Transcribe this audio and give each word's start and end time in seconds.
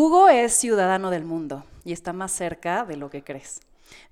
Hugo 0.00 0.28
es 0.28 0.52
ciudadano 0.52 1.10
del 1.10 1.24
mundo 1.24 1.64
y 1.84 1.92
está 1.92 2.12
más 2.12 2.30
cerca 2.30 2.84
de 2.84 2.96
lo 2.96 3.10
que 3.10 3.24
crees. 3.24 3.58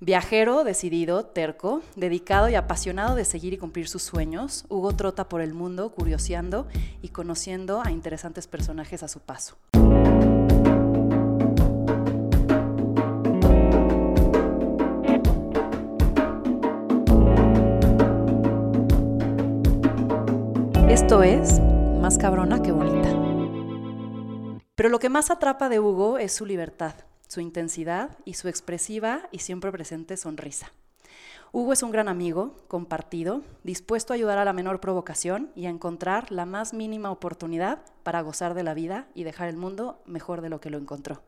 Viajero, 0.00 0.64
decidido, 0.64 1.26
terco, 1.26 1.80
dedicado 1.94 2.48
y 2.48 2.56
apasionado 2.56 3.14
de 3.14 3.24
seguir 3.24 3.52
y 3.52 3.56
cumplir 3.56 3.86
sus 3.86 4.02
sueños, 4.02 4.64
Hugo 4.68 4.96
trota 4.96 5.28
por 5.28 5.40
el 5.40 5.54
mundo 5.54 5.90
curioseando 5.90 6.66
y 7.02 7.10
conociendo 7.10 7.82
a 7.84 7.92
interesantes 7.92 8.48
personajes 8.48 9.04
a 9.04 9.06
su 9.06 9.20
paso. 9.20 9.58
Esto 20.88 21.22
es 21.22 21.60
Más 22.00 22.18
cabrona 22.18 22.60
que 22.60 22.72
bonita. 22.72 23.15
Pero 24.76 24.90
lo 24.90 24.98
que 24.98 25.08
más 25.08 25.30
atrapa 25.30 25.70
de 25.70 25.80
Hugo 25.80 26.18
es 26.18 26.32
su 26.32 26.44
libertad, 26.44 26.94
su 27.28 27.40
intensidad 27.40 28.10
y 28.26 28.34
su 28.34 28.46
expresiva 28.46 29.26
y 29.32 29.38
siempre 29.38 29.72
presente 29.72 30.18
sonrisa. 30.18 30.70
Hugo 31.50 31.72
es 31.72 31.82
un 31.82 31.90
gran 31.90 32.08
amigo, 32.08 32.54
compartido, 32.68 33.40
dispuesto 33.64 34.12
a 34.12 34.16
ayudar 34.16 34.36
a 34.36 34.44
la 34.44 34.52
menor 34.52 34.80
provocación 34.80 35.50
y 35.54 35.64
a 35.64 35.70
encontrar 35.70 36.30
la 36.30 36.44
más 36.44 36.74
mínima 36.74 37.10
oportunidad 37.10 37.80
para 38.02 38.20
gozar 38.20 38.52
de 38.52 38.64
la 38.64 38.74
vida 38.74 39.06
y 39.14 39.24
dejar 39.24 39.48
el 39.48 39.56
mundo 39.56 40.02
mejor 40.04 40.42
de 40.42 40.50
lo 40.50 40.60
que 40.60 40.68
lo 40.68 40.76
encontró. 40.76 41.22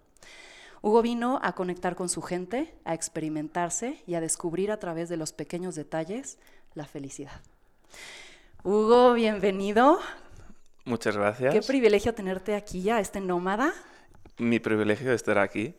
Hugo 0.83 1.01
vino 1.01 1.41
a 1.43 1.55
conectar 1.55 1.97
con 1.97 2.11
su 2.11 2.21
gente, 2.21 2.75
a 2.85 2.93
experimentarse 2.93 4.03
y 4.07 4.15
a 4.15 4.21
descubrir 4.21 4.71
a 4.71 4.79
través 4.79 5.09
de 5.09 5.17
los 5.17 5.33
pequeños 5.33 5.75
detalles 5.75 6.37
la 6.75 6.85
felicidad. 6.85 7.41
Hugo, 8.63 9.15
bienvenido. 9.15 9.99
Muchas 10.89 11.15
gracias. 11.17 11.53
Qué 11.53 11.61
privilegio 11.61 12.15
tenerte 12.15 12.55
aquí 12.55 12.89
a 12.89 12.99
este 12.99 13.21
nómada. 13.21 13.75
Mi 14.39 14.59
privilegio 14.59 15.11
de 15.11 15.17
estar 15.17 15.37
aquí. 15.37 15.75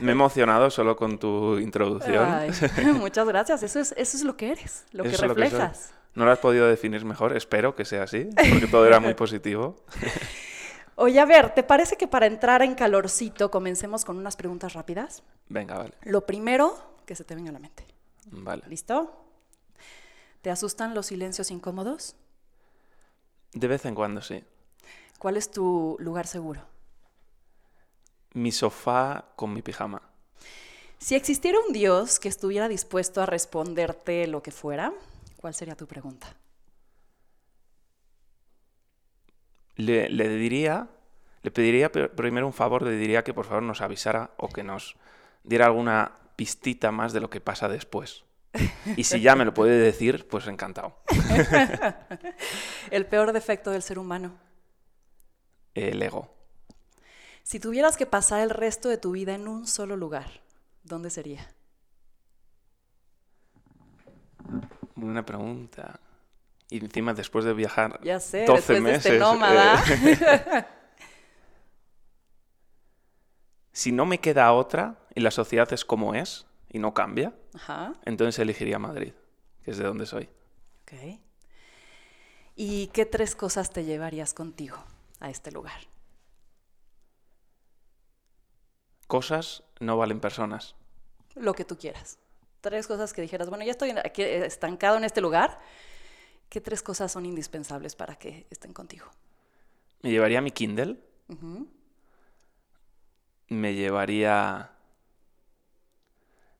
Me 0.00 0.08
he 0.08 0.12
emocionado 0.12 0.68
solo 0.68 0.96
con 0.96 1.18
tu 1.18 1.58
introducción. 1.58 2.24
Ay, 2.28 2.50
muchas 2.98 3.26
gracias. 3.28 3.62
Eso 3.62 3.78
es, 3.78 3.94
eso 3.96 4.16
es 4.16 4.24
lo 4.24 4.36
que 4.36 4.50
eres, 4.50 4.84
lo 4.90 5.04
que 5.04 5.10
lo 5.16 5.34
reflejas. 5.34 5.94
no 6.14 6.24
lo 6.24 6.32
has 6.32 6.40
podido 6.40 6.66
definir 6.66 7.04
mejor, 7.04 7.36
espero 7.36 7.76
que 7.76 7.84
sea 7.84 8.02
así, 8.02 8.30
porque 8.34 8.66
todo 8.66 8.84
era 8.84 8.98
muy 8.98 9.14
positivo. 9.14 9.76
Oye, 10.96 11.20
a 11.20 11.24
ver, 11.24 11.54
¿te 11.54 11.62
parece 11.62 11.96
que 11.96 12.08
para 12.08 12.26
entrar 12.26 12.62
en 12.62 12.74
calorcito 12.74 13.48
comencemos 13.50 14.04
con 14.04 14.16
unas 14.16 14.36
preguntas 14.36 14.72
rápidas? 14.72 15.22
Venga, 15.48 15.78
vale. 15.78 15.94
Lo 16.02 16.26
primero 16.26 16.96
que 17.06 17.14
se 17.14 17.22
te 17.22 17.36
venga 17.36 17.50
a 17.50 17.52
la 17.52 17.58
mente. 17.60 17.86
Vale. 18.26 18.64
¿Listo? 18.68 19.24
¿Te 20.42 20.50
asustan 20.50 20.94
los 20.94 21.06
silencios 21.06 21.50
incómodos? 21.52 22.16
De 23.52 23.68
vez 23.68 23.84
en 23.84 23.94
cuando 23.94 24.22
sí. 24.22 24.42
¿Cuál 25.18 25.36
es 25.36 25.50
tu 25.50 25.96
lugar 26.00 26.26
seguro? 26.26 26.62
Mi 28.34 28.50
sofá 28.50 29.26
con 29.36 29.52
mi 29.52 29.62
pijama. 29.62 30.02
Si 30.98 31.14
existiera 31.14 31.58
un 31.66 31.72
Dios 31.72 32.18
que 32.18 32.28
estuviera 32.28 32.68
dispuesto 32.68 33.20
a 33.20 33.26
responderte 33.26 34.26
lo 34.26 34.42
que 34.42 34.52
fuera, 34.52 34.92
¿cuál 35.36 35.54
sería 35.54 35.74
tu 35.76 35.86
pregunta? 35.86 36.34
Le, 39.76 40.08
le 40.08 40.28
diría, 40.28 40.88
le 41.42 41.50
pediría 41.50 41.90
pr- 41.90 42.10
primero 42.10 42.46
un 42.46 42.52
favor, 42.52 42.82
le 42.82 42.92
diría 42.92 43.24
que 43.24 43.34
por 43.34 43.46
favor 43.46 43.62
nos 43.62 43.80
avisara 43.80 44.30
o 44.36 44.48
que 44.48 44.62
nos 44.62 44.96
diera 45.44 45.66
alguna 45.66 46.12
pistita 46.36 46.92
más 46.92 47.12
de 47.12 47.20
lo 47.20 47.30
que 47.30 47.40
pasa 47.40 47.68
después. 47.68 48.24
Y 48.96 49.04
si 49.04 49.20
ya 49.20 49.34
me 49.36 49.44
lo 49.44 49.54
puede 49.54 49.78
decir, 49.78 50.28
pues 50.28 50.46
encantado. 50.46 50.98
El 52.90 53.06
peor 53.06 53.32
defecto 53.32 53.70
del 53.70 53.82
ser 53.82 53.98
humano. 53.98 54.32
El 55.74 56.02
ego. 56.02 56.34
Si 57.42 57.58
tuvieras 57.58 57.96
que 57.96 58.06
pasar 58.06 58.40
el 58.40 58.50
resto 58.50 58.88
de 58.88 58.98
tu 58.98 59.12
vida 59.12 59.34
en 59.34 59.48
un 59.48 59.66
solo 59.66 59.96
lugar, 59.96 60.42
¿dónde 60.84 61.10
sería? 61.10 61.48
Buena 64.94 65.24
pregunta. 65.24 65.98
Y 66.68 66.78
encima 66.78 67.12
después 67.14 67.44
de 67.44 67.52
viajar 67.52 68.00
Ya 68.02 68.18
sé, 68.20 68.44
12 68.44 68.54
después 68.54 68.76
de 68.76 68.80
meses. 68.80 69.06
este 69.06 69.18
nómada. 69.18 69.82
eh, 69.90 70.64
si 73.72 73.92
no 73.92 74.06
me 74.06 74.18
queda 74.18 74.52
otra 74.52 74.98
y 75.14 75.20
la 75.20 75.30
sociedad 75.30 75.70
es 75.72 75.84
como 75.84 76.14
es 76.14 76.46
y 76.70 76.78
no 76.78 76.94
cambia, 76.94 77.34
Ajá, 77.54 77.94
entonces 78.04 78.38
elegiría 78.38 78.78
Madrid, 78.78 79.12
que 79.62 79.70
es 79.70 79.78
de 79.78 79.84
donde 79.84 80.06
soy. 80.06 80.28
ok. 80.82 81.20
¿Y 82.54 82.88
qué 82.88 83.06
tres 83.06 83.34
cosas 83.34 83.70
te 83.70 83.84
llevarías 83.84 84.34
contigo 84.34 84.78
a 85.20 85.30
este 85.30 85.50
lugar? 85.52 85.80
Cosas 89.06 89.62
no 89.80 89.96
valen 89.96 90.20
personas. 90.20 90.74
Lo 91.34 91.54
que 91.54 91.64
tú 91.64 91.76
quieras. 91.78 92.18
Tres 92.60 92.86
cosas 92.86 93.12
que 93.12 93.22
dijeras, 93.22 93.48
bueno, 93.48 93.64
ya 93.64 93.72
estoy 93.72 93.90
aquí 93.90 94.22
eh, 94.22 94.46
estancado 94.46 94.96
en 94.96 95.04
este 95.04 95.20
lugar. 95.20 95.58
¿Qué 96.48 96.60
tres 96.60 96.82
cosas 96.82 97.10
son 97.10 97.26
indispensables 97.26 97.96
para 97.96 98.16
que 98.16 98.46
estén 98.50 98.72
contigo? 98.72 99.06
Me 100.02 100.10
llevaría 100.10 100.40
mi 100.40 100.50
Kindle, 100.50 100.98
me 103.48 103.74
llevaría 103.74 104.70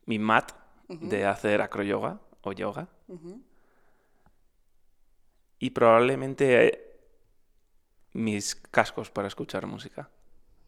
mi 0.06 0.18
mat 0.18 0.52
de 1.00 1.26
hacer 1.26 1.60
acroyoga 1.62 2.20
o 2.42 2.52
yoga 2.52 2.88
y 5.58 5.70
probablemente 5.70 6.66
eh, 6.68 6.96
mis 8.12 8.54
cascos 8.54 9.10
para 9.10 9.28
escuchar 9.28 9.66
música. 9.66 10.10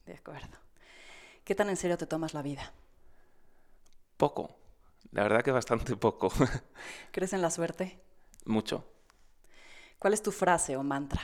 De 0.06 0.14
acuerdo. 0.14 0.56
¿Qué 1.44 1.54
tan 1.54 1.68
en 1.68 1.76
serio 1.76 1.98
te 1.98 2.06
tomas 2.06 2.32
la 2.34 2.42
vida? 2.42 2.72
Poco, 4.16 4.56
la 5.12 5.22
verdad 5.24 5.42
que 5.42 5.50
bastante 5.50 5.96
poco, 6.08 6.32
¿Crees 7.10 7.32
en 7.32 7.42
la 7.42 7.50
suerte? 7.50 7.98
mucho. 8.44 8.84
¿Cuál 9.98 10.14
es 10.14 10.22
tu 10.22 10.32
frase 10.32 10.76
o 10.76 10.82
mantra? 10.82 11.22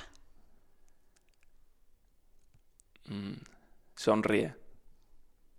Sonríe. 3.95 4.57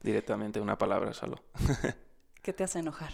Directamente 0.01 0.59
una 0.59 0.77
palabra 0.77 1.13
solo. 1.13 1.43
¿Qué 2.41 2.53
te 2.53 2.63
hace 2.63 2.79
enojar? 2.79 3.13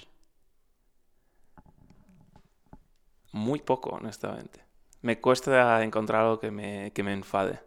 Muy 3.38 3.60
poco, 3.60 3.92
honestamente. 3.92 4.60
Me 5.02 5.22
cuesta 5.22 5.84
encontrar 5.84 6.22
algo 6.22 6.40
que 6.40 6.50
me, 6.50 6.92
que 6.92 7.04
me 7.04 7.14
enfade. 7.14 7.60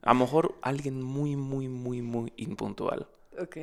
A 0.00 0.12
lo 0.12 0.20
mejor 0.20 0.58
alguien 0.62 1.02
muy, 1.02 1.36
muy, 1.36 1.68
muy, 1.68 2.00
muy 2.02 2.32
impuntual. 2.36 3.06
Ok. 3.38 3.56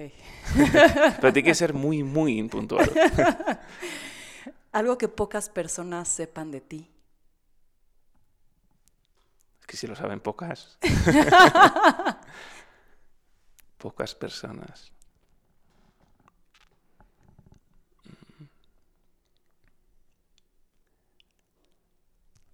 Pero 1.20 1.34
tiene 1.34 1.44
que 1.44 1.56
ser 1.56 1.74
muy, 1.74 2.04
muy 2.04 2.38
impuntual. 2.38 2.90
Algo 4.72 4.98
que 4.98 5.08
pocas 5.08 5.50
personas 5.50 6.08
sepan 6.08 6.52
de 6.52 6.62
ti. 6.62 6.92
Es 9.60 9.66
que 9.66 9.78
si 9.78 9.88
lo 9.88 9.96
saben 9.96 10.20
pocas. 10.20 10.78
pocas 13.78 14.14
personas. 14.14 14.92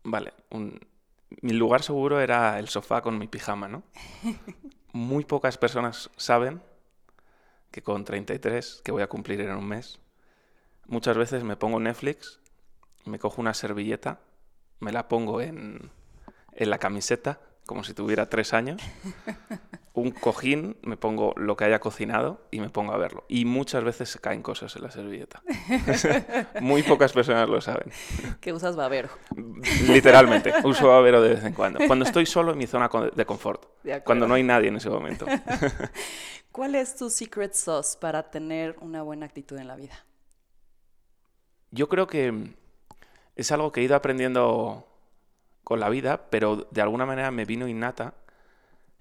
Vale, 0.05 0.33
un- 0.51 0.79
mi 1.41 1.53
lugar 1.53 1.81
seguro 1.83 2.21
era 2.21 2.59
el 2.59 2.69
sofá 2.69 3.01
con 3.01 3.17
mi 3.17 3.27
pijama, 3.27 3.67
¿no? 3.67 3.83
Muy 4.93 5.25
pocas 5.25 5.57
personas 5.57 6.09
saben 6.16 6.61
que 7.71 7.81
con 7.81 8.05
33, 8.05 8.81
que 8.83 8.91
voy 8.91 9.01
a 9.01 9.07
cumplir 9.07 9.41
en 9.41 9.51
un 9.55 9.67
mes, 9.67 9.99
muchas 10.88 11.17
veces 11.17 11.44
me 11.44 11.57
pongo 11.57 11.79
Netflix, 11.79 12.39
me 13.03 13.19
cojo 13.19 13.41
una 13.41 13.53
servilleta, 13.53 14.19
me 14.79 14.91
la 14.94 15.07
pongo 15.09 15.41
en, 15.41 15.91
en 16.53 16.69
la 16.69 16.77
camiseta, 16.77 17.41
como 17.65 17.83
si 17.83 17.94
tuviera 17.94 18.29
tres 18.29 18.53
años, 18.53 18.81
un 19.95 20.11
cojín, 20.11 20.78
me 20.81 20.97
pongo 20.97 21.33
lo 21.38 21.56
que 21.56 21.63
haya 21.63 21.80
cocinado 21.80 22.42
y 22.51 22.59
me 22.59 22.69
pongo 22.69 22.94
a 22.94 22.97
verlo. 22.97 23.24
Y 23.30 23.45
muchas 23.45 23.83
veces 23.83 24.09
se 24.09 24.19
caen 24.19 24.42
cosas 24.42 24.75
en 24.75 24.83
la 24.83 24.92
servilleta. 24.92 25.42
Muy 26.62 26.83
pocas 26.83 27.13
personas 27.13 27.47
lo 27.47 27.62
saben. 27.62 27.92
Que 28.42 28.51
usas 28.51 28.75
babero. 28.75 29.09
Literalmente, 29.88 30.53
uso 30.65 30.89
babero 30.89 31.21
de 31.21 31.30
vez 31.30 31.44
en 31.45 31.53
cuando. 31.53 31.80
Cuando 31.88 32.03
estoy 32.03 32.25
solo 32.25 32.51
en 32.51 32.57
mi 32.57 32.68
zona 32.68 32.89
de 33.15 33.25
confort. 33.25 33.65
De. 33.83 34.01
Cuando 34.01 34.27
no 34.27 34.33
hay 34.33 34.44
nadie 34.44 34.68
en 34.68 34.75
ese 34.75 34.89
momento. 34.89 35.25
¿Cuál 36.51 36.75
es 36.75 36.95
tu 36.95 37.09
secret 37.09 37.53
sauce 37.53 37.97
para 38.00 38.30
tener 38.30 38.75
una 38.81 39.01
buena 39.01 39.25
actitud 39.25 39.57
en 39.57 39.68
la 39.68 39.75
vida? 39.77 40.06
Yo 41.71 41.88
creo 41.88 42.06
que 42.07 42.53
es 43.36 43.51
algo 43.51 43.71
que 43.71 43.80
he 43.80 43.83
ido 43.83 43.95
aprendiendo 43.95 44.88
con 45.63 45.80
la 45.80 45.89
vida, 45.89 46.30
pero 46.30 46.68
de 46.69 46.81
alguna 46.81 47.06
manera 47.06 47.31
me 47.31 47.45
vino 47.45 47.68
innata, 47.68 48.13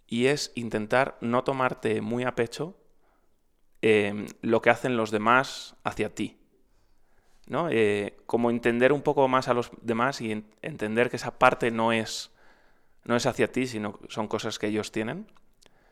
y 0.06 0.26
es 0.26 0.52
intentar 0.54 1.16
no 1.20 1.44
tomarte 1.44 2.00
muy 2.00 2.24
a 2.24 2.34
pecho 2.34 2.76
eh, 3.82 4.26
lo 4.40 4.62
que 4.62 4.70
hacen 4.70 4.96
los 4.96 5.10
demás 5.10 5.76
hacia 5.84 6.14
ti. 6.14 6.38
¿no? 7.46 7.68
Eh, 7.70 8.16
como 8.26 8.50
entender 8.50 8.92
un 8.92 9.02
poco 9.02 9.28
más 9.28 9.48
a 9.48 9.54
los 9.54 9.70
demás 9.82 10.20
y 10.20 10.32
en- 10.32 10.46
entender 10.62 11.10
que 11.10 11.16
esa 11.16 11.38
parte 11.38 11.70
no 11.70 11.92
es, 11.92 12.30
no 13.04 13.16
es 13.16 13.26
hacia 13.26 13.52
ti, 13.52 13.66
sino 13.66 13.98
son 14.08 14.28
cosas 14.28 14.58
que 14.58 14.68
ellos 14.68 14.92
tienen. 14.92 15.26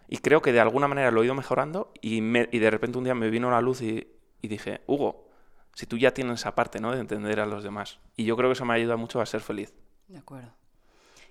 Y 0.08 0.18
creo 0.18 0.40
que 0.40 0.52
de 0.52 0.60
alguna 0.60 0.88
manera 0.88 1.10
lo 1.10 1.22
he 1.22 1.26
ido 1.26 1.34
mejorando 1.34 1.92
y, 2.00 2.20
me- 2.22 2.48
y 2.52 2.58
de 2.58 2.70
repente 2.70 2.96
un 2.98 3.04
día 3.04 3.14
me 3.14 3.28
vino 3.30 3.50
la 3.50 3.60
luz 3.60 3.82
y, 3.82 4.08
y 4.40 4.48
dije, 4.48 4.80
Hugo, 4.86 5.28
si 5.74 5.86
tú 5.86 5.98
ya 5.98 6.12
tienes 6.14 6.40
esa 6.40 6.54
parte, 6.54 6.80
¿no? 6.80 6.92
De 6.92 7.00
entender 7.00 7.40
a 7.40 7.46
los 7.46 7.62
demás. 7.62 7.98
Y 8.16 8.24
yo 8.24 8.36
creo 8.36 8.48
que 8.48 8.54
eso 8.54 8.64
me 8.64 8.74
ayuda 8.74 8.96
mucho 8.96 9.20
a 9.20 9.26
ser 9.26 9.40
feliz. 9.42 9.74
De 10.08 10.18
acuerdo. 10.18 10.52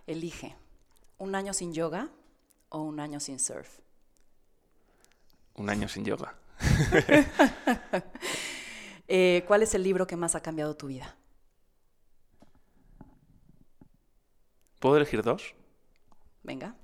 Elige 0.07 0.55
un 1.17 1.33
año 1.35 1.53
sin 1.53 1.73
yoga 1.73 2.09
o 2.71 2.81
un 2.81 2.99
año 2.99 3.19
sin 3.19 3.39
surf. 3.39 3.79
Un 5.55 5.69
año 5.69 5.87
sin 5.87 6.03
yoga. 6.05 6.35
Eh, 9.13 9.43
¿Cuál 9.45 9.61
es 9.61 9.75
el 9.75 9.83
libro 9.83 10.07
que 10.07 10.15
más 10.15 10.35
ha 10.35 10.41
cambiado 10.41 10.77
tu 10.77 10.87
vida? 10.87 11.17
¿Puedo 14.79 14.95
elegir 14.95 15.21
dos? 15.21 15.53
Venga. 16.43 16.77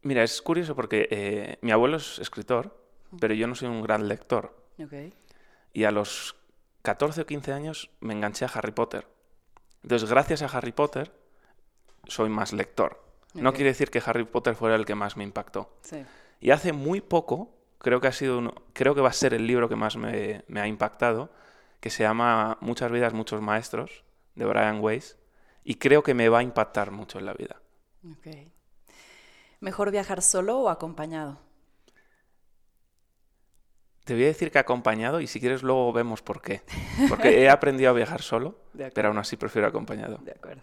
Mira, 0.00 0.22
es 0.22 0.40
curioso 0.40 0.74
porque 0.74 1.08
eh, 1.10 1.58
mi 1.60 1.72
abuelo 1.72 1.98
es 1.98 2.18
escritor, 2.20 2.74
pero 3.20 3.34
yo 3.34 3.46
no 3.46 3.54
soy 3.54 3.68
un 3.68 3.82
gran 3.82 4.08
lector. 4.08 4.56
Y 5.74 5.84
a 5.84 5.90
los 5.90 6.36
14 6.80 7.20
o 7.20 7.26
15 7.26 7.52
años 7.52 7.90
me 8.00 8.14
enganché 8.14 8.46
a 8.46 8.48
Harry 8.48 8.72
Potter. 8.72 9.06
Entonces, 9.82 10.08
gracias 10.08 10.40
a 10.40 10.46
Harry 10.46 10.72
Potter, 10.72 11.12
soy 12.06 12.30
más 12.30 12.54
lector. 12.54 13.05
No 13.42 13.52
quiere 13.52 13.70
decir 13.70 13.90
que 13.90 14.02
Harry 14.04 14.24
Potter 14.24 14.54
fuera 14.54 14.74
el 14.76 14.84
que 14.84 14.94
más 14.94 15.16
me 15.16 15.24
impactó. 15.24 15.76
Sí. 15.82 16.04
Y 16.40 16.50
hace 16.50 16.72
muy 16.72 17.00
poco, 17.00 17.54
creo 17.78 18.00
que 18.00 18.08
ha 18.08 18.12
sido 18.12 18.38
uno- 18.38 18.54
creo 18.72 18.94
que 18.94 19.00
va 19.00 19.08
a 19.08 19.12
ser 19.12 19.34
el 19.34 19.46
libro 19.46 19.68
que 19.68 19.76
más 19.76 19.96
me, 19.96 20.44
me 20.48 20.60
ha 20.60 20.66
impactado, 20.66 21.30
que 21.80 21.90
se 21.90 22.02
llama 22.02 22.58
Muchas 22.60 22.90
vidas, 22.90 23.12
muchos 23.12 23.40
maestros, 23.40 24.04
de 24.34 24.44
Brian 24.44 24.80
Weiss, 24.80 25.16
y 25.64 25.76
creo 25.76 26.02
que 26.02 26.14
me 26.14 26.28
va 26.28 26.38
a 26.40 26.42
impactar 26.42 26.90
mucho 26.90 27.18
en 27.18 27.26
la 27.26 27.34
vida. 27.34 27.60
¿Mejor 29.60 29.90
viajar 29.90 30.22
solo 30.22 30.58
o 30.60 30.68
acompañado? 30.68 31.38
Te 34.04 34.14
voy 34.14 34.22
a 34.24 34.26
decir 34.28 34.52
que 34.52 34.58
acompañado 34.60 35.20
y 35.20 35.26
si 35.26 35.40
quieres 35.40 35.62
luego 35.64 35.92
vemos 35.92 36.22
por 36.22 36.40
qué. 36.40 36.62
Porque 37.08 37.42
he 37.42 37.50
aprendido 37.50 37.90
a 37.90 37.94
viajar 37.94 38.22
solo, 38.22 38.56
pero 38.94 39.08
aún 39.08 39.18
así 39.18 39.36
prefiero 39.36 39.66
acompañado. 39.66 40.18
De 40.18 40.30
acuerdo. 40.32 40.62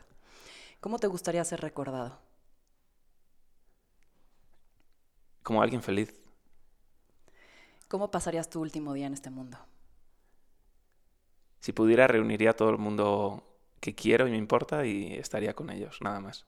¿Cómo 0.80 0.98
te 1.00 1.08
gustaría 1.08 1.44
ser 1.44 1.60
recordado? 1.62 2.20
Como 5.44 5.62
alguien 5.62 5.82
feliz. 5.84 6.14
¿Cómo 7.88 8.10
pasarías 8.10 8.50
tu 8.50 8.62
último 8.62 8.94
día 8.94 9.08
en 9.08 9.14
este 9.14 9.30
mundo? 9.30 9.58
Si 11.60 11.72
pudiera, 11.72 12.08
reuniría 12.08 12.52
a 12.52 12.56
todo 12.56 12.70
el 12.70 12.78
mundo 12.78 13.44
que 13.80 13.94
quiero 13.94 14.28
y 14.28 14.32
me 14.32 14.38
importa 14.38 14.86
y 14.86 15.14
estaría 15.14 15.54
con 15.54 15.70
ellos, 15.70 16.00
nada 16.02 16.20
más. 16.20 16.46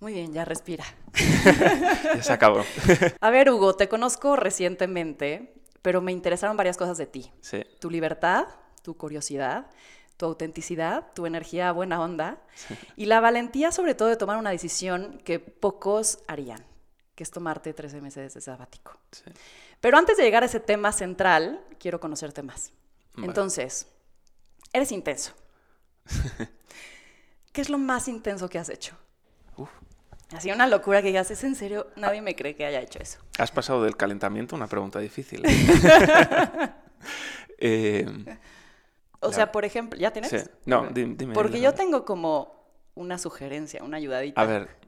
Muy 0.00 0.12
bien, 0.12 0.32
ya 0.32 0.44
respira. 0.44 0.84
Ya 2.14 2.22
se 2.22 2.32
acabó. 2.32 2.62
A 3.20 3.30
ver, 3.30 3.50
Hugo, 3.50 3.74
te 3.74 3.88
conozco 3.88 4.36
recientemente, 4.36 5.54
pero 5.80 6.00
me 6.00 6.12
interesaron 6.12 6.56
varias 6.56 6.76
cosas 6.76 6.98
de 6.98 7.06
ti. 7.06 7.32
Sí, 7.40 7.62
Tu 7.80 7.90
libertad, 7.90 8.46
tu 8.82 8.96
curiosidad, 8.96 9.66
tu 10.16 10.26
autenticidad, 10.26 11.12
tu 11.14 11.26
energía 11.26 11.72
buena 11.72 12.00
onda 12.00 12.42
y 12.96 13.06
la 13.06 13.20
valentía 13.20 13.72
sobre 13.72 13.94
todo 13.94 14.08
de 14.08 14.16
tomar 14.16 14.38
una 14.38 14.50
decisión 14.50 15.20
que 15.24 15.38
pocos 15.40 16.18
harían, 16.28 16.64
que 17.14 17.22
es 17.22 17.30
tomarte 17.30 17.72
13 17.74 18.00
meses 18.00 18.34
de 18.34 18.40
sabático. 18.40 18.98
sí. 19.12 19.24
Pero 19.80 19.98
antes 19.98 20.16
de 20.16 20.22
llegar 20.22 20.42
a 20.44 20.46
ese 20.46 20.60
tema 20.60 20.92
central, 20.92 21.60
quiero 21.80 21.98
conocerte 22.00 22.42
más. 22.42 22.72
Vale. 23.14 23.26
Entonces, 23.26 23.88
eres 24.72 24.92
intenso. 24.92 25.32
¿Qué 27.52 27.60
es 27.60 27.68
lo 27.68 27.78
más 27.78 28.06
intenso 28.08 28.48
que 28.48 28.58
has 28.58 28.68
hecho? 28.68 28.96
Uf. 29.56 29.68
Así 30.34 30.50
una 30.50 30.66
locura 30.66 31.02
que 31.02 31.08
digas, 31.08 31.30
es 31.30 31.44
en 31.44 31.54
serio, 31.56 31.88
nadie 31.96 32.22
me 32.22 32.34
cree 32.34 32.54
que 32.56 32.64
haya 32.64 32.80
hecho 32.80 32.98
eso. 33.00 33.18
Has 33.38 33.50
pasado 33.50 33.82
del 33.82 33.96
calentamiento 33.96 34.54
a 34.54 34.58
una 34.58 34.66
pregunta 34.68 34.98
difícil. 35.00 35.42
Eh, 37.58 38.06
O 39.24 39.28
La- 39.28 39.34
sea, 39.34 39.52
por 39.52 39.64
ejemplo, 39.64 39.96
¿ya 40.00 40.10
tienes? 40.12 40.30
sí. 40.32 40.38
No, 40.64 40.88
dime. 40.88 41.32
Porque 41.32 41.60
yo 41.60 41.74
tengo 41.74 42.04
como 42.04 42.66
una 42.96 43.18
sugerencia, 43.18 43.82
una 43.84 43.98
ayudadita. 43.98 44.40
A 44.40 44.44
ver. 44.46 44.68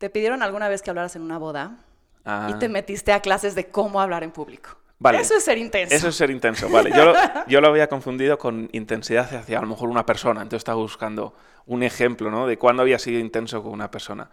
¿Te 0.00 0.08
pidieron 0.08 0.42
alguna 0.42 0.70
vez 0.70 0.80
que 0.80 0.88
hablaras 0.88 1.14
en 1.14 1.20
una 1.20 1.36
boda 1.36 1.76
ah, 2.24 2.48
y 2.50 2.58
te 2.58 2.70
metiste 2.70 3.12
a 3.12 3.20
clases 3.20 3.54
de 3.54 3.68
cómo 3.68 4.00
hablar 4.00 4.24
en 4.24 4.30
público? 4.30 4.70
Vale. 4.98 5.20
Eso 5.20 5.36
es 5.36 5.44
ser 5.44 5.58
intenso. 5.58 5.94
Eso 5.94 6.08
es 6.08 6.16
ser 6.16 6.30
intenso, 6.30 6.70
vale. 6.70 6.90
Yo 6.90 7.04
lo, 7.04 7.12
yo 7.46 7.60
lo 7.60 7.68
había 7.68 7.86
confundido 7.86 8.38
con 8.38 8.70
intensidad 8.72 9.34
hacia 9.34 9.58
a 9.58 9.60
lo 9.60 9.66
mejor 9.66 9.90
una 9.90 10.06
persona. 10.06 10.40
Entonces 10.40 10.60
estaba 10.62 10.80
buscando 10.80 11.34
un 11.66 11.82
ejemplo, 11.82 12.30
¿no? 12.30 12.46
De 12.46 12.56
cuándo 12.56 12.80
había 12.80 12.98
sido 12.98 13.20
intenso 13.20 13.62
con 13.62 13.72
una 13.72 13.90
persona. 13.90 14.30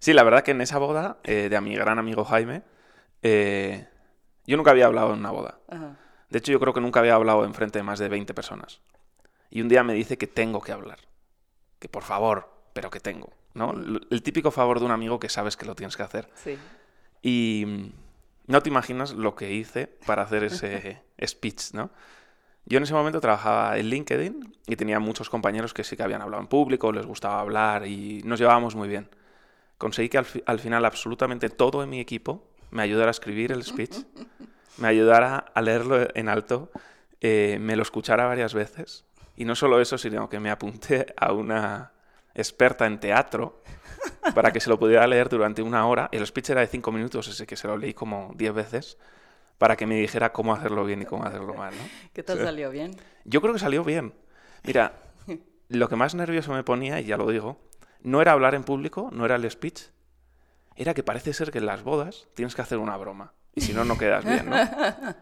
Sí, 0.00 0.12
la 0.14 0.24
verdad 0.24 0.42
que 0.42 0.50
en 0.50 0.60
esa 0.60 0.78
boda 0.78 1.18
eh, 1.22 1.48
de 1.48 1.56
a 1.56 1.60
mi 1.60 1.76
gran 1.76 2.00
amigo 2.00 2.24
Jaime, 2.24 2.62
eh, 3.22 3.86
yo 4.48 4.56
nunca 4.56 4.72
había 4.72 4.86
hablado 4.86 5.12
en 5.12 5.20
una 5.20 5.30
boda. 5.30 5.60
Ajá. 5.68 5.96
De 6.28 6.38
hecho, 6.38 6.50
yo 6.50 6.58
creo 6.58 6.74
que 6.74 6.80
nunca 6.80 6.98
había 6.98 7.14
hablado 7.14 7.44
en 7.44 7.54
frente 7.54 7.78
de 7.78 7.84
más 7.84 8.00
de 8.00 8.08
20 8.08 8.34
personas. 8.34 8.80
Y 9.48 9.62
un 9.62 9.68
día 9.68 9.84
me 9.84 9.94
dice 9.94 10.18
que 10.18 10.26
tengo 10.26 10.60
que 10.60 10.72
hablar. 10.72 10.98
Que 11.78 11.88
por 11.88 12.02
favor, 12.02 12.50
pero 12.72 12.90
que 12.90 12.98
tengo. 12.98 13.30
¿No? 13.54 13.72
El 14.10 14.22
típico 14.22 14.50
favor 14.50 14.78
de 14.80 14.84
un 14.86 14.90
amigo 14.90 15.18
que 15.18 15.28
sabes 15.28 15.56
que 15.56 15.66
lo 15.66 15.74
tienes 15.74 15.96
que 15.96 16.02
hacer. 16.02 16.28
Sí. 16.34 16.58
Y 17.22 17.64
mm, 17.66 17.86
no 18.48 18.62
te 18.62 18.68
imaginas 18.68 19.12
lo 19.14 19.34
que 19.34 19.52
hice 19.52 19.86
para 20.06 20.22
hacer 20.22 20.44
ese 20.44 21.02
speech, 21.26 21.72
¿no? 21.72 21.90
Yo 22.66 22.78
en 22.78 22.84
ese 22.84 22.94
momento 22.94 23.20
trabajaba 23.20 23.76
en 23.78 23.86
LinkedIn 23.90 24.56
y 24.66 24.76
tenía 24.76 24.98
muchos 24.98 25.28
compañeros 25.28 25.74
que 25.74 25.84
sí 25.84 25.96
que 25.96 26.02
habían 26.02 26.22
hablado 26.22 26.42
en 26.42 26.48
público, 26.48 26.92
les 26.92 27.04
gustaba 27.06 27.40
hablar 27.40 27.86
y 27.86 28.22
nos 28.24 28.38
llevábamos 28.38 28.74
muy 28.74 28.88
bien. 28.88 29.08
Conseguí 29.76 30.08
que 30.08 30.16
al, 30.18 30.24
fi- 30.24 30.42
al 30.46 30.58
final 30.60 30.84
absolutamente 30.86 31.50
todo 31.50 31.82
en 31.82 31.90
mi 31.90 32.00
equipo 32.00 32.46
me 32.70 32.82
ayudara 32.82 33.08
a 33.08 33.10
escribir 33.10 33.52
el 33.52 33.62
speech, 33.64 33.96
me 34.78 34.88
ayudara 34.88 35.36
a 35.54 35.60
leerlo 35.60 36.08
en 36.14 36.28
alto, 36.30 36.70
eh, 37.20 37.58
me 37.60 37.76
lo 37.76 37.82
escuchara 37.82 38.24
varias 38.26 38.54
veces 38.54 39.04
y 39.36 39.44
no 39.44 39.54
solo 39.54 39.78
eso, 39.80 39.98
sino 39.98 40.28
que 40.30 40.40
me 40.40 40.50
apunté 40.50 41.12
a 41.18 41.32
una 41.32 41.92
experta 42.34 42.86
en 42.86 42.98
teatro 43.00 43.62
para 44.34 44.52
que 44.52 44.60
se 44.60 44.68
lo 44.70 44.78
pudiera 44.78 45.06
leer 45.06 45.28
durante 45.28 45.62
una 45.62 45.86
hora. 45.86 46.08
El 46.12 46.26
speech 46.26 46.50
era 46.50 46.60
de 46.60 46.66
cinco 46.66 46.92
minutos, 46.92 47.28
así 47.28 47.46
que 47.46 47.56
se 47.56 47.66
lo 47.68 47.76
leí 47.76 47.94
como 47.94 48.32
diez 48.34 48.52
veces 48.52 48.98
para 49.58 49.76
que 49.76 49.86
me 49.86 49.94
dijera 49.96 50.32
cómo 50.32 50.52
hacerlo 50.52 50.84
bien 50.84 51.02
y 51.02 51.04
cómo 51.04 51.24
hacerlo 51.24 51.54
mal, 51.54 51.72
¿no? 51.76 51.82
¿Qué 52.12 52.22
tal 52.22 52.38
Sí. 52.38 52.44
salió? 52.44 52.70
¿Bien? 52.70 52.96
Yo 53.24 53.40
creo 53.40 53.52
que 53.52 53.60
salió 53.60 53.84
bien. 53.84 54.12
Mira, 54.64 54.92
lo 55.68 55.88
que 55.88 55.96
más 55.96 56.14
nervioso 56.14 56.52
me 56.52 56.64
ponía, 56.64 57.00
y 57.00 57.04
ya 57.04 57.16
lo 57.16 57.28
digo, 57.30 57.60
no 58.02 58.20
era 58.20 58.32
hablar 58.32 58.54
en 58.54 58.64
público, 58.64 59.10
no 59.12 59.24
era 59.24 59.36
el 59.36 59.48
speech, 59.50 59.82
era 60.76 60.92
que 60.92 61.02
parece 61.04 61.32
ser 61.32 61.50
que 61.52 61.58
en 61.58 61.66
las 61.66 61.84
bodas 61.84 62.26
tienes 62.34 62.54
que 62.56 62.62
hacer 62.62 62.78
una 62.78 62.96
broma. 62.96 63.32
Y 63.54 63.60
si 63.60 63.72
no, 63.72 63.84
no 63.84 63.96
quedas 63.96 64.24
bien, 64.24 64.50
¿no? 64.50 64.56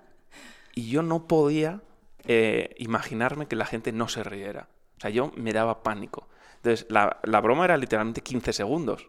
Y 0.74 0.88
yo 0.88 1.02
no 1.02 1.26
podía 1.26 1.82
eh, 2.24 2.74
imaginarme 2.78 3.46
que 3.46 3.56
la 3.56 3.66
gente 3.66 3.92
no 3.92 4.08
se 4.08 4.24
riera. 4.24 4.68
O 4.96 5.00
sea, 5.02 5.10
yo 5.10 5.30
me 5.36 5.52
daba 5.52 5.82
pánico. 5.82 6.26
Entonces, 6.62 6.86
la, 6.88 7.18
la 7.24 7.40
broma 7.40 7.64
era 7.64 7.76
literalmente 7.76 8.20
15 8.20 8.52
segundos. 8.52 9.08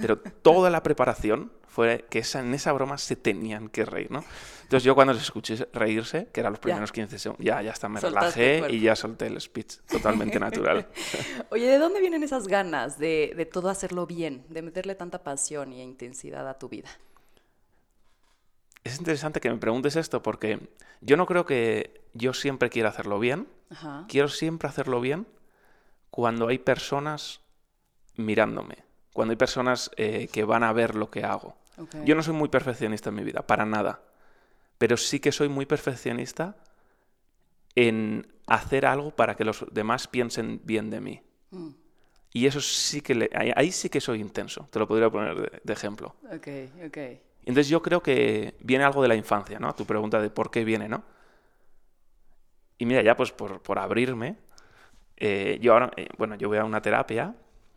Pero 0.00 0.18
toda 0.18 0.70
la 0.70 0.82
preparación 0.82 1.52
fue 1.68 2.04
que 2.10 2.18
esa, 2.18 2.40
en 2.40 2.52
esa 2.52 2.72
broma 2.72 2.98
se 2.98 3.14
tenían 3.14 3.68
que 3.68 3.84
reír, 3.84 4.10
¿no? 4.10 4.24
Entonces 4.62 4.82
yo 4.82 4.94
cuando 4.94 5.12
les 5.12 5.22
escuché 5.22 5.68
reírse, 5.72 6.28
que 6.32 6.40
eran 6.40 6.52
los 6.52 6.60
primeros 6.60 6.90
15 6.90 7.18
segundos, 7.18 7.44
ya, 7.44 7.62
ya 7.62 7.70
está, 7.70 7.88
me 7.88 8.00
Soltaste 8.00 8.60
relajé 8.60 8.74
y 8.74 8.80
ya 8.80 8.96
solté 8.96 9.26
el 9.26 9.40
speech 9.40 9.76
totalmente 9.88 10.40
natural. 10.40 10.88
Oye, 11.50 11.66
¿de 11.66 11.78
dónde 11.78 12.00
vienen 12.00 12.22
esas 12.24 12.48
ganas 12.48 12.98
de, 12.98 13.34
de 13.36 13.46
todo 13.46 13.68
hacerlo 13.68 14.06
bien, 14.06 14.44
de 14.48 14.62
meterle 14.62 14.94
tanta 14.96 15.22
pasión 15.22 15.72
y 15.72 15.82
intensidad 15.82 16.48
a 16.48 16.58
tu 16.58 16.68
vida? 16.68 16.88
Es 18.82 18.98
interesante 18.98 19.40
que 19.40 19.50
me 19.50 19.58
preguntes 19.58 19.94
esto 19.94 20.22
porque 20.22 20.70
yo 21.02 21.16
no 21.16 21.26
creo 21.26 21.44
que 21.44 22.00
yo 22.14 22.32
siempre 22.32 22.70
quiera 22.70 22.88
hacerlo 22.88 23.18
bien. 23.20 23.46
Ajá. 23.68 24.06
Quiero 24.08 24.28
siempre 24.28 24.68
hacerlo 24.68 25.00
bien 25.00 25.26
cuando 26.20 26.48
hay 26.48 26.58
personas 26.58 27.40
mirándome, 28.16 28.76
cuando 29.14 29.32
hay 29.32 29.36
personas 29.38 29.90
eh, 29.96 30.28
que 30.30 30.44
van 30.44 30.62
a 30.62 30.70
ver 30.74 30.94
lo 30.94 31.10
que 31.10 31.24
hago. 31.24 31.56
Yo 32.04 32.14
no 32.14 32.22
soy 32.22 32.34
muy 32.34 32.50
perfeccionista 32.50 33.08
en 33.08 33.14
mi 33.14 33.24
vida, 33.24 33.40
para 33.46 33.64
nada. 33.64 34.02
Pero 34.76 34.98
sí 34.98 35.18
que 35.18 35.32
soy 35.32 35.48
muy 35.48 35.64
perfeccionista 35.64 36.56
en 37.74 38.30
hacer 38.46 38.84
algo 38.84 39.12
para 39.12 39.34
que 39.34 39.46
los 39.46 39.64
demás 39.72 40.08
piensen 40.08 40.60
bien 40.62 40.90
de 40.90 41.00
mí. 41.00 41.22
Mm, 41.52 41.70
Y 42.34 42.46
eso 42.46 42.60
sí 42.60 43.00
que 43.00 43.14
le- 43.14 43.30
ahí, 43.34 43.50
ahí 43.56 43.72
sí 43.72 43.88
que 43.88 44.02
soy 44.02 44.20
intenso, 44.20 44.68
te 44.70 44.78
lo 44.78 44.86
podría 44.86 45.08
poner 45.08 45.34
de, 45.40 45.60
de 45.64 45.72
ejemplo. 45.72 46.16
ok, 46.30 46.48
ok. 46.86 46.98
Entonces 47.46 47.68
yo 47.70 47.80
creo 47.80 48.02
que 48.02 48.56
viene 48.60 48.84
algo 48.84 49.00
de 49.00 49.08
la 49.08 49.14
infancia, 49.14 49.58
¿no? 49.58 49.74
Tu 49.74 49.86
pregunta 49.86 50.20
de 50.20 50.28
por 50.28 50.50
qué 50.50 50.64
viene, 50.66 50.86
¿no? 50.86 51.02
Y 52.76 52.84
mira, 52.84 53.02
ya 53.02 53.16
pues 53.16 53.32
por, 53.32 53.60
por 53.62 53.78
abrirme, 53.78 54.36
eh, 55.20 55.58
yo 55.60 55.72
ahora, 55.74 55.90
eh, 55.96 56.08
bueno, 56.18 56.34
yo 56.34 56.48
voy 56.48 56.58
a 56.58 56.64
una 56.64 56.82
terapia, 56.82 57.34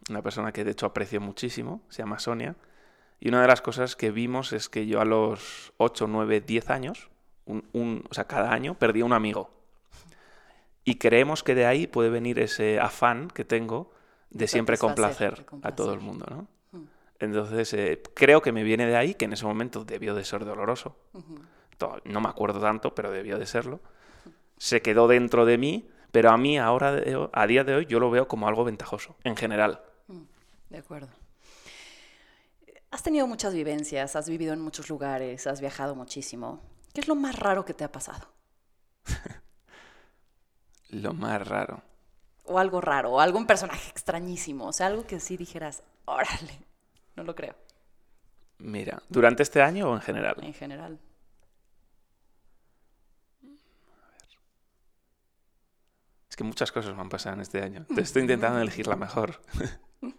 una 0.10 0.22
persona 0.22 0.52
que 0.52 0.64
de 0.64 0.72
hecho 0.72 0.86
aprecio 0.86 1.22
muchísimo, 1.22 1.82
se 1.90 2.02
llama 2.02 2.20
Sonia, 2.20 2.56
y 3.20 3.30
una 3.30 3.42
de 3.42 3.48
las 3.48 3.62
cosas 3.62 3.96
que 3.96 4.12
vimos 4.12 4.52
es 4.54 4.68
que 4.70 4.86
yo 4.88 5.00
a 5.00 5.06
los 5.06 5.72
8, 5.78 6.08
9, 6.08 6.42
10 6.42 6.70
años, 6.70 7.10
un, 7.46 7.64
un- 7.74 8.04
o 8.10 8.14
sea, 8.14 8.26
cada 8.26 8.52
año 8.52 8.74
perdía 8.76 9.06
un 9.06 9.14
amigo. 9.14 9.50
Y 10.86 10.96
creemos 10.96 11.44
que 11.44 11.56
de 11.56 11.66
ahí 11.66 11.88
puede 11.88 12.10
venir 12.10 12.40
ese 12.40 12.80
afán 12.80 13.30
que 13.30 13.46
tengo 13.46 13.94
de 14.30 14.48
siempre 14.48 14.76
complacer 14.78 15.46
a 15.64 15.76
todo 15.76 15.94
el 15.94 16.00
mundo, 16.02 16.26
¿no? 16.30 16.48
Mm. 16.78 16.84
Entonces, 17.20 17.74
eh, 17.74 18.02
creo 18.14 18.42
que 18.42 18.52
me 18.52 18.64
viene 18.64 18.86
de 18.86 18.98
ahí, 18.98 19.14
que 19.14 19.26
en 19.26 19.34
ese 19.34 19.46
momento 19.46 19.86
debió 19.86 20.14
de 20.16 20.26
ser 20.26 20.44
doloroso. 20.44 20.98
No 22.06 22.20
me 22.22 22.30
acuerdo 22.30 22.60
tanto, 22.60 22.94
pero 22.96 23.12
debió 23.12 23.38
de 23.38 23.46
serlo. 23.46 23.80
Se 24.58 24.82
quedó 24.82 25.08
dentro 25.08 25.46
de 25.46 25.58
mí, 25.58 25.88
pero 26.14 26.30
a 26.30 26.38
mí 26.38 26.60
ahora, 26.60 26.92
de 26.92 27.28
a 27.34 27.48
día 27.48 27.64
de 27.64 27.74
hoy, 27.74 27.86
yo 27.88 28.00
lo 28.00 28.12
veo 28.12 28.28
como 28.28 28.48
algo 28.48 28.64
ventajoso, 28.64 29.16
en 29.24 29.36
general. 29.36 29.82
De 30.70 30.78
acuerdo. 30.78 31.10
Has 32.92 33.02
tenido 33.02 33.26
muchas 33.26 33.56
vivencias, 33.56 34.16
has 34.16 34.30
vivido 34.30 34.54
en 34.54 34.62
muchos 34.62 34.90
lugares, 34.90 35.48
has 35.48 35.60
viajado 35.60 35.96
muchísimo. 35.96 36.62
¿Qué 36.94 37.02
es 37.02 37.08
lo 37.08 37.16
más 37.16 37.40
raro 37.40 37.66
que 37.66 37.74
te 37.74 37.84
ha 37.84 37.92
pasado? 37.92 38.28
Lo 40.90 41.16
más 41.16 41.48
raro. 41.48 41.82
O 42.44 42.60
algo 42.60 42.80
raro, 42.80 43.14
o 43.14 43.20
algún 43.20 43.48
personaje 43.48 43.90
extrañísimo. 43.90 44.68
O 44.68 44.74
sea, 44.74 44.86
algo 44.86 45.08
que 45.08 45.20
sí 45.20 45.36
dijeras, 45.36 45.82
órale, 46.06 46.60
no 47.16 47.24
lo 47.24 47.34
creo, 47.34 47.56
Mira, 48.60 49.02
¿durante 49.10 49.42
este 49.42 49.64
año 49.64 49.90
o 49.90 49.96
en 49.96 50.02
general? 50.02 50.36
en 50.44 50.54
general. 50.54 51.00
Es 56.34 56.36
que 56.36 56.44
muchas 56.44 56.72
cosas 56.72 56.96
me 56.96 57.02
han 57.02 57.10
pasado 57.10 57.36
en 57.36 57.42
este 57.42 57.62
año. 57.62 57.86
Te 57.94 58.02
estoy 58.02 58.24
intentando 58.24 58.60
elegir 58.60 58.88
la 58.88 58.96
mejor. 58.96 59.40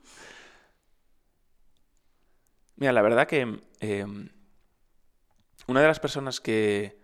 Mira, 2.76 2.92
la 2.92 3.02
verdad 3.02 3.26
que 3.26 3.60
eh, 3.80 4.06
una 5.66 5.80
de 5.80 5.86
las 5.88 5.98
personas 5.98 6.40
que, 6.40 7.00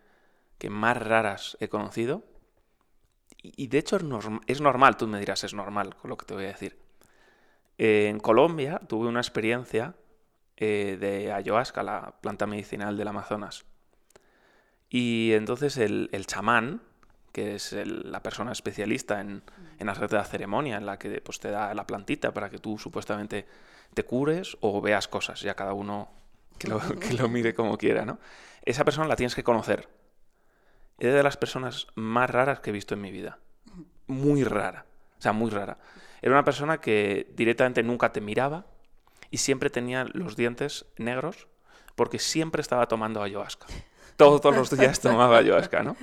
que 0.59 0.71
más 0.71 0.97
raras 0.97 1.57
he 1.59 1.69
conocido, 1.69 2.23
y, 3.37 3.65
y 3.65 3.67
de 3.67 3.79
hecho 3.79 3.97
es, 3.97 4.05
norm- 4.05 4.43
es 4.47 4.61
normal, 4.61 4.97
tú 4.97 5.09
me 5.09 5.19
dirás, 5.19 5.43
es 5.43 5.55
normal 5.55 5.97
con 5.97 6.09
lo 6.09 6.17
que 6.17 6.27
te 6.27 6.35
voy 6.35 6.45
a 6.45 6.53
decir. 6.53 6.79
Eh, 7.79 8.07
en 8.09 8.21
Colombia 8.21 8.81
tuve 8.87 9.09
una 9.09 9.19
experiencia 9.19 9.97
eh, 10.57 10.97
de 11.01 11.33
ayahuasca, 11.33 11.83
la 11.83 12.21
planta 12.21 12.47
medicinal 12.47 12.97
del 12.97 13.09
Amazonas. 13.09 13.65
Y 14.89 15.33
entonces 15.33 15.79
el, 15.79 16.11
el 16.13 16.27
chamán, 16.27 16.81
que 17.33 17.55
es 17.55 17.73
la 17.73 18.23
persona 18.23 18.53
especialista 18.53 19.21
en, 19.21 19.43
en 19.79 19.89
hacer 19.89 20.13
la 20.13 20.25
ceremonia, 20.25 20.77
en 20.77 20.87
la 20.87 20.99
que 20.99 21.21
pues, 21.21 21.41
te 21.41 21.51
da 21.51 21.73
la 21.75 21.87
plantita 21.87 22.33
para 22.33 22.51
que 22.51 22.59
tú 22.59 22.79
supuestamente 22.79 23.47
te 23.95 24.05
cures 24.05 24.57
o 24.61 24.81
veas 24.81 25.09
cosas, 25.09 25.41
ya 25.41 25.55
cada 25.55 25.73
uno 25.73 26.11
que 26.59 26.69
lo, 26.69 26.81
que 27.01 27.15
lo 27.15 27.29
mire 27.29 27.55
como 27.55 27.79
quiera, 27.79 28.05
¿no? 28.05 28.19
Esa 28.65 28.85
persona 28.85 29.09
la 29.09 29.17
tienes 29.17 29.35
que 29.35 29.45
conocer. 29.45 29.89
Es 30.99 31.15
de 31.15 31.23
las 31.23 31.37
personas 31.37 31.87
más 31.95 32.29
raras 32.29 32.61
que 32.61 32.71
he 32.71 32.73
visto 32.73 32.95
en 32.95 33.01
mi 33.01 33.11
vida. 33.11 33.39
Muy 34.07 34.45
rara. 34.45 34.85
O 35.19 35.23
sea, 35.23 35.33
muy 35.33 35.51
rara. 35.51 35.79
Era 36.21 36.33
una 36.33 36.45
persona 36.45 36.79
que 36.79 37.33
directamente 37.35 37.83
nunca 37.83 38.13
te 38.13 38.21
miraba 38.21 38.67
y 39.31 39.39
siempre 39.39 39.71
tenía 39.71 40.05
los 40.13 40.37
dientes 40.37 40.85
negros 40.99 41.49
porque 41.95 42.19
siempre 42.19 42.61
estaba 42.61 42.87
tomando 42.87 43.23
ayahuasca. 43.23 43.67
Todos 44.17 44.55
los 44.55 44.77
días 44.77 45.01
tomaba 45.01 45.39
ayahuasca, 45.39 45.83
¿no? 45.83 45.97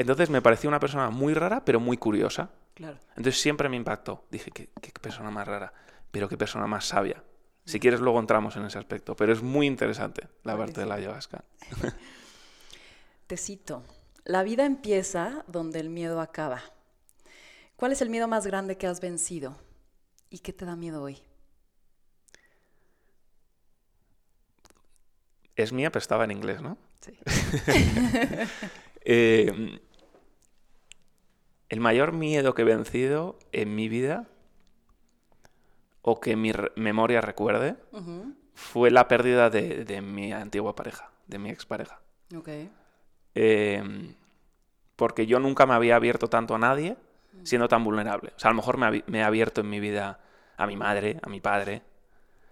Entonces 0.00 0.30
me 0.30 0.40
pareció 0.40 0.66
una 0.70 0.80
persona 0.80 1.10
muy 1.10 1.34
rara, 1.34 1.62
pero 1.62 1.78
muy 1.78 1.98
curiosa. 1.98 2.48
Claro. 2.72 2.96
Entonces 3.10 3.38
siempre 3.38 3.68
me 3.68 3.76
impactó. 3.76 4.24
Dije, 4.30 4.50
qué, 4.50 4.70
qué 4.80 4.92
persona 4.98 5.30
más 5.30 5.46
rara, 5.46 5.74
pero 6.10 6.26
qué 6.26 6.38
persona 6.38 6.66
más 6.66 6.86
sabia. 6.86 7.22
Si 7.66 7.78
quieres, 7.78 8.00
luego 8.00 8.18
entramos 8.18 8.56
en 8.56 8.64
ese 8.64 8.78
aspecto, 8.78 9.14
pero 9.14 9.30
es 9.30 9.42
muy 9.42 9.66
interesante 9.66 10.26
la 10.42 10.56
parte 10.56 10.80
de 10.80 10.86
la 10.86 10.94
ayahuasca. 10.94 11.44
Te 13.26 13.36
cito, 13.36 13.84
la 14.24 14.42
vida 14.42 14.64
empieza 14.64 15.44
donde 15.46 15.80
el 15.80 15.90
miedo 15.90 16.22
acaba. 16.22 16.62
¿Cuál 17.76 17.92
es 17.92 18.00
el 18.00 18.08
miedo 18.08 18.26
más 18.26 18.46
grande 18.46 18.78
que 18.78 18.86
has 18.86 19.02
vencido? 19.02 19.58
¿Y 20.30 20.38
qué 20.38 20.54
te 20.54 20.64
da 20.64 20.76
miedo 20.76 21.02
hoy? 21.02 21.18
Es 25.56 25.74
mía, 25.74 25.92
pero 25.92 26.00
estaba 26.00 26.24
en 26.24 26.30
inglés, 26.30 26.62
¿no? 26.62 26.78
Sí. 27.02 27.18
Eh, 29.02 29.80
el 31.70 31.80
mayor 31.80 32.12
miedo 32.12 32.54
que 32.54 32.62
he 32.62 32.66
vencido 32.66 33.38
en 33.52 33.74
mi 33.74 33.88
vida, 33.88 34.26
o 36.02 36.20
que 36.20 36.36
mi 36.36 36.52
memoria 36.76 37.20
recuerde, 37.20 37.76
fue 38.54 38.90
la 38.90 39.08
pérdida 39.08 39.48
de, 39.48 39.84
de 39.84 40.02
mi 40.02 40.32
antigua 40.32 40.74
pareja, 40.74 41.10
de 41.26 41.38
mi 41.38 41.48
expareja. 41.48 42.00
Ok. 42.36 42.48
Eh, 43.34 44.14
porque 44.96 45.26
yo 45.26 45.38
nunca 45.38 45.64
me 45.64 45.74
había 45.74 45.96
abierto 45.96 46.28
tanto 46.28 46.54
a 46.54 46.58
nadie 46.58 46.96
siendo 47.44 47.68
tan 47.68 47.84
vulnerable. 47.84 48.32
O 48.36 48.38
sea, 48.38 48.50
a 48.50 48.52
lo 48.52 48.56
mejor 48.56 48.76
me, 48.76 49.18
he 49.18 49.22
abierto 49.22 49.60
en 49.60 49.70
mi 49.70 49.80
vida 49.80 50.20
a 50.56 50.66
mi 50.66 50.76
madre, 50.76 51.18
a 51.22 51.28
mi 51.28 51.40
padre, 51.40 51.82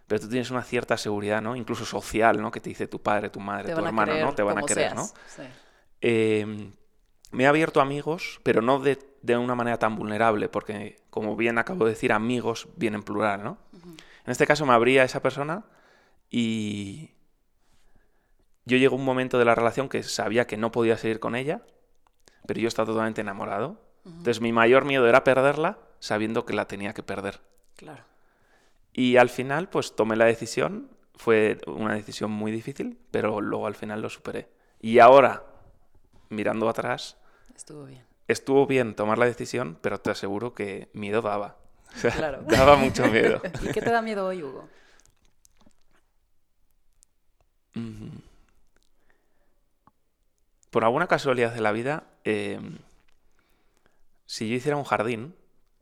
pero 0.07 0.21
tú 0.21 0.29
tienes 0.29 0.51
una 0.51 0.63
cierta 0.63 0.97
seguridad, 0.97 1.43
¿no? 1.43 1.57
Incluso 1.57 1.85
social, 1.85 2.41
¿no? 2.41 2.51
Que 2.51 2.61
te 2.61 2.71
dice 2.71 2.87
tu 2.87 3.03
padre, 3.03 3.29
tu 3.29 3.41
madre, 3.41 3.75
tu 3.75 3.85
hermano, 3.85 4.15
¿no? 4.19 4.35
Te 4.35 4.43
van 4.43 4.59
a 4.59 4.63
querer, 4.63 4.93
seas. 4.93 4.95
¿no? 4.95 5.05
Sí. 5.05 5.43
Eh, 6.01 6.71
me 7.31 7.45
he 7.45 7.47
abierto 7.47 7.81
amigos, 7.81 8.41
pero 8.43 8.63
no 8.63 8.79
de, 8.81 8.99
de 9.23 9.37
una 9.37 9.55
manera 9.55 9.79
tan 9.79 9.97
vulnerable, 9.97 10.49
porque, 10.49 11.01
como 11.11 11.37
bien 11.37 11.59
acabo 11.59 11.85
de 11.85 11.93
decir, 11.93 12.13
amigos 12.13 12.69
viene 12.77 12.97
en 12.97 13.03
plural, 13.03 13.45
¿no? 13.45 13.59
En 14.25 14.33
este 14.33 14.47
caso 14.47 14.67
me 14.67 14.75
abría 14.75 15.03
a 15.03 15.05
esa 15.05 15.23
persona 15.23 15.65
y 16.31 17.11
yo 18.65 18.77
llegó 18.77 18.97
un 18.97 19.05
momento 19.05 19.39
de 19.39 19.45
la 19.45 19.55
relación 19.55 19.89
que 19.89 20.03
sabía 20.03 20.47
que 20.47 20.57
no 20.57 20.71
podía 20.71 20.99
seguir 20.99 21.21
con 21.21 21.35
ella, 21.35 21.63
pero 22.47 22.61
yo 22.61 22.69
estaba 22.69 22.87
totalmente 22.87 23.23
enamorado. 23.23 23.81
Entonces 24.05 24.41
mi 24.41 24.53
mayor 24.53 24.85
miedo 24.85 25.07
era 25.07 25.25
perderla 25.25 25.79
sabiendo 25.99 26.45
que 26.45 26.55
la 26.55 26.67
tenía 26.67 26.95
que 26.95 27.03
perder. 27.03 27.41
Claro. 27.77 28.05
Y 28.93 29.17
al 29.17 29.29
final, 29.29 29.69
pues 29.69 29.95
tomé 29.95 30.17
la 30.17 30.25
decisión. 30.25 30.91
Fue 31.15 31.59
una 31.67 31.95
decisión 31.95 32.31
muy 32.31 32.53
difícil, 32.53 32.99
pero 33.11 33.41
luego 33.41 33.67
al 33.67 33.75
final 33.75 34.03
lo 34.03 34.09
superé. 34.09 34.49
Y 34.81 34.99
ahora, 34.99 35.45
mirando 36.29 36.69
atrás, 36.69 37.18
Estuvo 37.59 37.85
bien. 37.87 38.07
estuvo 38.29 38.67
bien 38.69 38.95
tomar 38.95 39.19
la 39.19 39.27
decisión, 39.27 39.79
pero 39.83 40.01
te 40.01 40.11
aseguro 40.11 40.55
que 40.55 40.89
miedo 40.93 41.23
daba. 41.23 41.57
O 41.95 41.99
sea, 41.99 42.13
Claro. 42.13 42.43
Daba 42.47 42.77
mucho 42.77 43.09
miedo. 43.09 43.43
¿Y 43.61 43.73
qué 43.73 43.81
te 43.83 43.91
da 43.91 44.01
miedo 44.01 44.27
hoy, 44.27 44.43
Hugo? 44.45 44.69
Por 50.71 50.85
alguna 50.85 51.07
casualidad 51.07 51.55
de 51.55 51.61
la 51.61 51.73
vida, 51.73 52.05
eh, 52.25 52.61
si 54.27 54.49
yo 54.49 54.55
hiciera 54.57 54.77
un 54.77 54.85
jardín 54.85 55.35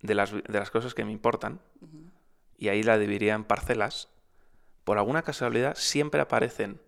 de 0.02 0.14
las, 0.14 0.33
de 0.33 0.42
las 0.59 0.71
cosas 0.71 0.95
que 0.95 1.04
me 1.04 1.12
importan, 1.12 1.61
y 2.59 2.68
ahí 2.68 2.83
la 2.83 2.97
dividiría 2.99 3.35
en 3.35 3.45
parcelas, 3.45 4.09
por 4.85 4.99
alguna 4.99 5.23
casualidad 5.23 5.75
siempre 5.76 6.21
aparecen, 6.21 6.80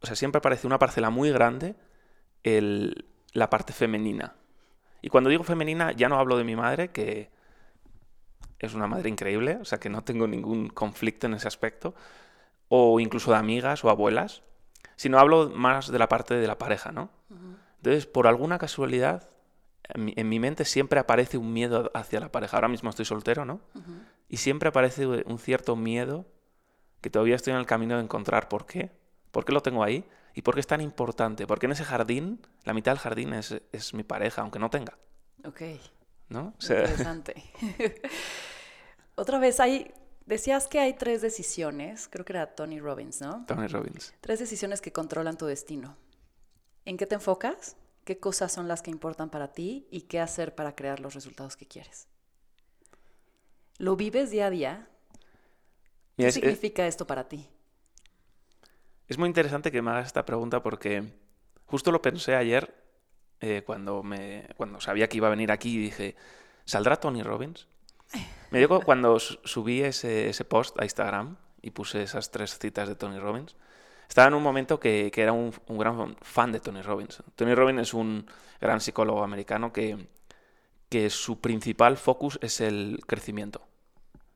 o 0.00 0.06
sea, 0.06 0.16
siempre 0.16 0.38
aparece 0.38 0.66
una 0.66 0.78
parcela 0.78 1.10
muy 1.10 1.30
grande 1.30 1.74
el- 2.44 3.04
la 3.38 3.50
parte 3.50 3.72
femenina. 3.72 4.34
Y 5.00 5.08
cuando 5.08 5.30
digo 5.30 5.44
femenina, 5.44 5.92
ya 5.92 6.08
no 6.08 6.18
hablo 6.18 6.36
de 6.36 6.44
mi 6.44 6.56
madre, 6.56 6.90
que 6.90 7.30
es 8.58 8.74
una 8.74 8.86
madre 8.86 9.08
increíble, 9.08 9.58
o 9.60 9.64
sea, 9.64 9.78
que 9.78 9.88
no 9.88 10.02
tengo 10.02 10.26
ningún 10.26 10.68
conflicto 10.68 11.26
en 11.26 11.34
ese 11.34 11.48
aspecto, 11.48 11.94
o 12.68 13.00
incluso 13.00 13.30
de 13.30 13.38
amigas 13.38 13.84
o 13.84 13.90
abuelas, 13.90 14.42
sino 14.96 15.18
hablo 15.18 15.50
más 15.50 15.90
de 15.90 15.98
la 15.98 16.08
parte 16.08 16.34
de 16.34 16.46
la 16.46 16.58
pareja, 16.58 16.92
¿no? 16.92 17.10
Entonces, 17.76 18.06
por 18.06 18.26
alguna 18.26 18.58
casualidad, 18.58 19.30
en 19.84 20.06
mi, 20.06 20.14
en 20.16 20.28
mi 20.28 20.40
mente 20.40 20.64
siempre 20.64 20.98
aparece 20.98 21.38
un 21.38 21.52
miedo 21.52 21.90
hacia 21.94 22.20
la 22.20 22.32
pareja. 22.32 22.56
Ahora 22.56 22.68
mismo 22.68 22.90
estoy 22.90 23.04
soltero, 23.04 23.44
¿no? 23.44 23.60
Y 24.28 24.38
siempre 24.38 24.68
aparece 24.68 25.06
un 25.06 25.38
cierto 25.38 25.76
miedo 25.76 26.26
que 27.00 27.10
todavía 27.10 27.36
estoy 27.36 27.52
en 27.52 27.60
el 27.60 27.66
camino 27.66 27.96
de 27.96 28.02
encontrar 28.02 28.48
por 28.48 28.66
qué. 28.66 28.90
¿Por 29.30 29.44
qué 29.44 29.52
lo 29.52 29.62
tengo 29.62 29.84
ahí? 29.84 30.04
¿Y 30.38 30.42
por 30.42 30.54
qué 30.54 30.60
es 30.60 30.68
tan 30.68 30.80
importante? 30.80 31.48
Porque 31.48 31.66
en 31.66 31.72
ese 31.72 31.82
jardín, 31.82 32.40
la 32.62 32.72
mitad 32.72 32.92
del 32.92 33.00
jardín 33.00 33.32
es, 33.32 33.60
es 33.72 33.92
mi 33.92 34.04
pareja, 34.04 34.42
aunque 34.42 34.60
no 34.60 34.70
tenga, 34.70 34.96
Ok. 35.44 35.62
¿no? 36.28 36.54
O 36.56 36.60
sea, 36.60 36.78
Interesante. 36.82 37.34
Otra 39.16 39.40
vez, 39.40 39.58
hay, 39.58 39.92
decías 40.26 40.68
que 40.68 40.78
hay 40.78 40.92
tres 40.94 41.22
decisiones, 41.22 42.06
creo 42.06 42.24
que 42.24 42.34
era 42.34 42.54
Tony 42.54 42.78
Robbins, 42.78 43.20
¿no? 43.20 43.44
Tony 43.48 43.66
Robbins. 43.66 44.14
Tres 44.20 44.38
decisiones 44.38 44.80
que 44.80 44.92
controlan 44.92 45.36
tu 45.36 45.46
destino. 45.46 45.96
¿En 46.84 46.96
qué 46.98 47.06
te 47.06 47.16
enfocas? 47.16 47.74
¿Qué 48.04 48.20
cosas 48.20 48.52
son 48.52 48.68
las 48.68 48.80
que 48.80 48.92
importan 48.92 49.30
para 49.30 49.48
ti? 49.52 49.88
¿Y 49.90 50.02
qué 50.02 50.20
hacer 50.20 50.54
para 50.54 50.76
crear 50.76 51.00
los 51.00 51.14
resultados 51.14 51.56
que 51.56 51.66
quieres? 51.66 52.06
¿Lo 53.78 53.96
vives 53.96 54.30
día 54.30 54.46
a 54.46 54.50
día? 54.50 54.88
¿Qué 55.14 55.18
Mira, 56.18 56.28
es- 56.28 56.34
significa 56.36 56.86
esto 56.86 57.08
para 57.08 57.28
ti? 57.28 57.48
Es 59.08 59.18
muy 59.18 59.26
interesante 59.28 59.72
que 59.72 59.82
me 59.82 59.90
hagas 59.90 60.06
esta 60.06 60.24
pregunta 60.24 60.62
porque 60.62 61.04
justo 61.66 61.92
lo 61.92 62.02
pensé 62.02 62.34
ayer 62.36 62.74
eh, 63.40 63.62
cuando, 63.64 64.02
me, 64.02 64.46
cuando 64.56 64.80
sabía 64.80 65.08
que 65.08 65.16
iba 65.16 65.28
a 65.28 65.30
venir 65.30 65.50
aquí 65.52 65.76
y 65.76 65.78
dije, 65.78 66.16
¿saldrá 66.64 66.96
Tony 66.96 67.22
Robbins? 67.22 67.66
Me 68.50 68.58
digo 68.60 68.80
cuando 68.82 69.18
su- 69.18 69.38
subí 69.44 69.82
ese, 69.82 70.30
ese 70.30 70.44
post 70.44 70.78
a 70.80 70.84
Instagram 70.84 71.36
y 71.60 71.70
puse 71.70 72.02
esas 72.02 72.30
tres 72.30 72.58
citas 72.58 72.88
de 72.88 72.94
Tony 72.96 73.18
Robbins, 73.18 73.56
estaba 74.08 74.28
en 74.28 74.34
un 74.34 74.42
momento 74.42 74.80
que, 74.80 75.10
que 75.12 75.22
era 75.22 75.32
un, 75.32 75.52
un 75.66 75.78
gran 75.78 76.16
fan 76.22 76.50
de 76.52 76.60
Tony 76.60 76.80
Robbins. 76.80 77.22
Tony 77.36 77.54
Robbins 77.54 77.82
es 77.82 77.94
un 77.94 78.26
gran 78.60 78.80
psicólogo 78.80 79.22
americano 79.22 79.72
que, 79.72 80.08
que 80.88 81.10
su 81.10 81.40
principal 81.40 81.98
focus 81.98 82.38
es 82.42 82.62
el 82.62 83.00
crecimiento. 83.06 83.67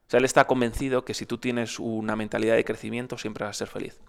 O 0.07 0.09
sea, 0.09 0.19
él 0.19 0.25
está 0.25 0.45
convencido 0.45 1.05
que 1.05 1.13
si 1.13 1.25
tú 1.25 1.37
tienes 1.37 1.79
una 1.79 2.15
mentalidad 2.15 2.55
de 2.55 2.65
crecimiento, 2.65 3.17
siempre 3.17 3.45
vas 3.45 3.57
a 3.57 3.59
ser 3.59 3.67
feliz. 3.67 3.99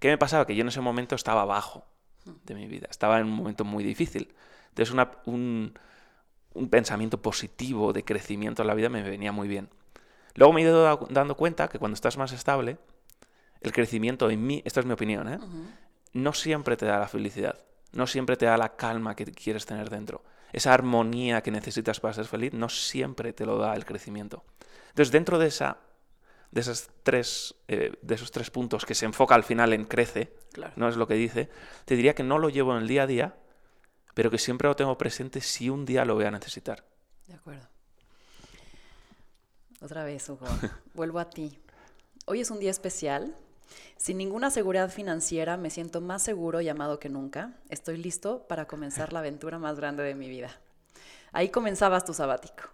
¿Qué 0.00 0.08
me 0.08 0.18
pasaba? 0.18 0.46
Que 0.46 0.56
yo 0.56 0.62
en 0.62 0.68
ese 0.68 0.80
momento 0.80 1.14
estaba 1.14 1.42
abajo 1.42 1.86
de 2.24 2.54
mi 2.54 2.66
vida, 2.66 2.88
estaba 2.90 3.20
en 3.20 3.26
un 3.26 3.32
momento 3.32 3.64
muy 3.64 3.84
difícil. 3.84 4.34
Entonces, 4.70 4.92
una, 4.92 5.10
un, 5.26 5.78
un 6.54 6.68
pensamiento 6.68 7.20
positivo 7.20 7.92
de 7.92 8.04
crecimiento 8.04 8.62
en 8.62 8.68
la 8.68 8.74
vida 8.74 8.88
me 8.88 9.02
venía 9.02 9.32
muy 9.32 9.48
bien. 9.48 9.68
Luego 10.34 10.52
me 10.52 10.62
he 10.62 10.64
ido 10.64 11.06
dando 11.10 11.36
cuenta 11.36 11.68
que 11.68 11.78
cuando 11.78 11.94
estás 11.94 12.16
más 12.16 12.32
estable, 12.32 12.78
el 13.60 13.72
crecimiento 13.72 14.30
en 14.30 14.44
mí, 14.44 14.62
esta 14.64 14.80
es 14.80 14.86
mi 14.86 14.92
opinión, 14.92 15.28
¿eh? 15.28 15.38
no 16.12 16.32
siempre 16.32 16.76
te 16.76 16.86
da 16.86 16.98
la 16.98 17.08
felicidad, 17.08 17.58
no 17.92 18.06
siempre 18.06 18.36
te 18.36 18.46
da 18.46 18.56
la 18.56 18.76
calma 18.76 19.14
que 19.14 19.24
quieres 19.26 19.66
tener 19.66 19.90
dentro. 19.90 20.22
Esa 20.54 20.72
armonía 20.72 21.42
que 21.42 21.50
necesitas 21.50 21.98
para 21.98 22.14
ser 22.14 22.26
feliz 22.26 22.52
no 22.52 22.68
siempre 22.68 23.32
te 23.32 23.44
lo 23.44 23.58
da 23.58 23.74
el 23.74 23.84
crecimiento. 23.84 24.44
Entonces, 24.90 25.10
dentro 25.10 25.40
de, 25.40 25.48
esa, 25.48 25.78
de, 26.52 26.60
esas 26.60 26.90
tres, 27.02 27.56
eh, 27.66 27.92
de 28.00 28.14
esos 28.14 28.30
tres 28.30 28.52
puntos 28.52 28.86
que 28.86 28.94
se 28.94 29.04
enfoca 29.04 29.34
al 29.34 29.42
final 29.42 29.72
en 29.72 29.84
crece, 29.84 30.32
no 30.76 30.88
es 30.88 30.94
lo 30.94 31.08
que 31.08 31.14
dice, 31.14 31.50
te 31.86 31.96
diría 31.96 32.14
que 32.14 32.22
no 32.22 32.38
lo 32.38 32.50
llevo 32.50 32.70
en 32.76 32.82
el 32.82 32.86
día 32.86 33.02
a 33.02 33.06
día, 33.08 33.34
pero 34.14 34.30
que 34.30 34.38
siempre 34.38 34.68
lo 34.68 34.76
tengo 34.76 34.96
presente 34.96 35.40
si 35.40 35.70
un 35.70 35.84
día 35.84 36.04
lo 36.04 36.14
voy 36.14 36.26
a 36.26 36.30
necesitar. 36.30 36.84
De 37.26 37.34
acuerdo. 37.34 37.66
Otra 39.80 40.04
vez, 40.04 40.28
Hugo. 40.28 40.46
Vuelvo 40.94 41.18
a 41.18 41.30
ti. 41.30 41.58
Hoy 42.26 42.42
es 42.42 42.50
un 42.52 42.60
día 42.60 42.70
especial. 42.70 43.34
Sin 43.96 44.18
ninguna 44.18 44.50
seguridad 44.50 44.90
financiera, 44.90 45.56
me 45.56 45.70
siento 45.70 46.00
más 46.00 46.22
seguro 46.22 46.60
y 46.60 46.68
amado 46.68 46.98
que 46.98 47.08
nunca. 47.08 47.52
Estoy 47.68 47.96
listo 47.96 48.46
para 48.48 48.66
comenzar 48.66 49.12
la 49.12 49.20
aventura 49.20 49.58
más 49.58 49.76
grande 49.76 50.02
de 50.02 50.14
mi 50.14 50.28
vida. 50.28 50.50
Ahí 51.32 51.48
comenzabas 51.48 52.04
tu 52.04 52.14
sabático. 52.14 52.64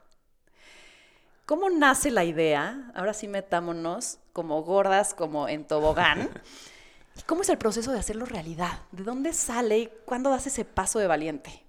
¿Cómo 1.46 1.68
nace 1.68 2.10
la 2.10 2.24
idea? 2.24 2.92
Ahora 2.94 3.12
sí 3.12 3.26
metámonos 3.26 4.18
como 4.32 4.62
gordas, 4.62 5.14
como 5.14 5.48
en 5.48 5.64
tobogán. 5.64 6.30
¿Cómo 7.26 7.42
es 7.42 7.48
el 7.48 7.58
proceso 7.58 7.92
de 7.92 7.98
hacerlo 7.98 8.24
realidad? 8.24 8.80
¿De 8.92 9.02
dónde 9.02 9.32
sale 9.32 9.78
y 9.78 9.90
cuándo 10.04 10.30
das 10.30 10.46
ese 10.46 10.64
paso 10.64 10.98
de 10.98 11.06
valiente? 11.06 11.64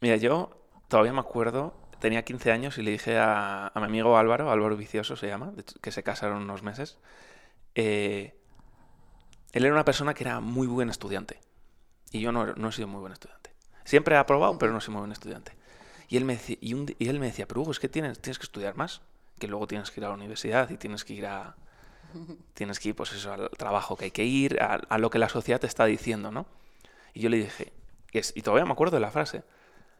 Mira, 0.00 0.16
yo 0.16 0.50
todavía 0.88 1.12
me 1.12 1.20
acuerdo, 1.20 1.74
tenía 2.00 2.24
15 2.24 2.50
años 2.50 2.78
y 2.78 2.82
le 2.82 2.92
dije 2.92 3.18
a, 3.18 3.70
mi 3.76 3.84
amigo 3.84 4.16
Álvaro, 4.16 4.50
Álvaro 4.50 4.76
Vicioso 4.76 5.16
se 5.16 5.28
llama, 5.28 5.52
que 5.80 5.92
se 5.92 6.02
casaron 6.02 6.42
unos 6.42 6.62
meses. 6.62 6.98
Eh, 7.74 8.34
él 9.52 9.64
era 9.64 9.72
una 9.72 9.84
persona 9.84 10.14
que 10.14 10.24
era 10.24 10.40
muy 10.40 10.66
buen 10.66 10.90
estudiante. 10.90 11.40
Y 12.10 12.20
yo 12.20 12.32
no, 12.32 12.46
no 12.54 12.68
he 12.68 12.72
sido 12.72 12.88
muy 12.88 13.00
buen 13.00 13.12
estudiante. 13.12 13.50
Siempre 13.84 14.14
he 14.14 14.18
aprobado, 14.18 14.58
pero 14.58 14.72
no 14.72 14.80
soy 14.80 14.92
muy 14.92 15.00
buen 15.00 15.12
estudiante. 15.12 15.52
Y 16.08 16.16
él 16.16 16.24
me 16.24 16.34
decía, 16.34 16.56
y, 16.60 16.72
él 17.08 17.18
me 17.18 17.26
decía 17.26 17.48
pero 17.48 17.62
Hugo, 17.62 17.72
es 17.72 17.80
que 17.80 17.88
tienes, 17.88 18.20
tienes 18.20 18.38
que 18.38 18.44
estudiar 18.44 18.76
más, 18.76 19.00
que 19.38 19.48
luego 19.48 19.66
tienes 19.66 19.90
que 19.90 20.00
ir 20.00 20.04
a 20.04 20.08
la 20.08 20.14
universidad 20.14 20.68
y 20.70 20.76
tienes 20.76 21.04
que 21.04 21.14
ir 21.14 21.26
a, 21.26 21.56
Tienes 22.54 22.78
que 22.78 22.90
ir, 22.90 22.94
pues 22.94 23.12
eso, 23.12 23.32
al 23.32 23.50
trabajo 23.50 23.96
que 23.96 24.06
hay 24.06 24.10
que 24.10 24.24
ir, 24.24 24.60
a, 24.60 24.98
lo 24.98 25.10
que 25.10 25.18
la 25.18 25.28
sociedad 25.28 25.60
te 25.60 25.66
está 25.66 25.84
diciendo, 25.86 26.30
¿no? 26.30 26.46
Y 27.14 27.20
yo 27.20 27.28
le 27.28 27.38
dije, 27.38 27.72
y 28.12 28.42
todavía 28.42 28.64
me 28.64 28.72
acuerdo 28.72 28.96
de 28.96 29.00
la 29.00 29.10
frase, 29.10 29.42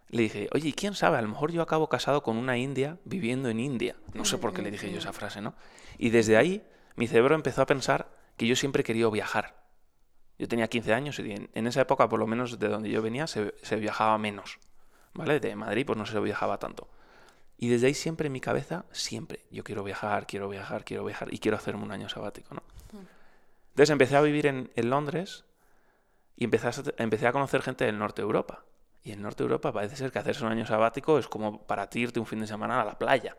le 0.09 0.23
dije, 0.23 0.49
oye, 0.53 0.69
¿y 0.69 0.73
quién 0.73 0.95
sabe? 0.95 1.17
A 1.19 1.23
lo 1.23 1.29
mejor 1.29 1.53
yo 1.53 1.63
acabo 1.63 1.89
casado 1.89 2.23
con 2.23 2.37
una 2.37 2.59
india 2.59 2.99
viviendo 3.05 3.49
en 3.49 3.61
India. 3.61 3.97
No 4.15 4.25
sé 4.25 4.39
por 4.39 4.53
qué 4.53 4.63
le 4.63 4.71
dije 4.71 4.91
yo 4.91 4.99
esa 4.99 5.13
frase, 5.13 5.41
¿no? 5.41 5.55
Y 5.99 6.11
desde 6.11 6.37
ahí 6.37 6.63
mi 6.97 7.07
cerebro 7.07 7.35
empezó 7.35 7.63
a 7.63 7.67
pensar 7.67 8.11
que 8.37 8.47
yo 8.47 8.57
siempre 8.57 8.85
quería 8.85 9.09
viajar. 9.09 9.63
Yo 10.39 10.49
tenía 10.49 10.69
15 10.69 10.95
años 10.95 11.19
y 11.19 11.49
en, 11.53 11.67
esa 11.67 11.83
época, 11.83 12.09
por 12.09 12.19
lo 12.19 12.27
menos 12.27 12.59
de 12.59 12.69
donde 12.69 12.91
yo 12.91 13.03
venía, 13.03 13.27
se, 13.27 13.55
se 13.63 13.77
viajaba 13.77 14.19
menos. 14.19 14.59
¿Vale? 15.15 15.41
De 15.41 15.55
Madrid, 15.55 15.85
pues 15.87 15.99
no 15.99 16.07
se 16.07 16.19
viajaba 16.21 16.59
tanto. 16.59 16.89
Y 17.59 17.69
desde 17.69 17.87
ahí 17.87 17.95
siempre 17.95 18.27
en 18.27 18.33
mi 18.33 18.41
cabeza, 18.41 18.87
siempre, 18.91 19.41
yo 19.51 19.63
quiero 19.63 19.85
viajar, 19.85 20.27
quiero 20.27 20.49
viajar, 20.49 20.85
quiero 20.85 21.05
viajar 21.05 21.33
y 21.33 21.39
quiero 21.39 21.57
hacerme 21.57 21.85
un 21.85 21.93
año 21.93 22.09
sabático, 22.09 22.55
¿no? 22.55 22.63
Entonces 23.69 23.91
empecé 23.91 24.17
a 24.17 24.21
vivir 24.21 24.47
en, 24.47 24.69
Londres 24.75 25.45
y 26.37 26.45
empecé 26.45 26.67
a, 26.67 26.73
empecé 26.97 27.27
a 27.27 27.33
conocer 27.33 27.63
gente 27.63 27.85
del 27.85 27.99
norte 27.99 28.21
de 28.21 28.27
Europa. 28.27 28.65
Y 29.05 29.13
en 29.13 29.23
norte 29.23 29.45
de 29.45 29.45
Europa 29.45 29.73
parece 29.73 29.97
ser 29.97 30.11
que 30.11 30.19
hacerse 30.19 30.45
un 30.45 30.51
año 30.51 30.67
sabático 30.67 31.19
es 31.19 31.29
como 31.29 31.63
para 31.63 31.89
ti 31.89 32.01
irte 32.01 32.21
un 32.21 32.27
fin 32.27 32.41
de 32.41 32.47
semana 32.47 32.81
a 32.83 32.85
la 32.85 32.99
playa. 32.99 33.37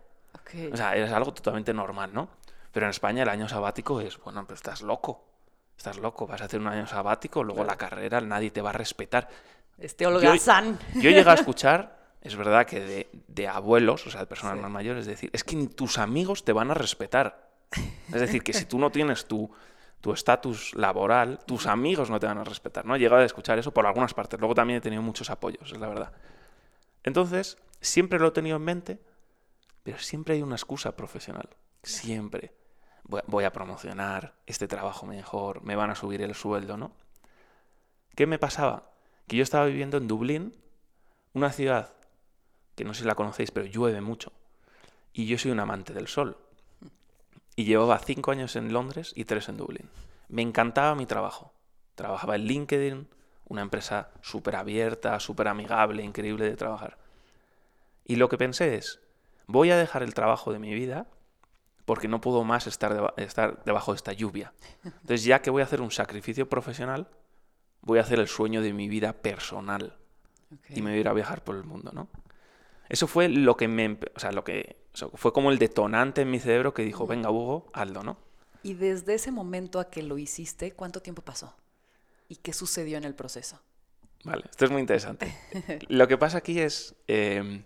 O 0.72 0.78
sea, 0.78 0.96
es 0.96 1.12
algo 1.12 1.34
totalmente 1.34 1.74
normal, 1.74 2.12
¿no? 2.14 2.30
Pero 2.74 2.88
en 2.88 2.90
España 2.90 3.24
el 3.24 3.30
año 3.30 3.48
sabático 3.48 4.02
es, 4.02 4.20
bueno, 4.20 4.44
pero 4.46 4.56
estás 4.56 4.82
loco. 4.82 5.24
Estás 5.78 5.98
loco, 5.98 6.28
vas 6.28 6.42
a 6.42 6.46
hacer 6.46 6.60
un 6.60 6.68
año 6.68 6.86
sabático, 6.86 7.44
luego 7.44 7.64
la 7.64 7.78
carrera, 7.78 8.20
nadie 8.20 8.52
te 8.52 8.62
va 8.62 8.72
a 8.72 8.74
respetar. 8.74 9.30
Este 9.78 10.06
holgazán. 10.06 10.78
Yo, 10.96 11.02
yo 11.02 11.10
llegué 11.12 11.30
a 11.30 11.34
escuchar 11.36 12.04
es 12.24 12.38
verdad 12.38 12.66
que 12.66 13.10
de, 13.28 13.48
abuelos, 13.50 14.08
o 14.08 14.10
sea, 14.10 14.22
de 14.22 14.28
personas 14.28 14.58
más 14.58 14.72
mayores, 14.72 15.02
es 15.02 15.08
decir, 15.08 15.30
es 15.34 15.44
que 15.44 15.58
ni 15.58 15.68
tus 15.68 15.98
amigos 15.98 16.46
te 16.46 16.54
van 16.54 16.72
a 16.72 16.74
respetar. 16.74 17.52
Es 18.14 18.22
decir, 18.22 18.44
que 18.44 18.54
si 18.54 18.64
tú 18.64 18.80
no 18.80 18.92
tienes 18.92 19.26
tu 19.26 19.50
estatus 20.14 20.74
laboral, 20.76 21.40
tus 21.46 21.68
amigos 21.68 22.10
no 22.10 22.22
te 22.22 22.26
van 22.26 22.38
a 22.38 22.46
respetar. 22.46 22.86
¿no? 22.86 22.96
He 22.96 23.00
llegado 23.00 23.22
a 23.22 23.26
escuchar 23.26 23.60
eso 23.60 23.74
por 23.74 23.86
algunas 23.86 24.14
partes. 24.14 24.40
Luego 24.40 24.56
también 24.56 24.78
he 24.78 24.82
tenido 24.82 25.02
muchos 25.02 25.30
apoyos, 25.30 25.70
es 25.70 25.78
la 25.78 25.90
verdad. 25.90 26.14
Entonces, 27.04 27.58
siempre 27.82 28.20
lo 28.20 28.28
he 28.28 28.32
tenido 28.32 28.56
en 28.56 28.64
mente, 28.64 29.00
pero 29.84 30.00
siempre 30.00 30.36
hay 30.36 30.42
una 30.42 30.56
excusa 30.56 30.96
profesional. 30.96 31.50
Siempre. 31.82 32.54
Voy 33.04 33.44
a 33.44 33.52
promocionar 33.52 34.34
este 34.46 34.68
trabajo 34.68 35.06
mejor, 35.06 35.62
me 35.64 35.76
van 35.76 35.90
a 35.90 35.96
subir 35.96 36.22
el 36.22 36.36
sueldo, 36.36 36.78
¿no? 36.78 36.92
¿Qué 38.16 38.28
me 38.28 38.40
pasaba? 38.40 38.92
Que 39.28 39.36
yo 39.36 39.44
estaba 39.44 39.66
viviendo 39.66 39.98
en 39.98 40.08
Dublín, 40.08 40.56
una 41.34 41.52
ciudad 41.52 41.94
que 42.76 42.84
no 42.84 42.94
sé 42.94 43.02
si 43.02 43.08
la 43.08 43.16
conocéis, 43.16 43.52
pero 43.52 43.66
llueve 43.66 44.02
mucho. 44.02 44.32
Y 45.12 45.28
yo 45.28 45.38
soy 45.38 45.52
un 45.52 45.60
amante 45.60 45.94
del 45.94 46.08
sol. 46.08 46.38
Y 47.56 47.66
llevaba 47.66 48.00
cinco 48.00 48.32
años 48.32 48.56
en 48.56 48.74
Londres 48.74 49.14
y 49.16 49.26
tres 49.26 49.48
en 49.50 49.58
Dublín. 49.58 49.90
Me 50.28 50.42
encantaba 50.42 50.96
mi 50.96 51.06
trabajo. 51.06 51.54
Trabajaba 51.96 52.36
en 52.36 52.46
LinkedIn, 52.46 53.08
una 53.48 53.62
empresa 53.62 54.10
súper 54.22 54.56
abierta, 54.56 55.20
súper 55.20 55.48
amigable, 55.48 56.04
increíble 56.04 56.46
de 56.46 56.56
trabajar. 56.56 56.98
Y 58.06 58.16
lo 58.16 58.28
que 58.30 58.38
pensé 58.38 58.76
es, 58.76 59.00
voy 59.46 59.70
a 59.70 59.78
dejar 59.78 60.02
el 60.02 60.16
trabajo 60.16 60.52
de 60.52 60.60
mi 60.60 60.74
vida 60.74 61.08
porque 61.86 62.08
no 62.08 62.22
puedo 62.22 62.44
más 62.44 62.68
estar, 62.68 63.14
estar 63.18 63.64
debajo 63.66 63.92
de 63.92 63.98
esta 63.98 64.14
lluvia. 64.14 64.54
Entonces, 64.84 65.24
ya 65.24 65.42
que 65.42 65.50
voy 65.50 65.62
a 65.62 65.66
hacer 65.66 65.82
un 65.82 65.92
sacrificio 65.92 66.48
profesional, 66.48 67.10
voy 67.82 68.00
a 68.00 68.02
hacer 68.02 68.20
el 68.20 68.28
sueño 68.28 68.62
de 68.62 68.74
mi 68.74 68.88
vida 68.88 69.14
personal. 69.14 69.98
Y 70.70 70.82
me 70.82 70.92
voy 70.92 70.98
a 70.98 71.02
ir 71.02 71.08
a 71.08 71.14
viajar 71.14 71.44
por 71.44 71.56
el 71.56 71.64
mundo, 71.64 71.92
¿no? 71.94 72.08
Eso 72.90 73.08
fue 73.08 73.28
lo 73.28 73.58
que 73.58 73.68
me, 73.68 73.98
o 74.16 74.20
sea, 74.20 74.32
lo 74.32 74.44
que 74.44 74.78
fue 75.16 75.34
como 75.34 75.52
el 75.52 75.58
detonante 75.58 76.22
en 76.22 76.30
mi 76.30 76.40
cerebro 76.40 76.74
que 76.74 76.84
dijo, 76.84 77.08
venga 77.08 77.32
Hugo, 77.32 77.70
hazlo, 77.74 78.04
¿no? 78.04 78.18
Y 78.62 78.76
desde 78.76 79.16
ese 79.16 79.32
momento 79.32 79.80
a 79.80 79.90
que 79.90 80.04
lo 80.04 80.18
hiciste, 80.18 80.74
¿cuánto 80.74 81.02
tiempo 81.02 81.22
pasó? 81.22 81.56
¿Y 82.30 82.38
qué 82.38 82.54
sucedió 82.54 82.98
en 82.98 83.04
el 83.04 83.16
proceso? 83.16 83.60
Vale, 84.24 84.44
esto 84.50 84.66
es 84.66 84.72
muy 84.72 84.80
interesante. 84.80 85.36
lo 85.90 86.08
que 86.08 86.18
pasa 86.18 86.38
aquí 86.38 86.60
es, 86.60 86.96
em, 87.08 87.64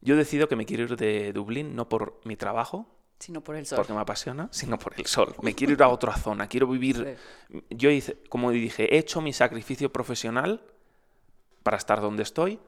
yo 0.00 0.16
decido 0.16 0.48
que 0.48 0.56
me 0.56 0.66
quiero 0.66 0.82
ir 0.84 0.96
de 0.96 1.32
Dublín 1.32 1.74
no 1.74 1.88
por 1.88 2.20
mi 2.24 2.36
trabajo, 2.36 2.86
sino 3.18 3.42
por 3.42 3.56
el 3.56 3.66
sol. 3.66 3.76
Porque 3.76 3.92
me 3.92 4.00
apasiona, 4.00 4.48
sino 4.50 4.78
por 4.78 4.94
el 4.96 5.06
sol. 5.06 5.34
Me 5.42 5.54
quiero 5.54 5.72
ir 5.72 5.82
a 5.82 5.88
otra 5.88 6.14
zona, 6.16 6.48
quiero 6.48 6.66
vivir. 6.66 7.16
Yo 7.70 7.90
hice, 7.90 8.18
como 8.28 8.50
dije, 8.50 8.94
he 8.94 8.98
hecho 8.98 9.20
mi 9.20 9.32
sacrificio 9.32 9.92
profesional 9.92 10.62
para 11.62 11.76
estar 11.76 12.00
donde 12.00 12.22
estoy 12.22 12.60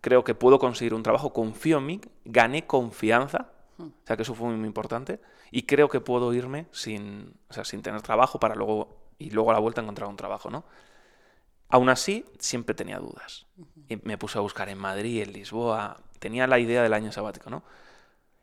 creo 0.00 0.24
que 0.24 0.34
puedo 0.34 0.58
conseguir 0.58 0.94
un 0.94 1.02
trabajo, 1.02 1.32
confío 1.32 1.78
en 1.78 1.86
mí, 1.86 2.00
gané 2.24 2.66
confianza, 2.66 3.50
o 3.78 4.06
sea 4.06 4.16
que 4.16 4.22
eso 4.22 4.34
fue 4.34 4.48
muy 4.48 4.66
importante, 4.66 5.20
y 5.50 5.62
creo 5.62 5.88
que 5.88 6.00
puedo 6.00 6.32
irme 6.34 6.66
sin, 6.72 7.34
sin 7.64 7.82
tener 7.82 8.02
trabajo 8.02 8.38
para 8.38 8.54
luego, 8.54 8.96
y 9.18 9.30
luego 9.30 9.50
a 9.50 9.54
la 9.54 9.60
vuelta 9.60 9.80
encontrar 9.80 10.08
un 10.08 10.16
trabajo, 10.16 10.50
¿no? 10.50 10.64
Aún 11.70 11.90
así, 11.90 12.24
siempre 12.38 12.74
tenía 12.74 12.98
dudas. 12.98 13.46
Y 13.88 13.96
me 13.96 14.16
puse 14.16 14.38
a 14.38 14.40
buscar 14.40 14.70
en 14.70 14.78
Madrid, 14.78 15.22
en 15.22 15.34
Lisboa, 15.34 16.00
tenía 16.18 16.46
la 16.46 16.58
idea 16.58 16.82
del 16.82 16.94
año 16.94 17.12
sabático, 17.12 17.50
¿no? 17.50 17.62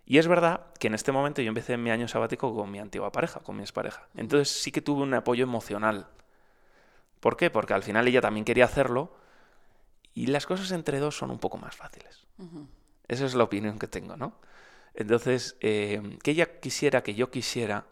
Y 0.05 0.19
es 0.19 0.27
verdad 0.27 0.67
que 0.79 0.87
en 0.87 0.93
este 0.93 1.11
momento 1.11 1.41
yo 1.41 1.49
empecé 1.49 1.77
mi 1.77 1.89
año 1.89 2.07
sabático 2.07 2.53
con 2.55 2.69
mi 2.69 2.79
antigua 2.79 3.11
pareja, 3.11 3.39
con 3.39 3.55
mi 3.55 3.63
expareja. 3.63 4.07
Entonces 4.15 4.49
sí 4.49 4.71
que 4.71 4.81
tuve 4.81 5.01
un 5.01 5.13
apoyo 5.13 5.43
emocional. 5.43 6.07
¿Por 7.19 7.37
qué? 7.37 7.49
Porque 7.49 7.73
al 7.73 7.81
final 7.81 8.07
ella 8.07 8.21
también 8.21 8.45
quería 8.45 8.65
hacerlo, 8.65 9.15
y 10.15 10.27
las 10.27 10.45
cosas 10.45 10.71
entre 10.71 10.99
dos 10.99 11.17
son 11.17 11.29
un 11.29 11.39
poco 11.39 11.57
más 11.57 11.75
fáciles. 11.75 12.25
Esa 13.07 13.25
es 13.25 13.35
la 13.35 13.43
opinión 13.43 13.77
que 13.77 13.87
tengo, 13.87 14.15
¿no? 14.15 14.33
Entonces, 14.93 15.57
eh, 15.59 16.17
que 16.23 16.31
ella 16.31 16.59
quisiera, 16.59 17.03
que 17.03 17.15
yo 17.15 17.29
quisiera, 17.29 17.85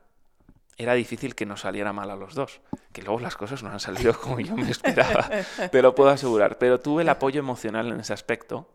era 0.77 0.93
difícil 0.93 1.35
que 1.35 1.45
nos 1.45 1.61
saliera 1.61 1.91
mal 1.91 2.09
a 2.09 2.15
los 2.15 2.33
dos. 2.33 2.61
Que 2.93 3.01
luego 3.01 3.19
las 3.19 3.35
cosas 3.35 3.61
no 3.61 3.69
han 3.69 3.81
salido 3.81 4.17
como 4.21 4.39
yo 4.39 4.55
me 4.55 4.71
esperaba, 4.71 5.29
te 5.69 5.81
lo 5.81 5.93
puedo 5.93 6.09
asegurar. 6.09 6.57
Pero 6.57 6.79
tuve 6.79 7.03
el 7.03 7.09
apoyo 7.09 7.39
emocional 7.39 7.91
en 7.91 7.99
ese 7.99 8.13
aspecto. 8.13 8.69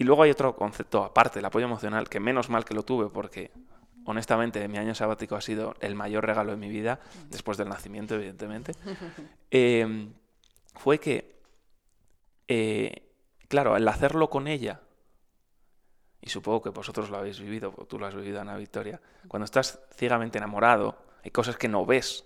Y 0.00 0.04
luego 0.04 0.22
hay 0.22 0.30
otro 0.30 0.56
concepto 0.56 1.04
aparte, 1.04 1.40
el 1.40 1.44
apoyo 1.44 1.66
emocional, 1.66 2.08
que 2.08 2.20
menos 2.20 2.48
mal 2.48 2.64
que 2.64 2.72
lo 2.72 2.84
tuve 2.84 3.10
porque 3.10 3.50
honestamente 4.06 4.66
mi 4.66 4.78
año 4.78 4.94
sabático 4.94 5.36
ha 5.36 5.42
sido 5.42 5.74
el 5.80 5.94
mayor 5.94 6.24
regalo 6.24 6.52
de 6.52 6.56
mi 6.56 6.70
vida, 6.70 7.00
después 7.28 7.58
del 7.58 7.68
nacimiento, 7.68 8.14
evidentemente, 8.14 8.72
eh, 9.50 10.08
fue 10.74 10.98
que 10.98 11.38
eh, 12.48 13.12
claro, 13.46 13.74
al 13.74 13.86
hacerlo 13.88 14.30
con 14.30 14.48
ella 14.48 14.80
y 16.22 16.30
supongo 16.30 16.62
que 16.62 16.70
vosotros 16.70 17.10
lo 17.10 17.18
habéis 17.18 17.38
vivido, 17.38 17.74
o 17.76 17.84
tú 17.84 17.98
lo 17.98 18.06
has 18.06 18.14
vivido, 18.14 18.40
Ana 18.40 18.56
Victoria, 18.56 19.02
cuando 19.28 19.44
estás 19.44 19.80
ciegamente 19.94 20.38
enamorado, 20.38 20.96
hay 21.22 21.30
cosas 21.30 21.58
que 21.58 21.68
no 21.68 21.84
ves. 21.84 22.24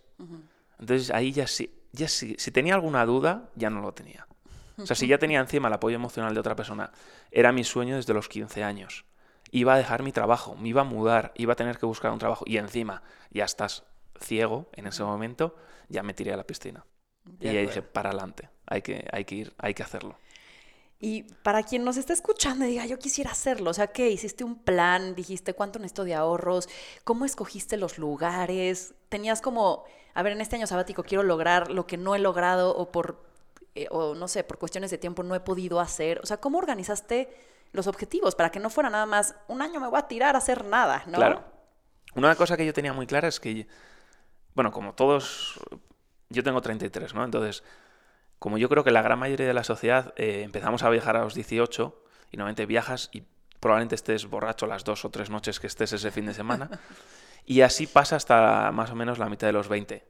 Entonces 0.78 1.10
ahí 1.10 1.32
ya 1.32 1.48
sí, 1.48 1.74
ya 1.90 2.06
sí, 2.06 2.36
si 2.38 2.52
tenía 2.52 2.76
alguna 2.76 3.04
duda, 3.04 3.50
ya 3.56 3.68
no 3.68 3.80
lo 3.80 3.92
tenía. 3.92 4.28
O 4.76 4.86
sea, 4.86 4.96
si 4.96 5.06
ya 5.06 5.18
tenía 5.18 5.40
encima 5.40 5.68
el 5.68 5.74
apoyo 5.74 5.96
emocional 5.96 6.34
de 6.34 6.40
otra 6.40 6.56
persona, 6.56 6.90
era 7.30 7.52
mi 7.52 7.64
sueño 7.64 7.96
desde 7.96 8.12
los 8.12 8.28
15 8.28 8.64
años. 8.64 9.04
Iba 9.50 9.74
a 9.74 9.78
dejar 9.78 10.02
mi 10.02 10.10
trabajo, 10.10 10.56
me 10.56 10.68
iba 10.68 10.80
a 10.80 10.84
mudar, 10.84 11.32
iba 11.36 11.52
a 11.52 11.56
tener 11.56 11.78
que 11.78 11.86
buscar 11.86 12.10
un 12.10 12.18
trabajo 12.18 12.44
y 12.46 12.56
encima 12.56 13.02
ya 13.30 13.44
estás 13.44 13.84
ciego 14.20 14.68
en 14.72 14.86
ese 14.86 15.04
momento, 15.04 15.54
ya 15.88 16.02
me 16.02 16.14
tiré 16.14 16.32
a 16.32 16.36
la 16.36 16.44
piscina. 16.44 16.84
y 17.40 17.48
ahí 17.48 17.66
dije, 17.66 17.82
para 17.82 18.10
adelante, 18.10 18.50
hay 18.66 18.82
que, 18.82 19.06
hay 19.12 19.24
que 19.24 19.34
ir, 19.36 19.54
hay 19.58 19.74
que 19.74 19.82
hacerlo. 19.82 20.18
Y 21.00 21.24
para 21.42 21.62
quien 21.62 21.84
nos 21.84 21.96
está 21.96 22.12
escuchando 22.12 22.64
y 22.64 22.68
diga, 22.68 22.86
yo 22.86 22.98
quisiera 22.98 23.30
hacerlo, 23.30 23.70
o 23.70 23.74
sea, 23.74 23.88
¿qué? 23.88 24.10
¿Hiciste 24.10 24.42
un 24.42 24.56
plan? 24.56 25.14
¿Dijiste 25.14 25.52
cuánto 25.52 25.78
necesito 25.78 26.04
de 26.04 26.14
ahorros? 26.14 26.68
¿Cómo 27.04 27.24
escogiste 27.24 27.76
los 27.76 27.98
lugares? 27.98 28.94
¿Tenías 29.08 29.40
como, 29.40 29.84
a 30.14 30.22
ver, 30.22 30.32
en 30.32 30.40
este 30.40 30.56
año 30.56 30.66
sabático 30.66 31.02
quiero 31.02 31.22
lograr 31.22 31.70
lo 31.70 31.86
que 31.86 31.96
no 31.96 32.14
he 32.14 32.18
logrado 32.18 32.74
o 32.74 32.90
por, 32.90 33.22
eh, 33.74 33.86
o 33.90 34.14
no 34.14 34.28
sé, 34.28 34.44
por 34.44 34.58
cuestiones 34.58 34.90
de 34.90 34.98
tiempo 34.98 35.22
no 35.22 35.34
he 35.34 35.40
podido 35.40 35.80
hacer? 35.80 36.20
O 36.22 36.26
sea, 36.26 36.38
¿cómo 36.38 36.58
organizaste 36.58 37.28
los 37.72 37.86
objetivos 37.86 38.34
para 38.34 38.50
que 38.50 38.60
no 38.60 38.70
fuera 38.70 38.90
nada 38.90 39.06
más 39.06 39.34
un 39.48 39.62
año 39.62 39.80
me 39.80 39.88
voy 39.88 39.98
a 39.98 40.06
tirar 40.08 40.34
a 40.34 40.38
hacer 40.38 40.64
nada, 40.64 41.02
¿no? 41.06 41.18
Claro. 41.18 41.44
Una 42.14 42.36
cosa 42.36 42.56
que 42.56 42.64
yo 42.64 42.72
tenía 42.72 42.92
muy 42.92 43.06
clara 43.06 43.26
es 43.26 43.40
que, 43.40 43.66
bueno, 44.54 44.70
como 44.70 44.94
todos, 44.94 45.58
yo 46.28 46.44
tengo 46.44 46.60
33, 46.60 47.14
¿no? 47.14 47.24
Entonces 47.24 47.64
como 48.44 48.58
yo 48.58 48.68
creo 48.68 48.84
que 48.84 48.90
la 48.90 49.00
gran 49.00 49.18
mayoría 49.18 49.46
de 49.46 49.54
la 49.54 49.64
sociedad 49.64 50.12
eh, 50.16 50.42
empezamos 50.42 50.82
a 50.82 50.90
viajar 50.90 51.16
a 51.16 51.22
los 51.22 51.34
18 51.34 52.04
y 52.30 52.36
normalmente 52.36 52.66
viajas 52.66 53.08
y 53.10 53.22
probablemente 53.58 53.94
estés 53.94 54.26
borracho 54.26 54.66
las 54.66 54.84
dos 54.84 55.06
o 55.06 55.10
tres 55.10 55.30
noches 55.30 55.58
que 55.60 55.66
estés 55.66 55.94
ese 55.94 56.10
fin 56.10 56.26
de 56.26 56.34
semana. 56.34 56.68
y 57.46 57.62
así 57.62 57.86
pasa 57.86 58.16
hasta 58.16 58.70
más 58.70 58.90
o 58.90 58.94
menos 58.94 59.18
la 59.18 59.30
mitad 59.30 59.46
de 59.46 59.54
los 59.54 59.68
20. 59.68 60.04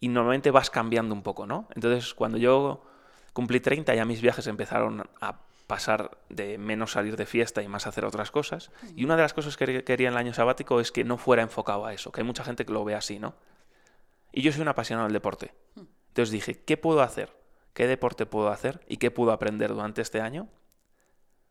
Y 0.00 0.08
normalmente 0.08 0.50
vas 0.50 0.70
cambiando 0.70 1.14
un 1.14 1.22
poco, 1.22 1.46
¿no? 1.46 1.68
Entonces, 1.74 2.14
cuando 2.14 2.38
yo 2.38 2.84
cumplí 3.32 3.60
30, 3.60 3.94
ya 3.94 4.04
mis 4.04 4.20
viajes 4.20 4.46
empezaron 4.46 5.08
a 5.20 5.40
pasar 5.66 6.18
de 6.28 6.56
menos 6.56 6.92
salir 6.92 7.16
de 7.16 7.26
fiesta 7.26 7.62
y 7.62 7.68
más 7.68 7.86
hacer 7.86 8.04
otras 8.04 8.30
cosas. 8.30 8.70
Y 8.96 9.04
una 9.04 9.16
de 9.16 9.22
las 9.22 9.34
cosas 9.34 9.56
que 9.56 9.84
quería 9.84 10.08
en 10.08 10.14
el 10.14 10.18
año 10.18 10.34
sabático 10.34 10.80
es 10.80 10.92
que 10.92 11.04
no 11.04 11.18
fuera 11.18 11.42
enfocado 11.42 11.84
a 11.84 11.92
eso, 11.92 12.10
que 12.12 12.20
hay 12.20 12.26
mucha 12.26 12.44
gente 12.44 12.64
que 12.64 12.72
lo 12.72 12.84
ve 12.84 12.94
así, 12.94 13.18
¿no? 13.18 13.34
Y 14.32 14.42
yo 14.42 14.52
soy 14.52 14.62
un 14.62 14.68
apasionado 14.68 15.06
del 15.06 15.12
deporte. 15.12 15.52
Entonces 15.76 16.30
dije, 16.30 16.62
¿qué 16.62 16.76
puedo 16.76 17.02
hacer 17.02 17.38
qué 17.78 17.86
deporte 17.86 18.26
puedo 18.26 18.48
hacer 18.48 18.80
y 18.88 18.96
qué 18.96 19.12
puedo 19.12 19.30
aprender 19.30 19.70
durante 19.70 20.02
este 20.02 20.20
año 20.20 20.48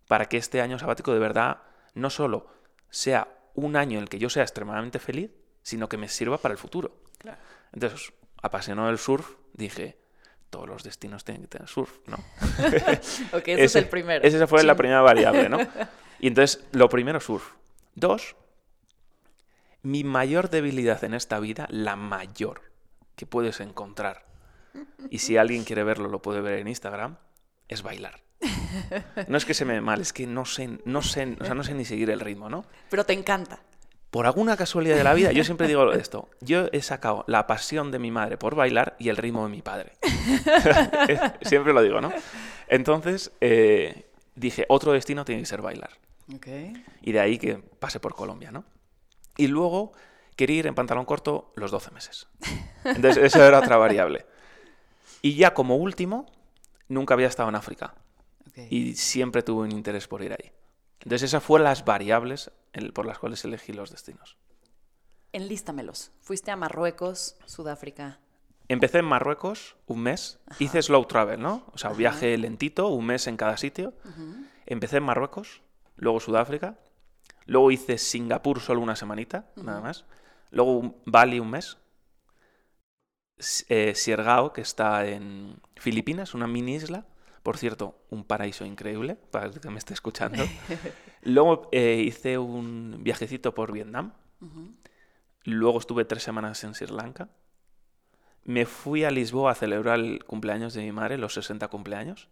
para 0.09 0.25
que 0.25 0.35
este 0.35 0.59
año 0.59 0.77
sabático 0.77 1.13
de 1.13 1.19
verdad 1.19 1.61
no 1.93 2.09
solo 2.09 2.47
sea 2.89 3.29
un 3.53 3.77
año 3.77 3.97
en 3.97 4.03
el 4.03 4.09
que 4.09 4.19
yo 4.19 4.29
sea 4.29 4.43
extremadamente 4.43 4.99
feliz, 4.99 5.31
sino 5.61 5.87
que 5.87 5.95
me 5.95 6.09
sirva 6.09 6.37
para 6.37 6.51
el 6.51 6.57
futuro. 6.57 6.99
Entonces, 7.71 8.11
apasionado 8.41 8.87
del 8.87 8.97
surf, 8.97 9.35
dije, 9.53 9.97
todos 10.49 10.67
los 10.67 10.83
destinos 10.83 11.23
tienen 11.23 11.43
que 11.43 11.47
tener 11.49 11.67
surf, 11.67 11.99
¿no? 12.07 12.15
ok, 13.37 13.47
ese, 13.47 13.63
es 13.63 13.75
el 13.75 13.87
primero. 13.87 14.23
Esa 14.25 14.47
fue 14.47 14.63
la 14.63 14.75
primera 14.75 15.01
variable, 15.01 15.49
¿no? 15.49 15.59
Y 16.19 16.27
entonces, 16.27 16.65
lo 16.71 16.89
primero, 16.89 17.19
surf. 17.19 17.53
Dos, 17.93 18.35
mi 19.83 20.03
mayor 20.03 20.49
debilidad 20.49 21.03
en 21.03 21.13
esta 21.13 21.39
vida, 21.39 21.67
la 21.69 21.95
mayor 21.95 22.61
que 23.15 23.27
puedes 23.27 23.59
encontrar 23.59 24.27
y 25.09 25.19
si 25.19 25.37
alguien 25.37 25.63
quiere 25.63 25.83
verlo, 25.83 26.09
lo 26.09 26.21
puede 26.21 26.41
ver 26.41 26.59
en 26.59 26.67
Instagram, 26.67 27.17
es 27.67 27.81
bailar. 27.81 28.21
No 29.27 29.37
es 29.37 29.45
que 29.45 29.53
se 29.53 29.65
me 29.65 29.73
dé 29.73 29.81
mal, 29.81 29.99
es 30.01 30.13
que 30.13 30.27
no 30.27 30.45
sé, 30.45 30.79
no 30.85 31.01
sé, 31.01 31.37
o 31.39 31.45
sea, 31.45 31.55
no 31.55 31.63
sé 31.63 31.73
ni 31.73 31.85
seguir 31.85 32.09
el 32.09 32.19
ritmo, 32.19 32.49
¿no? 32.49 32.65
Pero 32.89 33.05
te 33.05 33.13
encanta. 33.13 33.59
Por 34.11 34.25
alguna 34.25 34.55
casualidad 34.55 34.95
de 34.95 35.03
la 35.03 35.13
vida, 35.13 35.31
yo 35.31 35.43
siempre 35.43 35.67
digo 35.67 35.91
esto, 35.91 36.29
yo 36.39 36.67
he 36.71 36.81
sacado 36.81 37.25
la 37.27 37.45
pasión 37.45 37.91
de 37.91 37.99
mi 37.99 38.09
madre 38.09 38.37
por 38.37 38.55
bailar 38.55 38.95
y 38.99 39.09
el 39.09 39.17
ritmo 39.17 39.43
de 39.43 39.49
mi 39.49 39.61
padre. 39.61 39.93
siempre 41.41 41.73
lo 41.73 41.81
digo, 41.81 41.99
¿no? 41.99 42.11
Entonces, 42.67 43.31
eh, 43.41 44.05
dije, 44.35 44.65
otro 44.69 44.93
destino 44.93 45.25
tiene 45.25 45.41
que 45.41 45.45
ser 45.45 45.61
bailar. 45.61 45.91
Y 47.01 47.11
de 47.11 47.19
ahí 47.19 47.37
que 47.37 47.57
pase 47.57 47.99
por 47.99 48.15
Colombia, 48.15 48.51
¿no? 48.51 48.63
Y 49.35 49.47
luego 49.47 49.91
quería 50.35 50.59
ir 50.59 50.67
en 50.67 50.75
pantalón 50.75 51.05
corto 51.05 51.51
los 51.55 51.71
12 51.71 51.91
meses. 51.91 52.27
Entonces, 52.85 53.17
eso 53.17 53.43
era 53.43 53.59
otra 53.59 53.77
variable. 53.77 54.25
Y 55.21 55.35
ya 55.35 55.53
como 55.53 55.75
último, 55.75 56.25
nunca 56.87 57.13
había 57.13 57.27
estado 57.27 57.49
en 57.49 57.55
África. 57.55 57.95
Y 58.69 58.95
siempre 58.95 59.43
tuve 59.43 59.63
un 59.63 59.71
interés 59.71 60.07
por 60.07 60.23
ir 60.23 60.31
ahí. 60.31 60.51
Entonces 61.01 61.29
esas 61.29 61.43
fueron 61.43 61.65
las 61.65 61.85
variables 61.85 62.51
por 62.93 63.05
las 63.05 63.19
cuales 63.19 63.43
elegí 63.45 63.73
los 63.73 63.91
destinos. 63.91 64.37
Enlístamelos. 65.31 66.11
Fuiste 66.21 66.51
a 66.51 66.55
Marruecos, 66.55 67.37
Sudáfrica. 67.45 68.19
Empecé 68.67 68.99
en 68.99 69.05
Marruecos 69.05 69.77
un 69.85 70.01
mes. 70.01 70.39
Hice 70.59 70.81
slow 70.81 71.05
travel, 71.05 71.39
¿no? 71.39 71.65
O 71.73 71.77
sea, 71.77 71.91
viaje 71.91 72.37
lentito, 72.37 72.87
un 72.87 73.05
mes 73.05 73.27
en 73.27 73.37
cada 73.37 73.57
sitio. 73.57 73.93
Empecé 74.65 74.97
en 74.97 75.03
Marruecos, 75.03 75.61
luego 75.95 76.19
Sudáfrica. 76.19 76.77
Luego 77.45 77.71
hice 77.71 77.97
Singapur 77.97 78.59
solo 78.59 78.81
una 78.81 78.95
semanita, 78.95 79.49
nada 79.55 79.79
más. 79.79 80.05
Luego 80.51 80.95
Bali 81.05 81.39
un 81.39 81.49
mes 81.49 81.77
eh, 83.69 83.93
Siergao, 83.95 84.51
que 84.51 84.61
está 84.61 85.05
en 85.05 85.59
Filipinas, 85.75 86.33
una 86.33 86.47
mini 86.47 86.75
isla. 86.75 87.05
Por 87.43 87.57
cierto, 87.57 88.01
un 88.09 88.25
paraíso 88.25 88.65
increíble, 88.65 89.15
para 89.15 89.45
el 89.45 89.59
que 89.59 89.69
me 89.69 89.77
esté 89.77 89.93
escuchando. 89.93 90.43
Luego 91.27 91.69
eh, 91.71 92.03
hice 92.05 92.37
un 92.37 92.99
viajecito 93.01 93.53
por 93.53 93.71
Vietnam. 93.71 94.13
Luego 95.43 95.79
estuve 95.79 96.05
tres 96.05 96.23
semanas 96.23 96.63
en 96.63 96.73
Sri 96.73 96.87
Lanka. 96.87 97.29
Me 98.43 98.65
fui 98.65 99.03
a 99.03 99.11
Lisboa 99.11 99.51
a 99.51 99.55
celebrar 99.55 99.99
el 99.99 100.23
cumpleaños 100.23 100.73
de 100.73 100.83
mi 100.83 100.91
madre, 100.91 101.17
los 101.17 101.33
60 101.33 101.67
cumpleaños. 101.67 102.29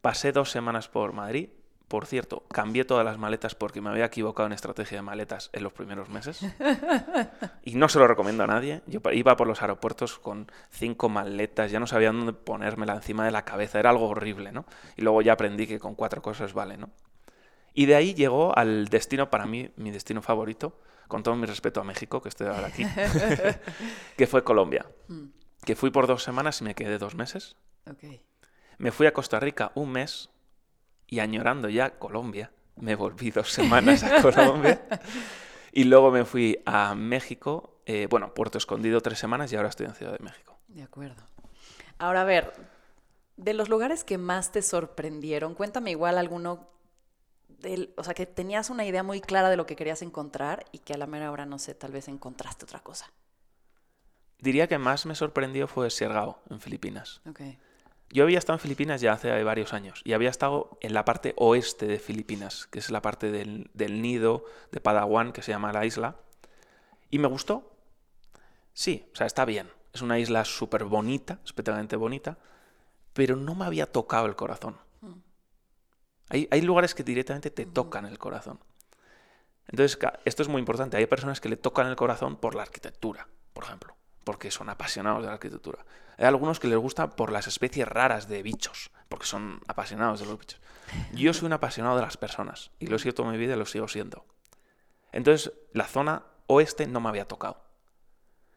Pasé 0.00 0.32
dos 0.32 0.50
semanas 0.50 0.88
por 0.88 1.12
Madrid 1.12 1.48
por 1.88 2.06
cierto, 2.06 2.44
cambié 2.50 2.84
todas 2.84 3.04
las 3.04 3.18
maletas 3.18 3.54
porque 3.54 3.80
me 3.80 3.90
había 3.90 4.06
equivocado 4.06 4.46
en 4.46 4.52
estrategia 4.52 4.98
de 4.98 5.02
maletas 5.02 5.50
en 5.52 5.62
los 5.62 5.72
primeros 5.72 6.08
meses. 6.08 6.40
Y 7.66 7.76
no 7.76 7.88
se 7.88 7.98
lo 7.98 8.06
recomiendo 8.06 8.44
a 8.44 8.46
nadie. 8.46 8.82
Yo 8.86 9.00
iba 9.12 9.36
por 9.36 9.46
los 9.46 9.62
aeropuertos 9.62 10.18
con 10.18 10.50
cinco 10.70 11.08
maletas, 11.08 11.70
ya 11.70 11.80
no 11.80 11.86
sabía 11.86 12.12
dónde 12.12 12.32
ponérmela 12.32 12.94
encima 12.94 13.24
de 13.24 13.30
la 13.30 13.44
cabeza, 13.44 13.78
era 13.78 13.90
algo 13.90 14.08
horrible, 14.08 14.52
¿no? 14.52 14.66
Y 14.96 15.02
luego 15.02 15.22
ya 15.22 15.32
aprendí 15.32 15.66
que 15.66 15.78
con 15.78 15.94
cuatro 15.94 16.20
cosas 16.20 16.52
vale, 16.52 16.76
¿no? 16.76 16.90
Y 17.74 17.86
de 17.86 17.96
ahí 17.96 18.14
llegó 18.14 18.56
al 18.56 18.86
destino, 18.86 19.30
para 19.30 19.46
mí, 19.46 19.70
mi 19.76 19.90
destino 19.90 20.22
favorito, 20.22 20.80
con 21.08 21.22
todo 21.22 21.34
mi 21.34 21.46
respeto 21.46 21.80
a 21.80 21.84
México, 21.84 22.22
que 22.22 22.28
estoy 22.28 22.46
ahora 22.46 22.68
aquí, 22.68 22.86
que 24.16 24.26
fue 24.26 24.44
Colombia. 24.44 24.86
Mm. 25.08 25.26
Que 25.64 25.74
fui 25.74 25.90
por 25.90 26.06
dos 26.06 26.22
semanas 26.22 26.60
y 26.60 26.64
me 26.64 26.74
quedé 26.74 26.98
dos 26.98 27.14
meses. 27.14 27.56
Me 28.78 28.92
fui 28.92 29.06
a 29.06 29.12
Costa 29.12 29.40
Rica 29.40 29.72
un 29.74 29.90
mes 29.90 30.30
y 31.06 31.18
añorando 31.18 31.68
ya 31.68 31.98
Colombia, 31.98 32.52
me 32.76 32.94
volví 32.94 33.30
dos 33.30 33.52
semanas 33.52 34.02
a 34.02 34.22
Colombia 34.22 34.86
y 35.72 35.84
luego 35.84 36.10
me 36.10 36.24
fui 36.24 36.60
a 36.64 36.94
México, 36.94 37.80
eh, 37.86 38.06
bueno, 38.08 38.32
Puerto 38.34 38.58
Escondido 38.58 39.00
tres 39.00 39.18
semanas 39.18 39.52
y 39.52 39.56
ahora 39.56 39.68
estoy 39.68 39.86
en 39.86 39.94
Ciudad 39.94 40.12
de 40.12 40.24
México. 40.24 40.58
De 40.68 40.82
acuerdo. 40.82 41.22
Ahora, 41.98 42.22
a 42.22 42.24
ver, 42.24 42.52
de 43.36 43.54
los 43.54 43.68
lugares 43.68 44.04
que 44.04 44.18
más 44.18 44.52
te 44.52 44.62
sorprendieron, 44.62 45.54
cuéntame 45.54 45.90
igual 45.90 46.18
alguno, 46.18 46.68
del, 47.64 47.92
o 47.96 48.04
sea, 48.04 48.14
que 48.14 48.26
tenías 48.26 48.70
una 48.70 48.84
idea 48.84 49.02
muy 49.02 49.20
clara 49.20 49.50
de 49.50 49.56
lo 49.56 49.66
que 49.66 49.74
querías 49.74 50.02
encontrar 50.02 50.64
y 50.70 50.78
que 50.78 50.94
a 50.94 50.96
la 50.96 51.08
mera 51.08 51.32
hora, 51.32 51.46
no 51.46 51.58
sé, 51.58 51.74
tal 51.74 51.90
vez 51.90 52.06
encontraste 52.06 52.64
otra 52.64 52.78
cosa. 52.78 53.10
Diría 54.38 54.68
que 54.68 54.78
más 54.78 55.06
me 55.06 55.16
sorprendió 55.16 55.66
fue 55.66 55.90
Siergao, 55.90 56.38
en 56.50 56.60
Filipinas. 56.60 57.20
Okay. 57.28 57.58
Yo 58.10 58.22
había 58.22 58.38
estado 58.38 58.56
en 58.56 58.60
Filipinas 58.60 59.00
ya 59.00 59.12
hace 59.12 59.42
varios 59.42 59.72
años 59.72 60.00
y 60.04 60.12
había 60.12 60.30
estado 60.30 60.78
en 60.80 60.94
la 60.94 61.04
parte 61.04 61.34
oeste 61.36 61.86
de 61.86 61.98
Filipinas, 61.98 62.68
que 62.70 62.78
es 62.78 62.90
la 62.90 63.02
parte 63.02 63.32
del, 63.32 63.68
nido 64.02 64.44
de 64.70 64.80
Padawan, 64.80 65.32
que 65.32 65.42
se 65.42 65.50
llama 65.50 65.72
la 65.72 65.84
isla. 65.84 66.16
Y 67.10 67.18
me 67.18 67.26
gustó. 67.26 67.72
Sí, 68.72 69.08
o 69.12 69.16
sea, 69.16 69.26
está 69.26 69.44
bien. 69.44 69.68
Es 69.92 70.02
una 70.02 70.18
isla 70.18 70.44
súper 70.44 70.84
bonita, 70.84 71.40
especialmente 71.44 71.96
bonita, 71.96 72.38
pero 73.14 73.34
no 73.34 73.54
me 73.54 73.64
había 73.64 73.90
tocado 73.90 74.26
el 74.26 74.36
corazón. 74.36 74.76
Hay, 76.28 76.48
hay 76.50 76.62
lugares 76.62 76.94
que 76.94 77.04
directamente 77.04 77.50
te 77.50 77.66
tocan 77.66 78.06
el 78.06 78.18
corazón. 78.18 78.58
Entonces, 79.68 79.98
esto 80.24 80.42
es 80.42 80.48
muy 80.48 80.60
importante. 80.60 80.96
Hay 80.96 81.06
personas 81.06 81.40
que 81.40 81.48
le 81.48 81.56
tocan 81.56 81.86
el 81.86 81.96
corazón 81.96 82.36
por 82.36 82.54
la 82.54 82.62
arquitectura, 82.62 83.28
por 83.52 83.64
ejemplo 83.64 83.94
porque 84.24 84.50
son 84.50 84.68
apasionados 84.70 85.22
de 85.22 85.28
la 85.28 85.34
arquitectura. 85.34 85.84
Hay 86.16 86.24
algunos 86.24 86.58
que 86.58 86.68
les 86.68 86.78
gusta 86.78 87.10
por 87.10 87.30
las 87.30 87.46
especies 87.46 87.86
raras 87.86 88.28
de 88.28 88.42
bichos, 88.42 88.90
porque 89.08 89.26
son 89.26 89.60
apasionados 89.68 90.20
de 90.20 90.26
los 90.26 90.38
bichos. 90.38 90.60
Yo 91.12 91.32
soy 91.32 91.46
un 91.46 91.52
apasionado 91.52 91.96
de 91.96 92.02
las 92.02 92.16
personas, 92.16 92.70
y 92.78 92.86
lo 92.86 92.96
he 92.96 92.98
sido 92.98 93.14
toda 93.14 93.30
mi 93.30 93.38
vida 93.38 93.54
y 93.54 93.58
lo 93.58 93.66
sigo 93.66 93.86
siendo. 93.86 94.24
Entonces, 95.12 95.52
la 95.72 95.84
zona 95.84 96.24
oeste 96.46 96.86
no 96.86 97.00
me 97.00 97.08
había 97.08 97.28
tocado. 97.28 97.62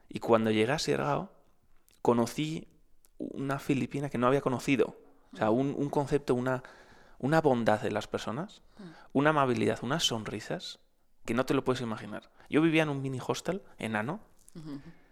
Y 0.10 0.20
cuando 0.20 0.52
llegué 0.52 0.72
a 0.72 0.80
Siergao, 0.80 1.32
conocí 2.02 2.68
una 3.18 3.60
filipina 3.60 4.10
que 4.10 4.18
no 4.18 4.28
había 4.28 4.42
conocido. 4.42 4.98
O 5.34 5.38
sea, 5.38 5.50
un, 5.50 5.90
concepto, 5.90 6.34
una, 6.34 6.64
una 7.20 7.42
bondad 7.42 7.82
de 7.82 7.92
las 7.92 8.08
personas, 8.08 8.62
una 9.14 9.32
amabilidad, 9.32 9.80
unas 9.82 10.04
sonrisas 10.04 10.80
que 11.26 11.34
no 11.34 11.46
te 11.46 11.54
lo 11.54 11.64
puedes 11.64 11.82
imaginar. 11.82 12.30
Yo 12.50 12.62
vivía 12.62 12.84
en 12.84 12.90
un 12.90 13.02
mini 13.02 13.20
hostel 13.26 13.62
enano 13.78 14.20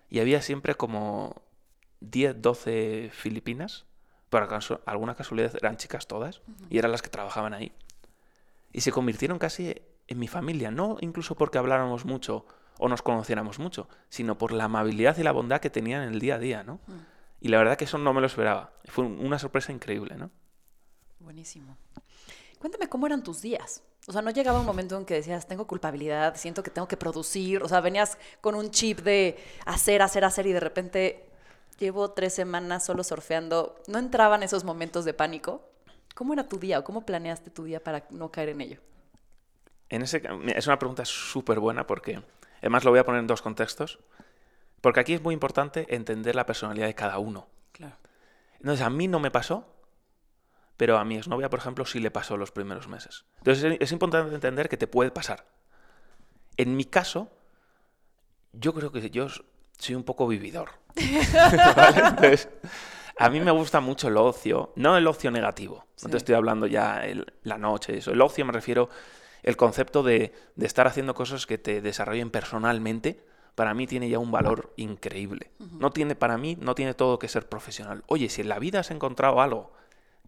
y 0.09 0.19
había 0.19 0.41
siempre 0.41 0.75
como 0.75 1.41
10, 2.01 2.41
12 2.41 3.09
filipinas. 3.13 3.85
Por 4.29 4.47
alguna 4.85 5.15
casualidad 5.15 5.55
eran 5.55 5.77
chicas 5.77 6.07
todas 6.07 6.41
y 6.69 6.77
eran 6.77 6.91
las 6.91 7.01
que 7.01 7.09
trabajaban 7.09 7.53
ahí. 7.53 7.71
Y 8.71 8.81
se 8.81 8.91
convirtieron 8.91 9.39
casi 9.39 9.81
en 10.07 10.19
mi 10.19 10.27
familia, 10.27 10.71
no 10.71 10.97
incluso 11.01 11.35
porque 11.35 11.57
habláramos 11.57 12.05
mucho 12.05 12.45
o 12.77 12.89
nos 12.89 13.01
conociéramos 13.01 13.59
mucho, 13.59 13.87
sino 14.09 14.37
por 14.37 14.51
la 14.51 14.65
amabilidad 14.65 15.17
y 15.17 15.23
la 15.23 15.31
bondad 15.31 15.61
que 15.61 15.69
tenían 15.69 16.03
en 16.03 16.13
el 16.13 16.19
día 16.19 16.35
a 16.35 16.39
día, 16.39 16.63
¿no? 16.63 16.79
Y 17.39 17.49
la 17.49 17.57
verdad 17.57 17.77
que 17.77 17.85
eso 17.85 17.97
no 17.97 18.13
me 18.13 18.21
lo 18.21 18.27
esperaba. 18.27 18.73
Fue 18.85 19.05
una 19.05 19.39
sorpresa 19.39 19.71
increíble, 19.71 20.15
¿no? 20.15 20.31
Buenísimo. 21.25 21.75
Cuéntame 22.59 22.87
cómo 22.87 23.07
eran 23.07 23.23
tus 23.23 23.41
días. 23.41 23.81
O 24.07 24.13
sea, 24.13 24.21
no 24.21 24.29
llegaba 24.29 24.59
un 24.59 24.65
momento 24.65 24.95
en 24.95 25.05
que 25.05 25.15
decías, 25.15 25.47
tengo 25.47 25.65
culpabilidad, 25.65 26.35
siento 26.37 26.61
que 26.61 26.69
tengo 26.69 26.87
que 26.87 26.97
producir. 26.97 27.63
O 27.63 27.67
sea, 27.67 27.81
venías 27.81 28.19
con 28.41 28.53
un 28.53 28.69
chip 28.69 28.99
de 28.99 29.35
hacer, 29.65 30.03
hacer, 30.03 30.23
hacer 30.23 30.45
y 30.45 30.53
de 30.53 30.59
repente 30.59 31.25
llevo 31.79 32.11
tres 32.11 32.35
semanas 32.35 32.85
solo 32.85 33.03
surfeando. 33.03 33.75
¿No 33.87 33.97
entraban 33.97 34.43
esos 34.43 34.63
momentos 34.63 35.03
de 35.03 35.15
pánico? 35.15 35.67
¿Cómo 36.13 36.33
era 36.33 36.47
tu 36.47 36.59
día 36.59 36.77
o 36.77 36.83
cómo 36.83 37.07
planeaste 37.07 37.49
tu 37.49 37.63
día 37.63 37.83
para 37.83 38.05
no 38.11 38.31
caer 38.31 38.49
en 38.49 38.61
ello? 38.61 38.79
En 39.89 40.03
ese, 40.03 40.21
es 40.55 40.67
una 40.67 40.77
pregunta 40.77 41.05
súper 41.05 41.59
buena 41.59 41.87
porque 41.87 42.21
además 42.59 42.83
lo 42.83 42.91
voy 42.91 42.99
a 42.99 43.03
poner 43.03 43.21
en 43.21 43.27
dos 43.27 43.41
contextos. 43.41 43.97
Porque 44.79 44.99
aquí 44.99 45.15
es 45.15 45.23
muy 45.23 45.33
importante 45.33 45.87
entender 45.95 46.35
la 46.35 46.45
personalidad 46.45 46.85
de 46.85 46.93
cada 46.93 47.17
uno. 47.17 47.47
Claro. 47.71 47.97
Entonces, 48.59 48.85
a 48.85 48.91
mí 48.91 49.07
no 49.07 49.19
me 49.19 49.31
pasó, 49.31 49.74
pero 50.77 50.97
a 50.97 51.05
mi 51.05 51.17
exnovia, 51.17 51.49
por 51.49 51.59
ejemplo, 51.59 51.85
sí 51.85 51.99
le 51.99 52.11
pasó 52.11 52.37
los 52.37 52.51
primeros 52.51 52.87
meses. 52.87 53.25
Entonces, 53.37 53.77
es 53.79 53.91
importante 53.91 54.33
entender 54.33 54.69
que 54.69 54.77
te 54.77 54.87
puede 54.87 55.11
pasar. 55.11 55.45
En 56.57 56.75
mi 56.75 56.85
caso, 56.85 57.31
yo 58.53 58.73
creo 58.73 58.91
que 58.91 59.09
yo 59.09 59.27
soy 59.77 59.95
un 59.95 60.03
poco 60.03 60.27
vividor. 60.27 60.69
Entonces, 60.95 62.49
a 63.17 63.29
mí 63.29 63.39
me 63.39 63.51
gusta 63.51 63.79
mucho 63.79 64.07
el 64.09 64.17
ocio, 64.17 64.73
no 64.75 64.97
el 64.97 65.07
ocio 65.07 65.31
negativo. 65.31 65.85
No 66.03 66.09
te 66.09 66.17
estoy 66.17 66.35
hablando 66.35 66.67
ya 66.67 67.03
la 67.43 67.57
noche, 67.57 67.97
eso. 67.97 68.11
El 68.11 68.21
ocio 68.21 68.45
me 68.45 68.51
refiero 68.51 68.89
el 69.43 69.55
concepto 69.57 70.03
de, 70.03 70.33
estar 70.57 70.87
haciendo 70.87 71.13
cosas 71.13 71.45
que 71.45 71.57
te 71.57 71.81
desarrollen 71.81 72.31
personalmente, 72.31 73.23
para 73.53 73.73
mí 73.73 73.87
tiene 73.87 74.09
ya 74.09 74.19
un 74.19 74.31
valor 74.31 74.73
increíble. 74.75 75.51
No 75.59 75.91
tiene, 75.91 76.15
para 76.15 76.37
mí, 76.37 76.57
no 76.59 76.75
tiene 76.75 76.93
todo 76.93 77.19
que 77.19 77.29
ser 77.29 77.47
profesional. 77.47 78.03
Oye, 78.07 78.27
si 78.27 78.41
en 78.41 78.49
la 78.49 78.59
vida 78.59 78.79
has 78.81 78.91
encontrado 78.91 79.39
algo 79.41 79.71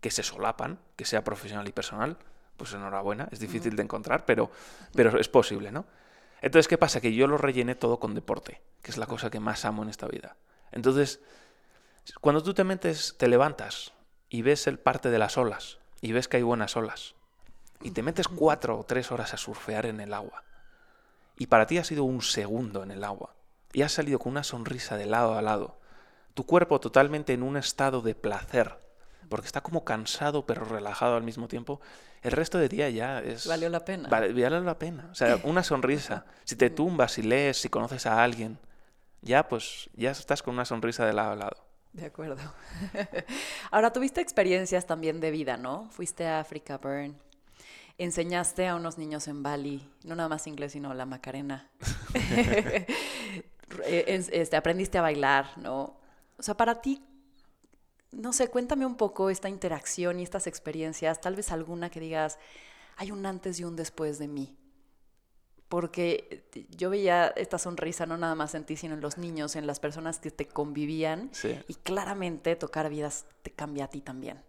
que 0.01 0.11
se 0.11 0.23
solapan, 0.23 0.79
que 0.95 1.05
sea 1.05 1.23
profesional 1.23 1.67
y 1.67 1.71
personal, 1.71 2.17
pues 2.57 2.73
enhorabuena, 2.73 3.27
es 3.31 3.39
difícil 3.39 3.75
de 3.75 3.83
encontrar, 3.83 4.25
pero, 4.25 4.49
pero 4.93 5.19
es 5.19 5.29
posible, 5.29 5.71
¿no? 5.71 5.85
Entonces, 6.41 6.67
¿qué 6.67 6.77
pasa? 6.77 7.01
Que 7.01 7.13
yo 7.13 7.27
lo 7.27 7.37
rellené 7.37 7.75
todo 7.75 7.99
con 7.99 8.13
deporte, 8.13 8.61
que 8.81 8.91
es 8.91 8.97
la 8.97 9.05
cosa 9.05 9.29
que 9.29 9.39
más 9.39 9.65
amo 9.65 9.83
en 9.83 9.89
esta 9.89 10.07
vida. 10.07 10.35
Entonces, 10.71 11.21
cuando 12.21 12.43
tú 12.43 12.53
te 12.53 12.63
metes, 12.63 13.15
te 13.17 13.27
levantas 13.27 13.93
y 14.29 14.41
ves 14.41 14.67
el 14.67 14.79
parte 14.79 15.09
de 15.09 15.19
las 15.19 15.37
olas, 15.37 15.79
y 16.01 16.11
ves 16.11 16.27
que 16.27 16.37
hay 16.37 16.43
buenas 16.43 16.75
olas, 16.75 17.15
y 17.81 17.91
te 17.91 18.03
metes 18.03 18.27
cuatro 18.27 18.79
o 18.79 18.83
tres 18.83 19.11
horas 19.11 19.33
a 19.33 19.37
surfear 19.37 19.85
en 19.85 19.99
el 19.99 20.13
agua, 20.13 20.43
y 21.37 21.47
para 21.47 21.65
ti 21.65 21.77
ha 21.77 21.83
sido 21.83 22.03
un 22.03 22.21
segundo 22.21 22.83
en 22.83 22.91
el 22.91 23.03
agua, 23.03 23.35
y 23.73 23.81
has 23.83 23.93
salido 23.93 24.19
con 24.19 24.31
una 24.31 24.43
sonrisa 24.43 24.97
de 24.97 25.05
lado 25.05 25.37
a 25.37 25.41
lado, 25.41 25.79
tu 26.33 26.45
cuerpo 26.45 26.79
totalmente 26.79 27.33
en 27.33 27.43
un 27.43 27.57
estado 27.57 28.01
de 28.01 28.15
placer, 28.15 28.77
porque 29.29 29.47
está 29.47 29.61
como 29.61 29.83
cansado 29.83 30.45
pero 30.45 30.63
relajado 30.65 31.15
al 31.15 31.23
mismo 31.23 31.47
tiempo, 31.47 31.81
el 32.21 32.31
resto 32.31 32.57
de 32.57 32.69
día 32.69 32.89
ya 32.89 33.19
es... 33.19 33.47
Valió 33.47 33.69
la 33.69 33.83
pena. 33.85 34.09
Vale, 34.09 34.27
valió 34.29 34.61
la 34.61 34.79
pena. 34.79 35.09
O 35.11 35.15
sea, 35.15 35.39
una 35.43 35.63
sonrisa. 35.63 36.25
Si 36.43 36.55
te 36.55 36.69
tumbas, 36.69 37.13
si 37.13 37.21
lees, 37.21 37.57
si 37.57 37.69
conoces 37.69 38.05
a 38.05 38.23
alguien, 38.23 38.57
ya 39.21 39.47
pues 39.47 39.89
ya 39.93 40.11
estás 40.11 40.43
con 40.43 40.53
una 40.53 40.65
sonrisa 40.65 41.05
de 41.05 41.13
lado 41.13 41.31
a 41.31 41.35
lado. 41.35 41.67
De 41.93 42.05
acuerdo. 42.05 42.37
Ahora, 43.71 43.91
tuviste 43.91 44.21
experiencias 44.21 44.85
también 44.85 45.19
de 45.19 45.31
vida, 45.31 45.57
¿no? 45.57 45.89
Fuiste 45.91 46.27
a 46.27 46.39
África, 46.39 46.77
Burn. 46.77 47.17
Enseñaste 47.97 48.67
a 48.67 48.75
unos 48.75 48.99
niños 48.99 49.27
en 49.27 49.41
Bali, 49.41 49.89
no 50.03 50.15
nada 50.15 50.29
más 50.29 50.45
inglés, 50.45 50.73
sino 50.73 50.93
la 50.93 51.05
Macarena. 51.05 51.69
Eh, 53.85 54.23
este, 54.31 54.55
aprendiste 54.55 54.97
a 54.97 55.01
bailar, 55.01 55.49
¿no? 55.57 55.97
O 56.37 56.43
sea, 56.43 56.55
para 56.55 56.81
ti, 56.81 57.03
no 58.11 58.33
sé, 58.33 58.47
cuéntame 58.49 58.85
un 58.85 58.95
poco 58.95 59.29
esta 59.29 59.49
interacción 59.49 60.19
y 60.19 60.23
estas 60.23 60.47
experiencias, 60.47 61.21
tal 61.21 61.35
vez 61.35 61.51
alguna 61.51 61.89
que 61.89 61.99
digas, 61.99 62.39
hay 62.95 63.11
un 63.11 63.25
antes 63.25 63.59
y 63.59 63.63
un 63.63 63.75
después 63.75 64.17
de 64.19 64.27
mí. 64.27 64.57
Porque 65.69 66.47
yo 66.69 66.89
veía 66.89 67.27
esta 67.35 67.57
sonrisa 67.57 68.05
no 68.05 68.17
nada 68.17 68.35
más 68.35 68.55
en 68.55 68.65
ti, 68.65 68.77
sino 68.77 68.93
en 68.93 69.01
los 69.01 69.17
niños, 69.17 69.57
en 69.57 69.67
las 69.67 69.81
personas 69.81 70.19
que 70.19 70.31
te 70.31 70.47
convivían. 70.47 71.29
Y 71.67 71.75
claramente 71.75 72.55
tocar 72.55 72.89
vidas 72.89 73.25
te 73.41 73.51
cambia 73.51 73.85
a 73.85 73.87
ti 73.89 73.99
también. 73.99 74.41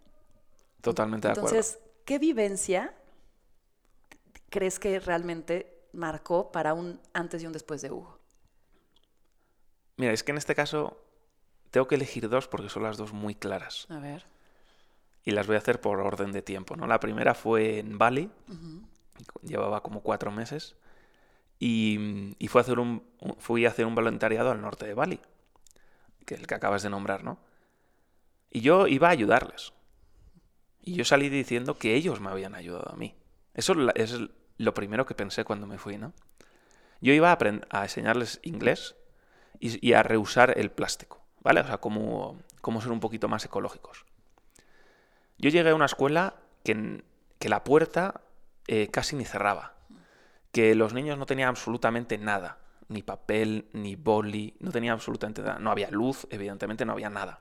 Totalmente 0.81 1.27
de 1.27 1.33
acuerdo. 1.33 1.49
Entonces, 1.49 1.79
¿qué 2.05 2.19
vivencia 2.19 2.95
crees 4.49 4.79
que 4.79 4.99
realmente 5.01 5.89
marcó 5.91 6.53
para 6.53 6.73
un 6.73 7.01
antes 7.13 7.43
y 7.43 7.47
un 7.47 7.53
después 7.53 7.81
de 7.81 7.91
Hugo? 7.91 8.17
Mira, 9.97 10.13
es 10.13 10.23
que 10.23 10.31
en 10.31 10.37
este 10.37 10.55
caso 10.55 10.97
tengo 11.71 11.87
que 11.87 11.95
elegir 11.95 12.29
dos 12.29 12.47
porque 12.47 12.69
son 12.69 12.83
las 12.83 12.97
dos 12.97 13.13
muy 13.13 13.35
claras. 13.35 13.87
A 13.89 13.99
ver. 13.99 14.25
Y 15.23 15.31
las 15.31 15.47
voy 15.47 15.55
a 15.55 15.59
hacer 15.59 15.81
por 15.81 15.99
orden 15.99 16.31
de 16.31 16.41
tiempo, 16.41 16.75
¿no? 16.75 16.87
La 16.87 16.99
primera 16.99 17.35
fue 17.35 17.79
en 17.79 17.97
Bali, 17.97 18.31
llevaba 19.43 19.83
como 19.83 20.01
cuatro 20.01 20.31
meses, 20.31 20.75
y, 21.59 22.35
y 22.39 22.47
fui, 22.47 22.59
a 22.59 22.61
hacer 22.61 22.79
un, 22.79 23.03
fui 23.37 23.65
a 23.65 23.69
hacer 23.69 23.85
un 23.85 23.93
voluntariado 23.93 24.51
al 24.51 24.61
norte 24.61 24.87
de 24.87 24.93
Bali, 24.93 25.19
que 26.25 26.35
es 26.35 26.39
el 26.39 26.47
que 26.47 26.55
acabas 26.55 26.83
de 26.83 26.89
nombrar, 26.89 27.23
¿no? 27.23 27.37
Y 28.49 28.61
yo 28.61 28.87
iba 28.87 29.09
a 29.09 29.11
ayudarles. 29.11 29.73
Y 30.81 30.95
yo 30.95 31.05
salí 31.05 31.29
diciendo 31.29 31.77
que 31.77 31.95
ellos 31.95 32.21
me 32.21 32.29
habían 32.29 32.55
ayudado 32.55 32.91
a 32.91 32.95
mí. 32.95 33.13
Eso 33.53 33.73
es 33.95 34.17
lo 34.57 34.73
primero 34.73 35.05
que 35.05 35.13
pensé 35.13 35.43
cuando 35.43 35.67
me 35.67 35.77
fui, 35.77 35.97
¿no? 35.97 36.13
Yo 37.01 37.13
iba 37.13 37.31
a, 37.31 37.37
a 37.69 37.83
enseñarles 37.83 38.39
inglés 38.41 38.95
y, 39.59 39.85
y 39.85 39.93
a 39.93 40.01
reusar 40.01 40.57
el 40.57 40.71
plástico. 40.71 41.18
¿Vale? 41.41 41.61
O 41.61 41.65
sea, 41.65 41.77
cómo, 41.77 42.37
ser 42.81 42.91
un 42.91 42.99
poquito 42.99 43.27
más 43.27 43.45
ecológicos. 43.45 44.05
Yo 45.37 45.49
llegué 45.49 45.69
a 45.69 45.75
una 45.75 45.85
escuela 45.85 46.35
que, 46.63 47.03
que 47.39 47.49
la 47.49 47.63
puerta 47.63 48.21
eh, 48.67 48.89
casi 48.89 49.15
ni 49.15 49.25
cerraba, 49.25 49.73
que 50.51 50.75
los 50.75 50.93
niños 50.93 51.17
no 51.17 51.25
tenían 51.25 51.49
absolutamente 51.49 52.17
nada, 52.17 52.59
ni 52.87 53.03
papel, 53.03 53.69
ni 53.73 53.95
boli, 53.95 54.55
no 54.59 54.71
tenían 54.71 54.93
absolutamente 54.93 55.41
nada, 55.41 55.59
no 55.59 55.71
había 55.71 55.89
luz, 55.91 56.27
evidentemente 56.29 56.85
no 56.85 56.93
había 56.93 57.09
nada. 57.09 57.39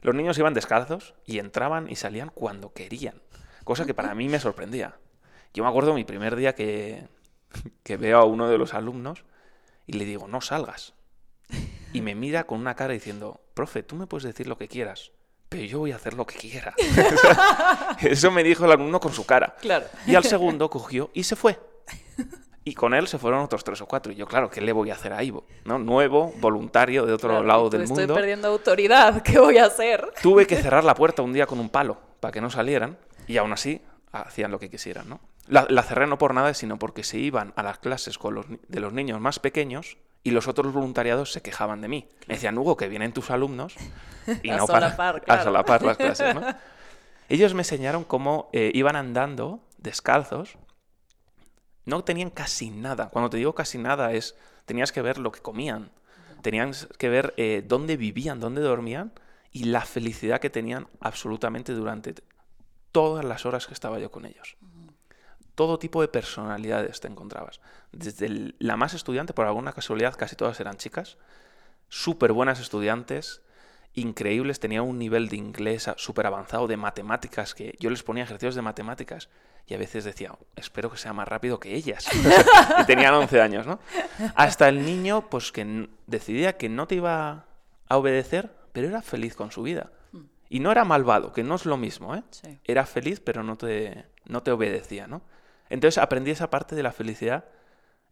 Los 0.00 0.14
niños 0.14 0.36
iban 0.38 0.54
descalzos 0.54 1.14
y 1.24 1.38
entraban 1.38 1.90
y 1.90 1.96
salían 1.96 2.30
cuando 2.30 2.72
querían, 2.72 3.22
cosa 3.64 3.86
que 3.86 3.94
para 3.94 4.14
mí 4.14 4.28
me 4.28 4.40
sorprendía. 4.40 4.96
Yo 5.54 5.62
me 5.62 5.70
acuerdo 5.70 5.94
mi 5.94 6.04
primer 6.04 6.34
día 6.34 6.54
que, 6.54 7.08
que 7.84 7.96
veo 7.96 8.18
a 8.18 8.24
uno 8.24 8.48
de 8.48 8.58
los 8.58 8.74
alumnos 8.74 9.24
y 9.86 9.92
le 9.92 10.04
digo, 10.04 10.26
no 10.26 10.40
salgas 10.40 10.94
y 11.94 12.02
me 12.02 12.14
mira 12.14 12.44
con 12.44 12.60
una 12.60 12.74
cara 12.74 12.92
diciendo, 12.92 13.40
profe, 13.54 13.82
tú 13.82 13.94
me 13.94 14.06
puedes 14.06 14.24
decir 14.24 14.48
lo 14.48 14.58
que 14.58 14.68
quieras, 14.68 15.12
pero 15.48 15.62
yo 15.62 15.78
voy 15.78 15.92
a 15.92 15.96
hacer 15.96 16.14
lo 16.14 16.26
que 16.26 16.34
quiera. 16.34 16.74
Eso 18.00 18.32
me 18.32 18.42
dijo 18.42 18.64
el 18.64 18.72
alumno 18.72 18.98
con 18.98 19.12
su 19.12 19.24
cara. 19.24 19.54
Claro. 19.60 19.86
Y 20.04 20.16
al 20.16 20.24
segundo 20.24 20.68
cogió 20.68 21.10
y 21.14 21.22
se 21.22 21.36
fue. 21.36 21.56
Y 22.64 22.74
con 22.74 22.94
él 22.94 23.06
se 23.06 23.18
fueron 23.18 23.40
otros 23.40 23.62
tres 23.62 23.80
o 23.80 23.86
cuatro. 23.86 24.12
Y 24.12 24.16
yo, 24.16 24.26
claro, 24.26 24.50
¿qué 24.50 24.60
le 24.60 24.72
voy 24.72 24.90
a 24.90 24.94
hacer 24.94 25.12
a 25.12 25.22
Ivo? 25.22 25.46
¿No? 25.64 25.78
Nuevo, 25.78 26.32
voluntario 26.38 27.06
de 27.06 27.12
otro 27.12 27.44
lado 27.44 27.70
del 27.70 27.86
mundo. 27.86 28.00
Estoy 28.00 28.16
perdiendo 28.16 28.48
autoridad. 28.48 29.22
¿Qué 29.22 29.38
voy 29.38 29.58
a 29.58 29.66
hacer? 29.66 30.12
Tuve 30.20 30.46
que 30.48 30.56
cerrar 30.56 30.82
la 30.82 30.96
puerta 30.96 31.22
un 31.22 31.32
día 31.32 31.46
con 31.46 31.60
un 31.60 31.68
palo 31.68 32.00
para 32.18 32.32
que 32.32 32.40
no 32.40 32.50
salieran. 32.50 32.98
Y 33.28 33.36
aún 33.36 33.52
así 33.52 33.80
hacían 34.10 34.50
lo 34.50 34.58
que 34.58 34.68
quisieran, 34.68 35.08
¿no? 35.08 35.20
La, 35.46 35.82
cerré 35.82 36.08
no 36.08 36.18
por 36.18 36.34
nada, 36.34 36.54
sino 36.54 36.78
porque 36.78 37.04
se 37.04 37.18
iban 37.18 37.52
a 37.54 37.62
las 37.62 37.78
clases 37.78 38.18
con 38.18 38.34
los, 38.34 38.46
de 38.48 38.80
los 38.80 38.92
niños 38.92 39.20
más 39.20 39.38
pequeños 39.38 39.98
y 40.24 40.30
los 40.30 40.48
otros 40.48 40.72
voluntariados 40.72 41.30
se 41.30 41.42
quejaban 41.42 41.82
de 41.82 41.88
mí. 41.88 42.08
Me 42.26 42.34
decían, 42.34 42.56
Hugo, 42.56 42.76
que 42.76 42.88
vienen 42.88 43.12
tus 43.12 43.30
alumnos 43.30 43.76
y 44.42 44.50
no 44.50 44.66
para 44.66 44.88
a 44.88 45.44
solapar 45.44 45.82
las 45.82 45.96
clases, 45.98 46.34
¿no? 46.34 46.42
Ellos 47.28 47.54
me 47.54 47.60
enseñaron 47.60 48.04
cómo 48.04 48.48
eh, 48.52 48.70
iban 48.74 48.96
andando 48.96 49.60
descalzos. 49.78 50.56
No 51.84 52.02
tenían 52.04 52.30
casi 52.30 52.70
nada. 52.70 53.10
Cuando 53.10 53.30
te 53.30 53.36
digo 53.36 53.54
casi 53.54 53.76
nada 53.78 54.12
es, 54.12 54.34
tenías 54.64 54.92
que 54.92 55.02
ver 55.02 55.18
lo 55.18 55.30
que 55.30 55.40
comían. 55.40 55.90
Tenías 56.42 56.88
que 56.98 57.08
ver 57.10 57.34
eh, 57.36 57.62
dónde 57.66 57.96
vivían, 57.96 58.40
dónde 58.40 58.62
dormían 58.62 59.12
y 59.52 59.64
la 59.64 59.82
felicidad 59.82 60.40
que 60.40 60.50
tenían 60.50 60.88
absolutamente 61.00 61.72
durante 61.72 62.14
todas 62.92 63.24
las 63.24 63.44
horas 63.44 63.66
que 63.66 63.74
estaba 63.74 63.98
yo 63.98 64.10
con 64.10 64.24
ellos 64.24 64.56
todo 65.54 65.78
tipo 65.78 66.00
de 66.00 66.08
personalidades 66.08 67.00
te 67.00 67.08
encontrabas. 67.08 67.60
Desde 67.92 68.54
la 68.58 68.76
más 68.76 68.94
estudiante, 68.94 69.32
por 69.32 69.46
alguna 69.46 69.72
casualidad, 69.72 70.14
casi 70.16 70.36
todas 70.36 70.58
eran 70.60 70.76
chicas, 70.76 71.16
súper 71.88 72.32
buenas 72.32 72.60
estudiantes 72.60 73.42
increíbles, 73.94 74.58
tenía 74.58 74.82
un 74.82 74.98
nivel 74.98 75.28
de 75.28 75.36
inglés 75.36 75.88
súper 75.96 76.26
avanzado, 76.26 76.66
de 76.66 76.76
matemáticas, 76.76 77.54
que 77.54 77.76
yo 77.78 77.90
les 77.90 78.02
ponía 78.02 78.24
ejercicios 78.24 78.56
de 78.56 78.62
matemáticas 78.62 79.28
y 79.66 79.74
a 79.74 79.78
veces 79.78 80.04
decía, 80.04 80.32
espero 80.56 80.90
que 80.90 80.98
sea 80.98 81.12
más 81.12 81.28
rápido 81.28 81.58
que 81.58 81.74
ellas. 81.74 82.06
y 82.80 82.84
tenían 82.84 83.14
11 83.14 83.40
años, 83.40 83.66
¿no? 83.66 83.78
Hasta 84.34 84.68
el 84.68 84.84
niño, 84.84 85.30
pues 85.30 85.52
que 85.52 85.88
decidía 86.06 86.56
que 86.56 86.68
no 86.68 86.86
te 86.86 86.96
iba 86.96 87.46
a 87.88 87.96
obedecer, 87.96 88.50
pero 88.72 88.88
era 88.88 89.00
feliz 89.00 89.36
con 89.36 89.52
su 89.52 89.62
vida. 89.62 89.90
Y 90.50 90.60
no 90.60 90.70
era 90.70 90.84
malvado, 90.84 91.32
que 91.32 91.42
no 91.42 91.54
es 91.54 91.64
lo 91.64 91.76
mismo, 91.76 92.14
¿eh? 92.14 92.22
Era 92.64 92.84
feliz, 92.84 93.20
pero 93.20 93.42
no 93.42 93.56
te, 93.56 94.04
no 94.26 94.42
te 94.42 94.50
obedecía, 94.50 95.06
¿no? 95.06 95.22
Entonces 95.68 95.98
aprendí 95.98 96.30
esa 96.30 96.50
parte 96.50 96.74
de 96.74 96.82
la 96.82 96.92
felicidad, 96.92 97.44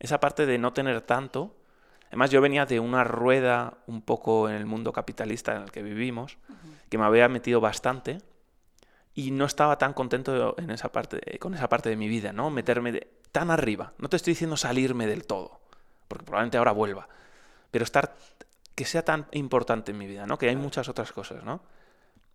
esa 0.01 0.21
parte 0.21 0.47
de 0.47 0.59
no 0.59 0.73
tener 0.73 1.01
tanto. 1.03 1.55
Además, 2.09 2.31
yo 2.31 2.41
venía 2.41 2.67
de 2.67 2.81
una 2.81 3.05
rueda 3.05 3.79
un 3.87 4.03
poco 4.03 4.49
en 4.49 4.55
el 4.55 4.67
mundo 4.67 4.93
capitalista 4.93 5.57
en 5.57 5.63
el 5.63 5.71
que 5.71 5.83
vivimos, 5.83 6.39
que 6.91 6.99
me 6.99 7.05
había 7.05 7.29
metido 7.29 7.61
bastante 7.61 8.19
y 9.15 9.31
no 9.31 9.45
estaba 9.45 9.79
tan 9.79 9.93
contento 9.93 10.55
en 10.59 10.71
esa 10.71 10.91
parte, 10.91 11.39
con 11.39 11.55
esa 11.55 11.69
parte 11.69 11.89
de 11.89 11.97
mi 11.97 12.09
vida, 12.09 12.33
¿no? 12.33 12.51
Meterme 12.51 13.09
tan 13.31 13.51
arriba. 13.51 13.93
No 13.99 14.09
te 14.09 14.17
estoy 14.17 14.33
diciendo 14.33 14.57
salirme 14.57 15.07
del 15.07 15.27
todo, 15.27 15.61
porque 16.09 16.25
probablemente 16.25 16.59
ahora 16.59 16.73
vuelva, 16.73 17.09
pero 17.71 17.85
estar 17.85 18.15
que 18.75 18.85
sea 18.85 19.05
tan 19.05 19.27
importante 19.33 19.93
en 19.93 19.99
mi 19.99 20.07
vida, 20.07 20.27
¿no? 20.27 20.39
Que 20.39 20.49
hay 20.49 20.57
muchas 20.57 20.89
otras 20.89 21.13
cosas, 21.13 21.45
¿no? 21.45 21.61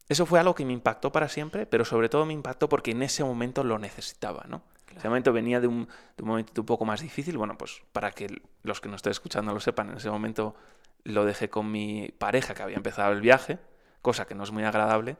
Eso 0.10 0.26
fue 0.26 0.40
algo 0.40 0.56
que 0.56 0.66
me 0.66 0.74
impactó 0.74 1.12
para 1.12 1.28
siempre, 1.28 1.66
pero 1.66 1.84
sobre 1.84 2.10
todo 2.10 2.26
me 2.26 2.34
impactó 2.34 2.70
porque 2.70 2.92
en 2.92 3.02
ese 3.02 3.24
momento 3.24 3.64
lo 3.64 3.78
necesitaba, 3.80 4.46
¿no? 4.48 4.62
Ese 4.96 5.08
momento 5.08 5.34
venía 5.34 5.60
de 5.60 5.68
un, 5.68 5.88
de 6.16 6.24
un 6.24 6.28
momento 6.30 6.62
un 6.62 6.66
poco 6.66 6.86
más 6.86 7.02
difícil. 7.02 7.38
Bueno, 7.38 7.58
pues 7.58 7.82
para 7.92 8.12
que 8.12 8.42
los 8.64 8.82
que 8.82 8.90
nos 8.90 8.98
estén 8.98 9.12
escuchando 9.12 9.54
lo 9.54 9.60
sepan, 9.60 9.90
en 9.90 9.98
ese 9.98 10.10
momento 10.10 10.56
lo 11.04 11.26
dejé 11.26 11.50
con 11.50 11.72
mi 11.72 12.10
pareja 12.18 12.54
que 12.54 12.64
había 12.64 12.78
empezado 12.78 13.14
el 13.14 13.22
viaje, 13.22 13.60
cosa 14.02 14.26
que 14.26 14.36
no 14.36 14.44
es 14.44 14.52
muy 14.52 14.64
agradable. 14.64 15.18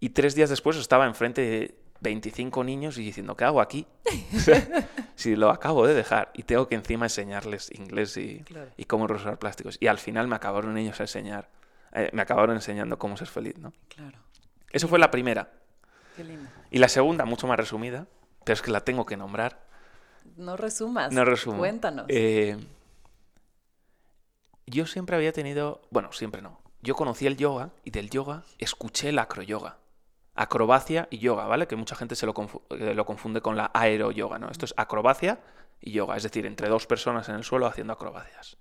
Y 0.00 0.10
tres 0.10 0.34
días 0.34 0.50
después 0.50 0.76
estaba 0.76 1.06
enfrente 1.06 1.42
de 1.42 1.74
25 2.00 2.62
niños 2.64 2.98
y 2.98 3.04
diciendo, 3.04 3.36
¿qué 3.36 3.44
hago 3.44 3.60
aquí? 3.60 3.86
si 5.16 5.34
lo 5.34 5.50
acabo 5.50 5.86
de 5.86 5.94
dejar 5.94 6.30
y 6.34 6.44
tengo 6.44 6.68
que 6.68 6.76
encima 6.76 7.06
enseñarles 7.06 7.70
inglés 7.76 8.16
y, 8.16 8.44
y 8.76 8.84
cómo 8.84 9.06
usar 9.06 9.38
plásticos. 9.38 9.76
Y 9.80 9.88
al 9.88 9.98
final 9.98 10.28
me 10.28 10.36
acabaron 10.36 10.76
ellos 10.78 11.00
a 11.00 11.04
enseñar, 11.04 11.48
eh, 11.92 12.10
me 12.12 12.22
acabaron 12.22 12.54
enseñando 12.54 12.98
cómo 12.98 13.16
ser 13.16 13.26
feliz, 13.26 13.58
¿no? 13.58 13.72
Claro. 13.88 14.18
Eso 14.70 14.86
fue 14.86 14.98
la 14.98 15.10
primera. 15.10 15.50
Qué 16.16 16.24
lindo. 16.24 16.48
Y 16.70 16.78
la 16.78 16.88
segunda, 16.88 17.24
mucho 17.24 17.46
más 17.46 17.56
resumida, 17.56 18.06
pero 18.48 18.54
es 18.54 18.62
que 18.62 18.70
la 18.70 18.80
tengo 18.80 19.04
que 19.04 19.18
nombrar. 19.18 19.60
No 20.38 20.56
resumas. 20.56 21.12
No 21.12 21.22
resumo. 21.26 21.58
Cuéntanos. 21.58 22.06
Eh, 22.08 22.56
yo 24.64 24.86
siempre 24.86 25.16
había 25.16 25.34
tenido, 25.34 25.82
bueno, 25.90 26.12
siempre 26.12 26.40
no. 26.40 26.58
Yo 26.80 26.94
conocí 26.94 27.26
el 27.26 27.36
yoga 27.36 27.72
y 27.84 27.90
del 27.90 28.08
yoga 28.08 28.44
escuché 28.56 29.10
el 29.10 29.18
acroyoga 29.18 29.76
acrobacia 30.34 31.08
y 31.10 31.18
yoga, 31.18 31.46
¿vale? 31.46 31.66
Que 31.66 31.76
mucha 31.76 31.94
gente 31.94 32.14
se 32.14 32.24
lo, 32.24 32.32
eh, 32.70 32.94
lo 32.94 33.04
confunde 33.04 33.42
con 33.42 33.54
la 33.54 33.70
aero-yoga, 33.74 34.38
¿no? 34.38 34.48
Esto 34.48 34.64
es 34.64 34.74
acrobacia 34.78 35.40
y 35.78 35.90
yoga, 35.90 36.16
es 36.16 36.22
decir, 36.22 36.46
entre 36.46 36.70
dos 36.70 36.86
personas 36.86 37.28
en 37.28 37.34
el 37.34 37.44
suelo 37.44 37.66
haciendo 37.66 37.92
acrobacias. 37.92 38.56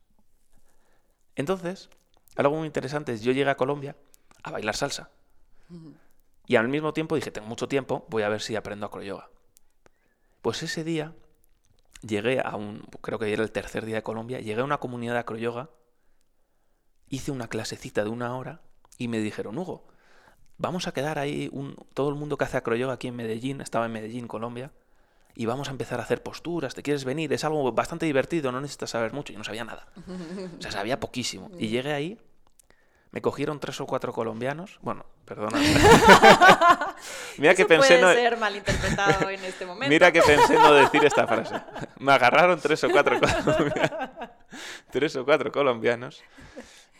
Entonces, 1.35 1.89
algo 2.35 2.57
muy 2.57 2.65
interesante 2.65 3.13
es, 3.13 3.21
yo 3.21 3.31
llegué 3.31 3.49
a 3.49 3.55
Colombia 3.55 3.95
a 4.43 4.51
bailar 4.51 4.75
salsa. 4.75 5.11
Y 6.45 6.57
al 6.57 6.67
mismo 6.67 6.91
tiempo 6.91 7.15
dije, 7.15 7.31
tengo 7.31 7.47
mucho 7.47 7.69
tiempo, 7.69 8.05
voy 8.09 8.23
a 8.23 8.29
ver 8.29 8.41
si 8.41 8.55
aprendo 8.57 8.87
acroyoga. 8.87 9.29
Pues 10.47 10.63
ese 10.63 10.85
día 10.85 11.13
llegué 12.01 12.39
a 12.39 12.55
un, 12.55 12.87
creo 13.01 13.19
que 13.19 13.33
era 13.33 13.43
el 13.43 13.51
tercer 13.51 13.85
día 13.85 13.95
de 13.95 14.01
Colombia, 14.01 14.39
llegué 14.39 14.61
a 14.61 14.63
una 14.63 14.77
comunidad 14.77 15.11
de 15.15 15.19
acroyoga, 15.19 15.71
hice 17.09 17.31
una 17.31 17.49
clasecita 17.49 18.05
de 18.05 18.09
una 18.09 18.33
hora 18.33 18.61
y 18.97 19.09
me 19.09 19.19
dijeron, 19.19 19.57
Hugo, 19.57 19.89
vamos 20.57 20.87
a 20.87 20.93
quedar 20.93 21.19
ahí, 21.19 21.49
un, 21.51 21.75
todo 21.93 22.07
el 22.07 22.15
mundo 22.15 22.37
que 22.37 22.45
hace 22.45 22.55
acroyoga 22.55 22.93
aquí 22.93 23.09
en 23.09 23.17
Medellín, 23.17 23.59
estaba 23.59 23.87
en 23.87 23.91
Medellín, 23.91 24.29
Colombia, 24.29 24.71
y 25.35 25.47
vamos 25.47 25.67
a 25.67 25.71
empezar 25.71 25.99
a 25.99 26.03
hacer 26.03 26.23
posturas, 26.23 26.73
¿te 26.73 26.81
quieres 26.81 27.03
venir? 27.03 27.33
Es 27.33 27.43
algo 27.43 27.69
bastante 27.73 28.05
divertido, 28.05 28.53
no 28.53 28.61
necesitas 28.61 28.91
saber 28.91 29.11
mucho, 29.11 29.33
yo 29.33 29.39
no 29.39 29.43
sabía 29.43 29.65
nada. 29.65 29.85
O 30.57 30.61
sea, 30.61 30.71
sabía 30.71 30.97
poquísimo. 31.01 31.51
Y 31.59 31.67
llegué 31.67 31.91
ahí, 31.91 32.17
me 33.11 33.21
cogieron 33.21 33.59
tres 33.59 33.79
o 33.81 33.85
cuatro 33.85 34.11
colombianos, 34.11 34.79
bueno, 34.81 35.05
perdona. 35.25 35.57
Mira 37.37 37.55
que 37.55 37.65
pensé 37.65 37.99
puede 37.99 38.15
ser 38.15 38.37
malinterpretado 38.37 39.29
en 39.29 39.43
este 39.45 39.65
momento. 39.65 39.89
Mira 39.89 40.11
que 40.11 40.21
pensé 40.21 40.55
no 40.55 40.73
decir 40.73 41.05
esta 41.05 41.25
frase. 41.27 41.55
Me 41.99 42.11
agarraron 42.11 42.59
tres 42.59 42.83
o 42.83 42.89
cuatro 42.89 43.19
colombianos. 43.19 44.29
tres 44.91 45.15
o 45.15 45.25
cuatro 45.25 45.51
colombianos 45.51 46.23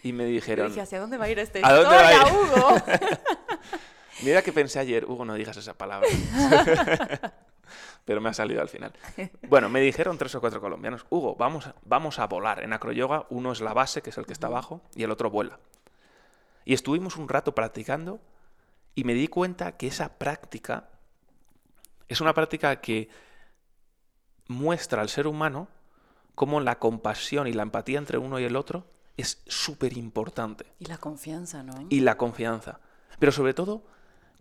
y 0.03 0.13
me 0.13 0.25
dijeron... 0.25 0.69
dije, 0.69 0.81
¿hacia 0.81 0.99
dónde 0.99 1.17
va 1.17 1.25
a 1.25 1.29
ir 1.29 1.39
esta 1.39 1.59
¿A 1.59 1.77
historia, 1.77 2.33
Hugo? 2.33 2.75
Mira 4.21 4.41
que 4.41 4.53
pensé 4.53 4.79
ayer, 4.79 5.05
Hugo, 5.05 5.25
no 5.25 5.35
digas 5.35 5.57
esa 5.57 5.73
palabra. 5.73 6.07
Pero 8.05 8.21
me 8.21 8.29
ha 8.29 8.33
salido 8.33 8.61
al 8.61 8.69
final. 8.69 8.93
Bueno, 9.49 9.67
me 9.69 9.81
dijeron 9.81 10.17
tres 10.17 10.33
o 10.35 10.39
cuatro 10.39 10.61
colombianos, 10.61 11.05
Hugo, 11.09 11.35
vamos, 11.35 11.69
vamos 11.83 12.19
a 12.19 12.27
volar. 12.27 12.63
En 12.63 12.71
acroyoga 12.71 13.25
uno 13.29 13.51
es 13.51 13.59
la 13.59 13.73
base, 13.73 14.01
que 14.01 14.11
es 14.11 14.17
el 14.17 14.25
que 14.25 14.33
está 14.33 14.47
abajo, 14.47 14.81
y 14.95 15.03
el 15.03 15.11
otro 15.11 15.29
vuela. 15.29 15.59
Y 16.67 16.73
estuvimos 16.73 17.15
un 17.15 17.29
rato 17.29 17.55
practicando 17.55 18.19
y 18.93 19.05
me 19.05 19.13
di 19.13 19.29
cuenta 19.29 19.77
que 19.77 19.87
esa 19.87 20.17
práctica 20.17 20.89
es 22.09 22.19
una 22.19 22.33
práctica 22.33 22.81
que 22.81 23.07
muestra 24.49 25.01
al 25.01 25.07
ser 25.07 25.27
humano 25.27 25.69
cómo 26.35 26.59
la 26.59 26.77
compasión 26.77 27.47
y 27.47 27.53
la 27.53 27.63
empatía 27.63 27.99
entre 27.99 28.17
uno 28.17 28.37
y 28.37 28.43
el 28.43 28.57
otro 28.57 28.85
es 29.15 29.41
súper 29.47 29.95
importante. 29.95 30.65
Y 30.77 30.87
la 30.87 30.97
confianza, 30.97 31.63
¿no? 31.63 31.87
Y 31.87 32.01
la 32.01 32.17
confianza. 32.17 32.81
Pero 33.17 33.31
sobre 33.31 33.53
todo, 33.53 33.85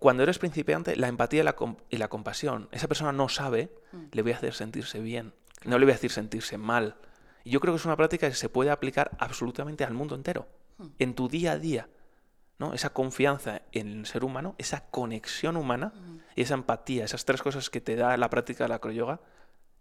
cuando 0.01 0.25
eres 0.25 0.41
principiante, 0.41 0.97
la 0.97 1.07
empatía 1.07 1.43
y 1.91 1.97
la, 1.97 2.09
compasión. 2.09 2.69
Esa 2.73 2.89
persona 2.89 3.13
no 3.13 3.29
sabe, 3.29 3.73
mm. 3.93 4.03
le 4.11 4.23
voy 4.23 4.33
a 4.33 4.37
hacer 4.37 4.53
sentirse 4.53 4.99
bien. 4.99 5.33
No 5.65 5.79
le 5.79 5.85
voy 5.85 5.93
a 5.93 5.95
decir 5.95 6.11
sentirse 6.11 6.59
mal. 6.59 6.97
Y 7.45 7.51
yo 7.51 7.61
creo 7.61 7.73
que 7.73 7.79
es 7.79 7.87
una 7.87 7.97
práctica 7.97 8.29
que 8.29 8.35
se 8.35 8.49
puede 8.49 8.71
aplicar 8.71 9.13
absolutamente 9.21 9.85
al 9.85 9.95
mundo 9.95 10.17
entero. 10.17 10.49
Mm. 10.79 10.87
En 10.99 11.15
tu 11.15 11.29
día 11.29 11.53
a 11.53 11.59
día. 11.61 11.89
¿No? 12.59 12.73
Esa 12.73 12.91
confianza 12.91 13.63
en 13.73 14.01
el 14.01 14.07
ser 14.07 14.25
humano, 14.25 14.55
esa 14.59 14.87
conexión 14.89 15.57
humana 15.57 15.93
mm. 15.95 16.19
y 16.37 16.43
esa 16.43 16.55
empatía, 16.55 17.05
esas 17.05 17.25
tres 17.25 17.43
cosas 17.43 17.71
que 17.71 17.81
te 17.81 17.97
da 17.97 18.17
la 18.17 18.31
práctica 18.31 18.65
de 18.65 18.69
la 18.69 18.77
acroyoga, 18.77 19.21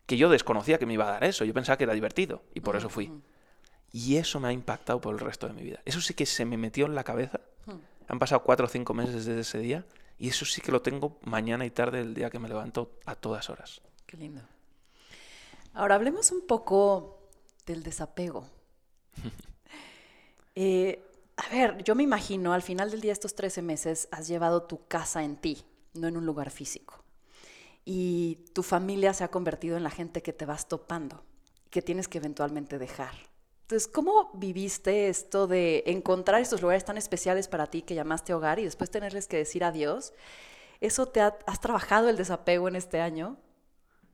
que 0.06 0.18
yo 0.18 0.30
desconocía 0.30 0.78
que 0.78 0.86
me 0.86 0.94
iba 0.94 1.08
a 1.08 1.12
dar 1.12 1.24
eso. 1.24 1.46
Yo 1.46 1.54
pensaba 1.54 1.78
que 1.78 1.86
era 1.86 1.94
divertido 1.94 2.44
y 2.54 2.62
por 2.62 2.76
eso 2.76 2.90
fui. 2.90 3.12
Y 3.92 4.18
eso 4.18 4.40
me 4.40 4.50
ha 4.50 4.52
impactado 4.52 5.02
por 5.02 5.14
el 5.14 5.20
resto 5.20 5.48
de 5.48 5.54
mi 5.54 5.64
vida. 5.64 5.80
Eso 5.86 6.02
sí 6.02 6.14
que 6.14 6.26
se 6.26 6.46
me 6.46 6.58
metió 6.58 6.86
en 6.86 6.96
la 6.96 7.04
cabeza. 7.04 7.40
Han 8.08 8.20
pasado 8.20 8.44
cuatro 8.44 8.68
o 8.68 8.70
cinco 8.70 8.94
meses 8.94 9.26
desde 9.26 9.40
ese 9.40 9.58
día 9.58 9.86
y 10.20 10.30
eso 10.30 10.46
sí 10.46 10.62
que 10.62 10.72
lo 10.72 10.82
tengo 10.82 11.18
mañana 11.24 11.66
y 11.66 11.72
tarde 11.72 12.02
el 12.02 12.14
día 12.14 12.30
que 12.30 12.38
me 12.38 12.48
levanto 12.48 13.00
a 13.06 13.16
todas 13.16 13.50
horas. 13.50 13.82
Qué 14.06 14.18
lindo. 14.18 14.42
Ahora 15.74 15.96
hablemos 15.96 16.32
un 16.32 16.46
poco 16.46 17.20
del 17.66 17.84
desapego. 17.84 18.50
Eh, 20.58 21.04
a 21.38 21.50
ver, 21.50 21.84
yo 21.84 21.96
me 21.96 22.04
imagino, 22.04 22.54
al 22.54 22.62
final 22.62 22.92
del 22.92 23.02
día, 23.02 23.12
estos 23.12 23.36
13 23.36 23.62
meses, 23.62 24.08
has 24.12 24.28
llevado 24.28 24.64
tu 24.64 24.88
casa 24.88 25.24
en 25.24 25.36
ti, 25.36 25.66
no 25.94 26.08
en 26.08 26.18
un 26.18 26.26
lugar 26.26 26.50
físico. 26.50 27.04
Y 27.84 28.46
tu 28.54 28.64
familia 28.64 29.14
se 29.14 29.24
ha 29.24 29.30
convertido 29.30 29.78
en 29.78 29.84
la 29.84 29.92
gente 29.92 30.22
que 30.22 30.34
te 30.34 30.46
vas 30.46 30.68
topando, 30.68 31.24
que 31.70 31.82
tienes 31.82 32.08
que 32.08 32.18
eventualmente 32.18 32.80
dejar. 32.80 33.14
Entonces, 33.62 33.88
¿cómo 33.88 34.32
viviste 34.34 35.10
esto 35.10 35.48
de 35.48 35.84
encontrar 35.88 36.40
estos 36.40 36.62
lugares 36.62 36.86
tan 36.86 36.98
especiales 36.98 37.48
para 37.48 37.68
ti 37.68 37.82
que 37.82 37.96
llamaste 37.96 38.34
hogar 38.34 38.60
y 38.60 38.64
después 38.64 38.92
tenerles 38.92 39.28
que 39.28 39.38
decir 39.38 39.64
adiós? 39.64 40.14
¿Eso 40.82 41.08
te 41.08 41.20
has 41.22 41.60
trabajado 41.62 42.10
el 42.10 42.16
desapego 42.16 42.68
en 42.68 42.76
este 42.76 43.02
año? 43.02 43.38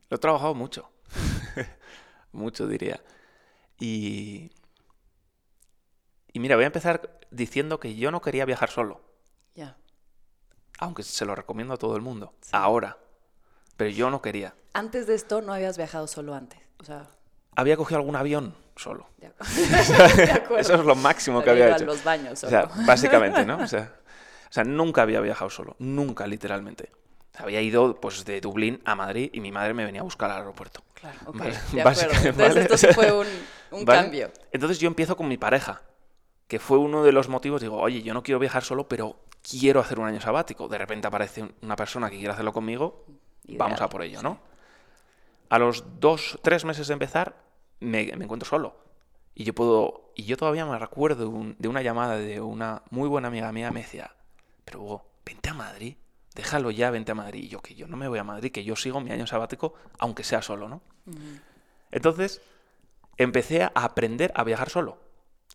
Lo 0.10 0.16
he 0.16 0.20
trabajado 0.20 0.56
mucho. 0.56 0.90
mucho, 2.32 2.68
diría. 2.68 3.04
Y, 3.80 4.52
y 6.34 6.40
mira, 6.40 6.56
voy 6.56 6.64
a 6.64 6.68
empezar 6.68 7.20
diciendo 7.30 7.80
que 7.80 7.96
yo 7.96 8.12
no 8.12 8.22
quería 8.22 8.46
viajar 8.46 8.70
solo. 8.70 9.02
Ya. 9.56 9.78
Aunque 10.80 11.04
se 11.04 11.26
lo 11.26 11.36
recomiendo 11.36 11.74
a 11.74 11.78
todo 11.78 11.96
el 11.96 12.02
mundo. 12.02 12.34
Ahora. 12.52 12.98
Pero 13.78 13.90
yo 13.90 14.10
no 14.10 14.22
quería. 14.22 14.54
Antes 14.74 15.08
de 15.08 15.16
esto 15.16 15.42
no 15.42 15.54
habías 15.54 15.78
viajado 15.78 16.08
solo 16.08 16.34
antes. 16.34 16.60
O 16.80 16.84
sea. 16.84 17.08
Había 17.56 17.76
cogido 17.78 18.00
algún 18.00 18.16
avión 18.16 18.56
solo. 18.76 19.08
Eso 20.58 20.76
es 20.76 20.86
lo 20.86 20.96
máximo 20.96 21.44
que 21.44 21.50
había 21.50 21.76
hecho. 21.76 21.86
los 21.86 22.04
baños 22.04 22.40
solo. 22.40 22.48
O 22.48 22.74
sea, 22.74 22.86
básicamente, 22.86 23.46
¿no? 23.46 23.58
O 23.64 23.68
sea, 23.68 23.94
o 24.50 24.54
sea, 24.54 24.64
nunca 24.64 25.02
había 25.02 25.22
viajado 25.22 25.50
solo, 25.50 25.76
nunca, 25.80 26.28
literalmente. 26.28 26.92
Había 27.38 27.62
ido 27.62 27.96
pues 28.02 28.26
de 28.26 28.42
Dublín 28.42 28.82
a 28.84 28.96
Madrid 28.96 29.30
y 29.34 29.40
mi 29.40 29.52
madre 29.52 29.74
me 29.74 29.86
venía 29.86 30.02
a 30.02 30.04
buscar 30.04 30.30
al 30.30 30.40
aeropuerto. 30.40 30.84
Claro, 30.94 31.18
ok, 31.26 31.42
de 31.72 31.82
acuerdo. 31.82 32.02
Entonces 32.24 32.56
esto 32.58 32.78
sí 32.78 32.88
fue 32.94 33.12
un, 33.12 33.28
un 33.72 33.86
cambio. 33.86 34.32
Entonces 34.52 34.80
yo 34.80 34.88
empiezo 34.88 35.16
con 35.16 35.28
mi 35.28 35.38
pareja, 35.38 35.82
que 36.52 36.60
fue 36.60 36.78
uno 36.78 37.02
de 37.02 37.14
los 37.14 37.30
motivos, 37.30 37.62
digo, 37.62 37.78
oye, 37.78 38.02
yo 38.02 38.14
no 38.14 38.24
quiero 38.24 38.38
viajar 38.38 38.62
solo, 38.62 38.86
pero 38.86 39.16
quiero 39.42 39.80
hacer 39.80 40.02
un 40.02 40.08
año 40.08 40.20
sabático. 40.20 40.68
De 40.68 40.78
repente 40.78 41.08
aparece 41.08 41.50
una 41.62 41.78
persona 41.78 42.10
que 42.10 42.18
quiere 42.18 42.34
hacerlo 42.34 42.52
conmigo, 42.52 43.06
vamos 43.48 43.80
a 43.80 43.88
por 43.88 44.04
ello, 44.04 44.22
¿no? 44.22 44.38
A 45.48 45.58
los 45.60 46.02
dos, 46.02 46.38
tres 46.42 46.66
meses 46.66 46.88
de 46.88 46.94
empezar, 46.94 47.38
me, 47.80 48.02
encuentro 48.02 48.50
solo. 48.50 48.76
Y 49.34 49.46
yo 49.46 49.56
puedo 49.56 50.12
y 50.14 50.24
yo 50.26 50.36
todavía 50.36 50.66
me 50.66 50.78
recuerdo 50.78 51.30
un- 51.30 51.56
de 51.58 51.70
una 51.70 51.82
llamada 51.84 52.18
de 52.18 52.42
una 52.42 52.82
muy 52.90 53.08
buena 53.08 53.30
amiga 53.30 53.50
mía, 53.54 53.72
me 53.72 53.84
decía, 53.84 54.14
pero 54.66 54.82
Hugo, 54.82 55.06
vente 55.26 55.48
a 55.48 55.54
Madrid, 55.54 55.96
déjalo 56.36 56.70
ya, 56.70 56.92
vente 56.92 57.14
a 57.14 57.16
Madrid. 57.16 57.44
Y 57.44 57.48
yo, 57.48 57.62
que 57.62 57.76
yo 57.76 57.88
no 57.88 57.96
me 57.96 58.10
voy 58.10 58.20
a 58.20 58.26
Madrid, 58.26 58.52
que 58.52 58.66
yo 58.66 58.76
sigo 58.76 59.00
mi 59.00 59.12
año 59.12 59.26
sabático, 59.26 59.74
aunque 60.00 60.26
sea 60.26 60.42
solo, 60.42 60.68
¿no? 60.68 60.82
Entonces, 61.92 62.42
empecé 63.16 63.64
a 63.64 63.72
aprender 63.74 64.34
a 64.36 64.44
viajar 64.44 64.70
solo. 64.70 65.11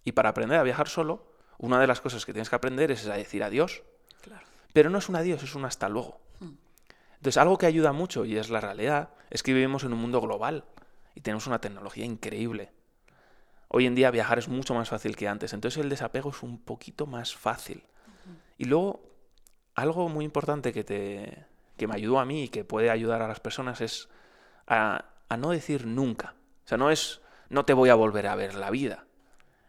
Y 0.06 0.12
para 0.12 0.28
aprender 0.28 0.58
a 0.58 0.62
viajar 0.62 0.88
solo, 0.88 1.26
una 1.58 1.80
de 1.80 1.88
las 1.88 2.00
cosas 2.00 2.24
que 2.24 2.32
tienes 2.32 2.48
que 2.48 2.54
aprender 2.54 2.92
es 2.92 3.08
a 3.08 3.14
decir 3.14 3.42
adiós. 3.42 3.82
Claro. 4.22 4.46
Pero 4.72 4.88
no 4.88 4.98
es 4.98 5.08
un 5.08 5.16
adiós, 5.16 5.42
es 5.42 5.56
un 5.56 5.64
hasta 5.64 5.88
luego. 5.88 6.20
Entonces, 7.16 7.38
algo 7.38 7.58
que 7.58 7.66
ayuda 7.66 7.92
mucho, 7.92 8.24
y 8.24 8.36
es 8.36 8.48
la 8.48 8.60
realidad, 8.60 9.10
es 9.30 9.42
que 9.42 9.52
vivimos 9.52 9.82
en 9.82 9.92
un 9.92 9.98
mundo 9.98 10.20
global 10.20 10.64
y 11.16 11.22
tenemos 11.22 11.48
una 11.48 11.60
tecnología 11.60 12.04
increíble. 12.04 12.70
Hoy 13.66 13.86
en 13.86 13.96
día 13.96 14.12
viajar 14.12 14.38
es 14.38 14.46
mucho 14.46 14.74
más 14.74 14.90
fácil 14.90 15.16
que 15.16 15.26
antes, 15.26 15.52
entonces 15.52 15.82
el 15.82 15.88
desapego 15.88 16.30
es 16.30 16.44
un 16.44 16.58
poquito 16.60 17.06
más 17.06 17.34
fácil. 17.34 17.82
Y 18.58 18.66
luego, 18.66 19.02
algo 19.74 20.08
muy 20.08 20.24
importante 20.24 20.72
que, 20.72 20.84
te, 20.84 21.46
que 21.76 21.88
me 21.88 21.96
ayudó 21.96 22.20
a 22.20 22.24
mí 22.24 22.44
y 22.44 22.48
que 22.48 22.64
puede 22.64 22.90
ayudar 22.90 23.22
a 23.22 23.28
las 23.28 23.40
personas 23.40 23.80
es 23.80 24.08
a, 24.68 25.06
a 25.28 25.36
no 25.36 25.50
decir 25.50 25.84
nunca. 25.84 26.36
O 26.64 26.68
sea, 26.68 26.78
no 26.78 26.92
es 26.92 27.22
no 27.48 27.64
te 27.64 27.72
voy 27.72 27.88
a 27.88 27.96
volver 27.96 28.28
a 28.28 28.36
ver 28.36 28.54
la 28.54 28.70
vida. 28.70 29.04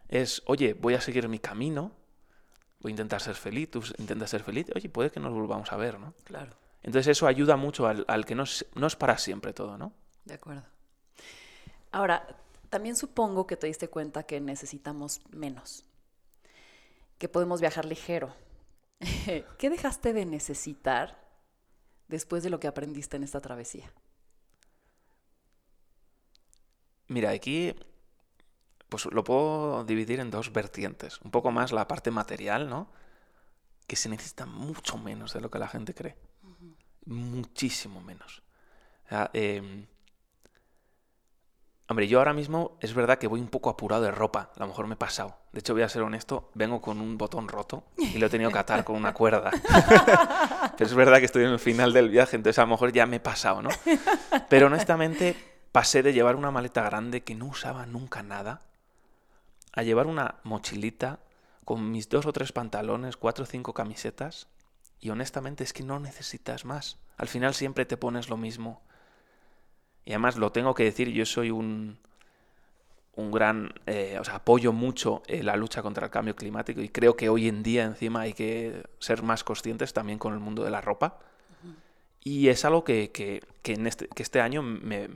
Es, 0.08 0.42
oye, 0.46 0.74
voy 0.74 0.94
a 0.94 1.00
seguir 1.00 1.28
mi 1.28 1.38
camino, 1.38 1.92
voy 2.80 2.90
a 2.90 2.92
intentar 2.92 3.20
ser 3.20 3.34
feliz, 3.34 3.70
tú 3.70 3.82
intentas 3.98 4.30
ser 4.30 4.42
feliz, 4.42 4.66
oye, 4.74 4.88
puede 4.88 5.10
que 5.10 5.20
nos 5.20 5.32
volvamos 5.32 5.72
a 5.72 5.76
ver, 5.76 5.98
¿no? 5.98 6.14
Claro, 6.24 6.52
Entonces 6.82 7.16
eso 7.16 7.26
ayuda 7.26 7.56
mucho 7.56 7.86
al, 7.86 8.04
al 8.08 8.24
que 8.24 8.34
no 8.34 8.44
es, 8.44 8.66
no 8.74 8.86
es 8.86 8.96
para 8.96 9.18
siempre 9.18 9.52
todo, 9.52 9.76
¿no? 9.76 9.92
de 10.28 10.34
acuerdo. 10.34 10.62
Ahora, 11.90 12.38
también 12.70 12.94
supongo 12.94 13.46
que 13.46 13.56
te 13.56 13.66
diste 13.66 13.88
cuenta 13.88 14.22
que 14.22 14.40
necesitamos 14.40 15.20
menos, 15.30 15.84
que 17.18 17.28
podemos 17.28 17.60
viajar 17.60 17.86
ligero. 17.86 18.34
¿Qué 19.58 19.70
dejaste 19.70 20.12
de 20.12 20.26
necesitar 20.26 21.18
después 22.06 22.42
de 22.42 22.50
lo 22.50 22.60
que 22.60 22.68
aprendiste 22.68 23.16
en 23.16 23.24
esta 23.24 23.40
travesía? 23.40 23.90
Mira, 27.08 27.30
aquí 27.30 27.74
pues 28.88 29.04
lo 29.06 29.24
puedo 29.24 29.84
dividir 29.84 30.20
en 30.20 30.30
dos 30.30 30.52
vertientes. 30.52 31.20
Un 31.22 31.30
poco 31.30 31.50
más 31.50 31.72
la 31.72 31.86
parte 31.86 32.10
material, 32.10 32.68
¿no? 32.68 32.90
Que 33.86 33.96
se 33.96 34.08
necesita 34.08 34.46
mucho 34.46 34.96
menos 34.96 35.32
de 35.32 35.40
lo 35.40 35.50
que 35.50 35.58
la 35.58 35.68
gente 35.68 35.94
cree. 35.94 36.16
Muchísimo 37.04 38.00
menos. 38.00 38.42
O 39.06 39.08
sea, 39.08 39.30
em, 39.32 39.86
hombre, 41.86 42.08
yo 42.08 42.18
ahora 42.18 42.32
mismo 42.32 42.78
es 42.80 42.94
verdad 42.94 43.18
que 43.18 43.26
voy 43.26 43.40
un 43.40 43.48
poco 43.48 43.70
apurado 43.70 44.02
de 44.02 44.10
ropa. 44.10 44.52
A 44.56 44.60
lo 44.60 44.68
mejor 44.68 44.86
me 44.86 44.94
he 44.94 44.98
pasado. 44.98 45.38
De 45.52 45.60
hecho, 45.60 45.74
voy 45.74 45.82
a 45.82 45.88
ser 45.88 46.02
honesto, 46.02 46.50
vengo 46.54 46.80
con 46.80 47.00
un 47.00 47.18
botón 47.18 47.48
roto 47.48 47.84
y 47.96 48.18
lo 48.18 48.26
he 48.26 48.30
tenido 48.30 48.50
que 48.50 48.58
atar 48.58 48.84
con 48.84 48.96
una 48.96 49.12
cuerda. 49.12 49.50
Pero 50.76 50.86
es 50.86 50.94
verdad 50.94 51.18
que 51.18 51.26
estoy 51.26 51.44
en 51.44 51.50
el 51.50 51.58
final 51.58 51.92
del 51.92 52.08
viaje, 52.10 52.36
entonces 52.36 52.58
a 52.58 52.62
lo 52.62 52.68
mejor 52.68 52.92
ya 52.92 53.06
me 53.06 53.16
he 53.16 53.20
pasado, 53.20 53.62
¿no? 53.62 53.70
Pero 54.48 54.66
honestamente 54.66 55.36
pasé 55.72 56.02
de 56.02 56.12
llevar 56.12 56.36
una 56.36 56.50
maleta 56.50 56.82
grande 56.82 57.22
que 57.22 57.34
no 57.34 57.46
usaba 57.46 57.86
nunca 57.86 58.22
nada 58.22 58.60
a 59.72 59.82
llevar 59.82 60.06
una 60.06 60.36
mochilita 60.44 61.20
con 61.64 61.90
mis 61.90 62.08
dos 62.08 62.26
o 62.26 62.32
tres 62.32 62.52
pantalones, 62.52 63.16
cuatro 63.16 63.44
o 63.44 63.46
cinco 63.46 63.74
camisetas 63.74 64.48
y 65.00 65.10
honestamente 65.10 65.64
es 65.64 65.72
que 65.72 65.82
no 65.82 66.00
necesitas 66.00 66.64
más. 66.64 66.98
Al 67.16 67.28
final 67.28 67.54
siempre 67.54 67.84
te 67.84 67.96
pones 67.96 68.28
lo 68.28 68.36
mismo. 68.36 68.80
Y 70.04 70.12
además 70.12 70.36
lo 70.36 70.52
tengo 70.52 70.74
que 70.74 70.84
decir, 70.84 71.10
yo 71.10 71.26
soy 71.26 71.50
un, 71.50 71.98
un 73.14 73.30
gran, 73.30 73.74
eh, 73.86 74.16
o 74.18 74.24
sea, 74.24 74.36
apoyo 74.36 74.72
mucho 74.72 75.22
eh, 75.26 75.42
la 75.42 75.56
lucha 75.56 75.82
contra 75.82 76.06
el 76.06 76.10
cambio 76.10 76.34
climático 76.34 76.80
y 76.80 76.88
creo 76.88 77.16
que 77.16 77.28
hoy 77.28 77.48
en 77.48 77.62
día 77.62 77.84
encima 77.84 78.22
hay 78.22 78.32
que 78.32 78.84
ser 79.00 79.22
más 79.22 79.44
conscientes 79.44 79.92
también 79.92 80.18
con 80.18 80.32
el 80.32 80.38
mundo 80.38 80.64
de 80.64 80.70
la 80.70 80.80
ropa. 80.80 81.18
Y 82.24 82.48
es 82.48 82.64
algo 82.64 82.84
que, 82.84 83.10
que, 83.10 83.42
que 83.62 83.74
en 83.74 83.86
este, 83.86 84.08
que 84.08 84.22
este 84.22 84.40
año 84.40 84.62
me, 84.62 85.08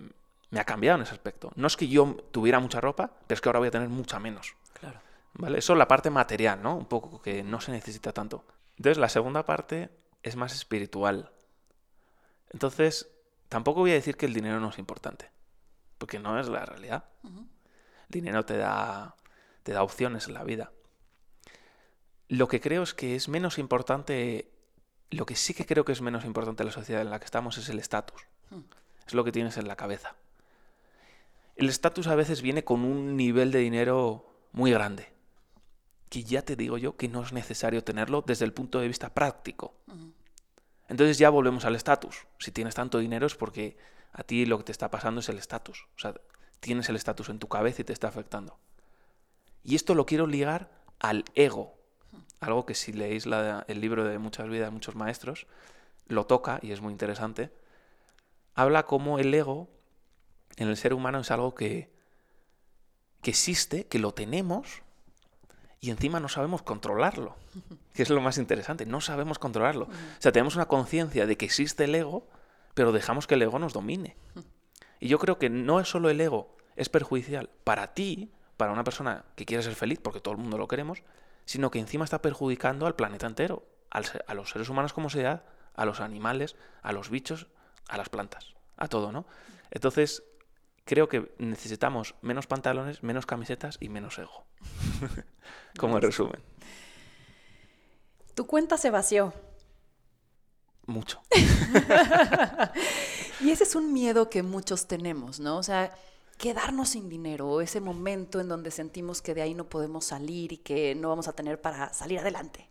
me 0.53 0.61
ha 0.61 0.65
cambiado 0.65 0.97
en 0.97 1.03
ese 1.03 1.15
aspecto. 1.15 1.51
No 1.57 1.67
es 1.67 1.79
que 1.79 1.89
yo 1.89 2.15
tuviera 2.31 2.61
mucha 2.61 2.79
ropa, 2.79 3.11
pero 3.27 3.35
es 3.35 3.41
que 3.41 3.49
ahora 3.49 3.59
voy 3.59 3.69
a 3.69 3.71
tener 3.71 3.89
mucha 3.89 4.21
menos. 4.21 4.55
Claro. 4.79 5.01
¿Vale? 5.33 5.59
Eso 5.59 5.73
es 5.73 5.79
la 5.79 5.89
parte 5.89 6.11
material, 6.11 6.63
¿no? 6.63 6.77
Un 6.77 6.85
poco 6.85 7.23
que 7.23 7.43
no 7.43 7.59
se 7.59 7.73
necesita 7.73 8.13
tanto. 8.13 8.45
Entonces, 8.77 8.99
la 8.99 9.09
segunda 9.09 9.47
parte 9.47 9.89
es 10.23 10.37
más 10.37 10.55
espiritual. 10.55 11.33
Entonces, 12.51 13.11
tampoco 13.49 13.81
voy 13.81 13.93
a 13.93 13.95
decir 13.95 14.19
que 14.19 14.27
el 14.27 14.35
dinero 14.35 14.61
no 14.61 14.69
es 14.69 14.79
importante, 14.79 15.31
porque 15.97 16.19
no 16.19 16.39
es 16.39 16.49
la 16.49 16.67
realidad. 16.67 17.05
El 17.25 18.11
dinero 18.11 18.45
te 18.45 18.59
da, 18.59 19.17
te 19.63 19.73
da 19.73 19.83
opciones 19.83 20.29
en 20.29 20.35
la 20.35 20.45
vida. 20.45 20.71
Lo 22.29 22.47
que 22.47 22.61
creo 22.61 22.83
es 22.83 22.93
que 22.93 23.17
es 23.17 23.27
menos 23.31 23.57
importante, 23.57 24.53
lo 25.09 25.25
que 25.25 25.35
sí 25.35 25.55
que 25.55 25.65
creo 25.65 25.87
que 25.87 25.93
es 25.93 26.03
menos 26.03 26.27
importante 26.27 26.63
en 26.63 26.67
la 26.67 26.73
sociedad 26.73 27.01
en 27.01 27.09
la 27.09 27.19
que 27.19 27.25
estamos 27.25 27.57
es 27.57 27.71
el 27.71 27.79
estatus. 27.79 28.27
Es 29.07 29.15
lo 29.15 29.25
que 29.25 29.33
tienes 29.33 29.57
en 29.57 29.67
la 29.67 29.77
cabeza. 29.77 30.15
El 31.57 31.69
estatus 31.69 32.07
a 32.07 32.15
veces 32.15 32.43
viene 32.43 32.65
con 32.65 32.85
un 32.85 33.17
nivel 33.17 33.53
de 33.53 33.59
dinero 33.61 34.27
muy 34.53 34.71
grande, 34.73 35.13
que 36.09 36.25
ya 36.25 36.43
te 36.43 36.57
digo 36.57 36.79
yo 36.79 36.97
que 36.97 37.09
no 37.09 37.23
es 37.23 37.33
necesario 37.33 37.85
tenerlo 37.85 38.23
desde 38.27 38.45
el 38.45 38.53
punto 38.53 38.81
de 38.81 38.89
vista 38.89 39.13
práctico. 39.15 39.75
Entonces 40.89 41.19
ya 41.19 41.31
volvemos 41.31 41.65
al 41.65 41.75
estatus. 41.77 42.27
Si 42.39 42.51
tienes 42.53 42.75
tanto 42.75 42.99
dinero 42.99 43.27
es 43.27 43.35
porque 43.35 43.77
a 44.13 44.23
ti 44.25 44.45
lo 44.47 44.59
que 44.59 44.65
te 44.65 44.73
está 44.73 44.91
pasando 44.91 45.21
es 45.21 45.29
el 45.29 45.39
estatus. 45.39 45.87
O 45.97 45.99
sea, 45.99 46.15
tienes 46.61 46.89
el 46.89 46.97
estatus 46.97 47.29
en 47.29 47.39
tu 47.39 47.49
cabeza 47.49 47.83
y 47.83 47.85
te 47.85 47.93
está 47.93 48.09
afectando. 48.09 48.59
Y 49.65 49.75
esto 49.75 49.95
lo 49.95 50.05
quiero 50.07 50.27
ligar 50.27 50.71
al 50.99 51.25
ego. 51.35 51.75
Algo 52.41 52.67
que 52.67 52.75
si 52.75 52.93
leéis 52.93 53.25
la- 53.27 53.65
el 53.69 53.81
libro 53.81 54.05
de 54.05 54.19
Muchas 54.19 54.49
vidas, 54.49 54.73
muchos 54.73 54.97
maestros, 54.97 55.47
lo 56.09 56.27
toca 56.27 56.59
y 56.63 56.73
es 56.73 56.81
muy 56.81 56.93
interesante. 56.93 57.53
Habla 58.55 58.85
como 58.85 59.19
el 59.19 59.33
ego 59.33 59.71
en 60.57 60.69
el 60.69 60.77
ser 60.77 60.95
humano 60.95 61.21
es 61.21 61.31
algo 61.31 61.55
que, 61.55 61.93
que 63.23 63.31
existe, 63.31 63.87
que 63.87 63.99
lo 63.99 64.13
tenemos 64.13 64.83
y 65.81 65.91
encima 65.91 66.21
no 66.21 66.29
sabemos 66.29 66.63
controlarlo. 66.63 67.37
Que 67.93 68.03
es 68.05 68.11
lo 68.11 68.21
más 68.21 68.39
interesante, 68.39 68.87
no 68.87 69.01
sabemos 69.01 69.39
controlarlo. 69.39 69.87
O 69.87 70.21
sea, 70.21 70.33
tenemos 70.33 70.55
una 70.55 70.67
conciencia 70.67 71.27
de 71.27 71.37
que 71.37 71.45
existe 71.45 71.85
el 71.85 71.95
ego, 71.95 72.29
pero 72.75 72.93
dejamos 72.93 73.27
que 73.27 73.35
el 73.35 73.43
ego 73.43 73.59
nos 73.59 73.73
domine. 73.73 74.17
Y 75.01 75.09
yo 75.09 75.19
creo 75.19 75.39
que 75.39 75.51
no 75.51 75.81
es 75.81 75.89
solo 75.89 76.09
el 76.09 76.21
ego, 76.21 76.57
es 76.77 76.89
perjudicial 76.89 77.51
para 77.65 77.95
ti, 77.95 78.33
para 78.57 78.73
una 78.73 78.85
persona 78.85 79.25
que 79.35 79.45
quiere 79.45 79.65
ser 79.65 79.75
feliz, 79.75 79.99
porque 80.01 80.21
todo 80.21 80.35
el 80.35 80.41
mundo 80.41 80.57
lo 80.57 80.69
queremos, 80.69 81.03
sino 81.45 81.73
que 81.73 81.81
encima 81.81 82.05
está 82.05 82.23
perjudicando 82.23 82.87
al 82.87 82.95
planeta 82.95 83.27
entero, 83.27 83.67
al 83.91 84.05
a 84.29 84.35
los 84.35 84.51
seres 84.51 84.69
humanos 84.69 84.93
como 84.93 85.11
sea, 85.11 85.45
a 85.75 85.85
los 85.85 86.01
animales, 86.01 86.55
a 86.83 86.93
los 86.93 87.11
bichos, 87.11 87.49
a 87.89 87.97
las 87.97 88.09
plantas, 88.09 88.55
a 88.77 88.87
todo, 88.87 89.11
¿no? 89.11 89.27
Entonces, 89.73 90.23
creo 90.85 91.09
que 91.09 91.35
necesitamos 91.39 92.15
menos 92.23 92.47
pantalones, 92.47 93.03
menos 93.03 93.27
camisetas 93.27 93.79
y 93.81 93.89
menos 93.89 94.19
ego. 94.19 94.47
como 95.79 96.01
resumen. 96.01 96.43
Tu 98.35 98.47
cuenta 98.47 98.77
se 98.77 98.91
vació. 98.91 99.33
Mucho. 100.87 101.23
Y 103.43 103.51
ese 103.51 103.65
es 103.65 103.75
un 103.75 103.93
miedo 103.93 104.31
que 104.31 104.45
muchos 104.45 104.87
tenemos, 104.87 105.41
¿no? 105.41 105.57
O 105.59 105.65
sea, 105.65 105.93
quedarnos 106.39 106.91
sin 106.91 107.09
dinero, 107.09 107.61
ese 107.61 107.81
momento 107.81 108.39
en 108.39 108.49
donde 108.49 108.71
sentimos 108.71 109.21
que 109.21 109.35
de 109.35 109.43
ahí 109.43 109.53
no 109.53 109.69
podemos 109.69 110.05
salir 110.05 110.53
y 110.53 110.59
que 110.59 110.95
no 110.95 111.09
vamos 111.09 111.27
a 111.27 111.33
tener 111.33 111.61
para 111.61 111.93
salir 111.93 112.21
adelante. 112.21 112.69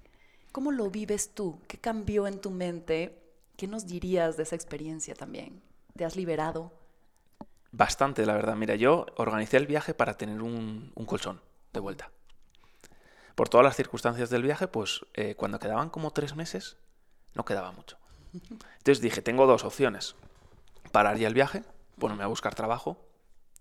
¿Cómo 0.54 0.72
lo 0.72 0.90
vives 0.90 1.34
tú? 1.34 1.60
¿Qué 1.68 1.78
cambió 1.78 2.26
en 2.26 2.40
tu 2.40 2.52
mente? 2.52 3.22
¿Qué 3.58 3.68
nos 3.68 3.86
dirías 3.86 4.38
de 4.38 4.44
esa 4.44 4.56
experiencia 4.56 5.14
también? 5.14 5.62
¿Te 5.98 6.06
has 6.06 6.16
liberado? 6.16 6.72
Bastante, 7.72 8.26
la 8.26 8.34
verdad. 8.34 8.56
Mira, 8.56 8.76
yo 8.76 9.06
organicé 9.16 9.58
el 9.58 9.68
viaje 9.68 9.94
para 9.94 10.16
tener 10.18 10.42
un, 10.42 10.92
colchón 11.06 11.42
de 11.74 11.80
vuelta. 11.80 12.12
Por 13.36 13.48
todas 13.48 13.64
las 13.64 13.76
circunstancias 13.76 14.30
del 14.30 14.44
viaje, 14.44 14.68
pues 14.68 15.06
eh, 15.14 15.36
cuando 15.36 15.60
quedaban 15.60 15.90
como 15.90 16.12
tres 16.12 16.36
meses, 16.36 16.78
no 17.34 17.46
quedaba 17.46 17.72
mucho. 17.72 17.98
Entonces 18.34 19.02
dije, 19.02 19.22
tengo 19.22 19.48
dos 19.48 19.64
opciones. 19.64 20.16
Parar 20.92 21.18
ya 21.18 21.28
el 21.28 21.34
viaje, 21.34 21.64
ponerme 21.98 22.24
a 22.24 22.28
buscar 22.28 22.56
trabajo 22.56 23.08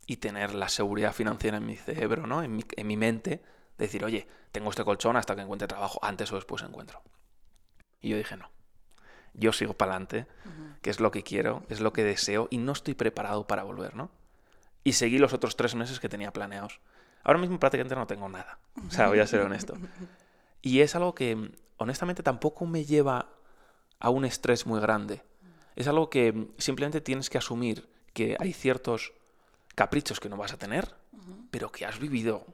y 0.07 0.17
tener 0.17 0.55
la 0.55 0.69
seguridad 0.69 1.13
financiera 1.13 1.59
en 1.59 1.67
mi 1.67 1.77
cerebro, 1.77 2.27
¿no? 2.27 2.43
En 2.43 2.57
mi, 2.57 2.65
en 2.77 2.87
mi 2.87 2.97
mente, 2.97 3.43
decir, 3.79 4.05
oye, 4.05 4.27
tengo 4.51 4.71
este 4.71 4.85
colchón 4.85 5.17
hasta 5.17 5.37
que 5.37 5.43
encuentre 5.43 5.69
trabajo, 5.69 6.01
antes 6.03 6.33
o 6.33 6.35
después 6.35 6.63
encuentro. 6.63 7.01
Y 8.01 8.09
yo 8.09 8.17
dije, 8.17 8.37
no. 8.37 8.51
Yo 9.35 9.53
sigo 9.53 9.75
para 9.75 9.93
adelante, 9.93 10.27
que 10.83 10.91
es 10.91 11.01
lo 11.01 11.11
que 11.11 11.23
quiero, 11.23 11.63
es 11.69 11.81
lo 11.81 11.93
que 11.93 12.05
deseo 12.05 12.49
y 12.51 12.59
no 12.59 12.73
estoy 12.73 12.95
preparado 12.95 13.47
para 13.47 13.63
volver, 13.63 13.95
¿no? 13.95 14.11
Y 14.85 14.95
seguí 14.95 15.19
los 15.19 15.33
otros 15.33 15.57
tres 15.57 15.75
meses 15.75 16.01
que 16.01 16.09
tenía 16.09 16.33
planeados. 16.33 16.81
Ahora 17.23 17.39
mismo 17.39 17.59
prácticamente 17.59 17.95
no 17.95 18.07
tengo 18.07 18.29
nada. 18.29 18.59
O 18.87 18.91
sea, 18.91 19.09
voy 19.09 19.21
a 19.21 19.27
ser 19.27 19.41
honesto. 19.41 19.75
Y 20.63 20.81
es 20.81 20.95
algo 20.95 21.15
que, 21.15 21.53
honestamente, 21.79 22.23
tampoco 22.23 22.67
me 22.67 22.85
lleva 22.85 23.31
a 23.99 24.11
un 24.11 24.27
estrés 24.27 24.67
muy 24.67 24.79
grande. 24.79 25.23
Es 25.75 25.89
algo 25.89 26.11
que 26.11 26.49
simplemente 26.59 27.01
tienes 27.01 27.31
que 27.31 27.39
asumir 27.39 27.89
que 28.13 28.37
hay 28.39 28.53
ciertos 28.53 29.15
caprichos 29.75 30.21
que 30.21 30.29
no 30.29 30.37
vas 30.37 30.53
a 30.53 30.59
tener, 30.59 30.95
pero 31.51 31.73
que 31.73 31.87
has 31.87 31.99
vivido 31.99 32.45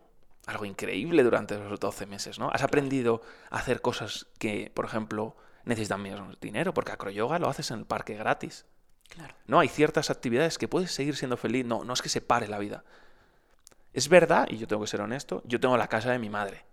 algo 0.46 0.64
increíble 0.64 1.24
durante 1.24 1.54
esos 1.54 1.80
12 1.80 2.06
meses, 2.06 2.38
¿no? 2.38 2.50
Has 2.50 2.62
aprendido 2.62 3.22
a 3.50 3.58
hacer 3.58 3.80
cosas 3.80 4.28
que, 4.38 4.70
por 4.72 4.84
ejemplo, 4.84 5.36
necesitan 5.66 6.00
menos 6.00 6.40
dinero, 6.40 6.72
porque 6.72 6.92
acroyoga 6.92 7.38
lo 7.38 7.48
haces 7.48 7.70
en 7.70 7.80
el 7.80 7.84
parque 7.84 8.14
gratis. 8.14 8.64
Claro. 9.08 9.34
No, 9.46 9.58
hay 9.58 9.68
ciertas 9.68 10.10
actividades 10.10 10.58
que 10.58 10.68
puedes 10.68 10.90
seguir 10.92 11.16
siendo 11.16 11.36
feliz. 11.36 11.66
No, 11.66 11.84
no 11.84 11.92
es 11.92 12.00
que 12.00 12.08
se 12.08 12.22
pare 12.22 12.48
la 12.48 12.58
vida. 12.58 12.84
Es 13.92 14.08
verdad, 14.08 14.46
y 14.48 14.56
yo 14.56 14.66
tengo 14.66 14.82
que 14.82 14.88
ser 14.88 15.00
honesto, 15.00 15.42
yo 15.44 15.60
tengo 15.60 15.76
la 15.76 15.88
casa 15.88 16.10
de 16.10 16.18
mi 16.18 16.30
madre. 16.30 16.64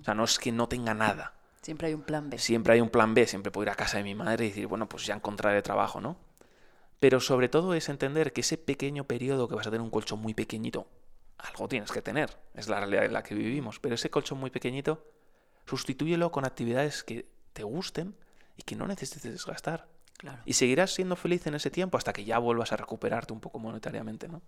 O 0.00 0.04
sea, 0.04 0.14
no 0.14 0.24
es 0.24 0.38
que 0.38 0.52
no 0.52 0.68
tenga 0.68 0.94
nada. 0.94 1.34
Siempre 1.62 1.88
hay 1.88 1.94
un 1.94 2.02
plan 2.02 2.28
B. 2.28 2.38
Siempre 2.38 2.74
hay 2.74 2.80
un 2.80 2.90
plan 2.90 3.14
B, 3.14 3.26
siempre 3.26 3.52
puedo 3.52 3.64
ir 3.64 3.70
a 3.70 3.74
casa 3.74 3.98
de 3.98 4.04
mi 4.04 4.14
madre 4.14 4.46
y 4.46 4.48
decir, 4.48 4.66
bueno, 4.66 4.88
pues 4.88 5.06
ya 5.06 5.14
encontraré 5.14 5.62
trabajo, 5.62 6.00
¿no? 6.00 6.16
Pero 6.98 7.20
sobre 7.20 7.48
todo 7.48 7.74
es 7.74 7.88
entender 7.88 8.32
que 8.32 8.42
ese 8.42 8.58
pequeño 8.58 9.04
periodo 9.04 9.48
que 9.48 9.54
vas 9.54 9.66
a 9.66 9.70
tener 9.70 9.80
un 9.80 9.90
colchón 9.90 10.20
muy 10.20 10.34
pequeñito, 10.34 10.88
algo 11.38 11.68
tienes 11.68 11.90
que 11.90 12.02
tener, 12.02 12.36
es 12.54 12.68
la 12.68 12.80
realidad 12.80 13.04
en 13.04 13.12
la 13.12 13.22
que 13.22 13.34
vivimos, 13.34 13.80
pero 13.80 13.94
ese 13.94 14.10
colchón 14.10 14.38
muy 14.38 14.50
pequeñito, 14.50 15.06
sustitúyelo 15.66 16.30
con 16.30 16.44
actividades 16.44 17.04
que 17.04 17.26
te 17.52 17.62
gusten 17.62 18.16
y 18.56 18.62
que 18.62 18.76
no 18.76 18.86
necesites 18.86 19.32
desgastar. 19.32 19.88
Claro. 20.18 20.42
Y 20.44 20.52
seguirás 20.52 20.92
siendo 20.94 21.16
feliz 21.16 21.46
en 21.46 21.54
ese 21.54 21.70
tiempo 21.70 21.98
hasta 21.98 22.12
que 22.12 22.24
ya 22.24 22.38
vuelvas 22.38 22.72
a 22.72 22.76
recuperarte 22.76 23.32
un 23.32 23.40
poco 23.40 23.58
monetariamente, 23.58 24.28
¿no? 24.28 24.42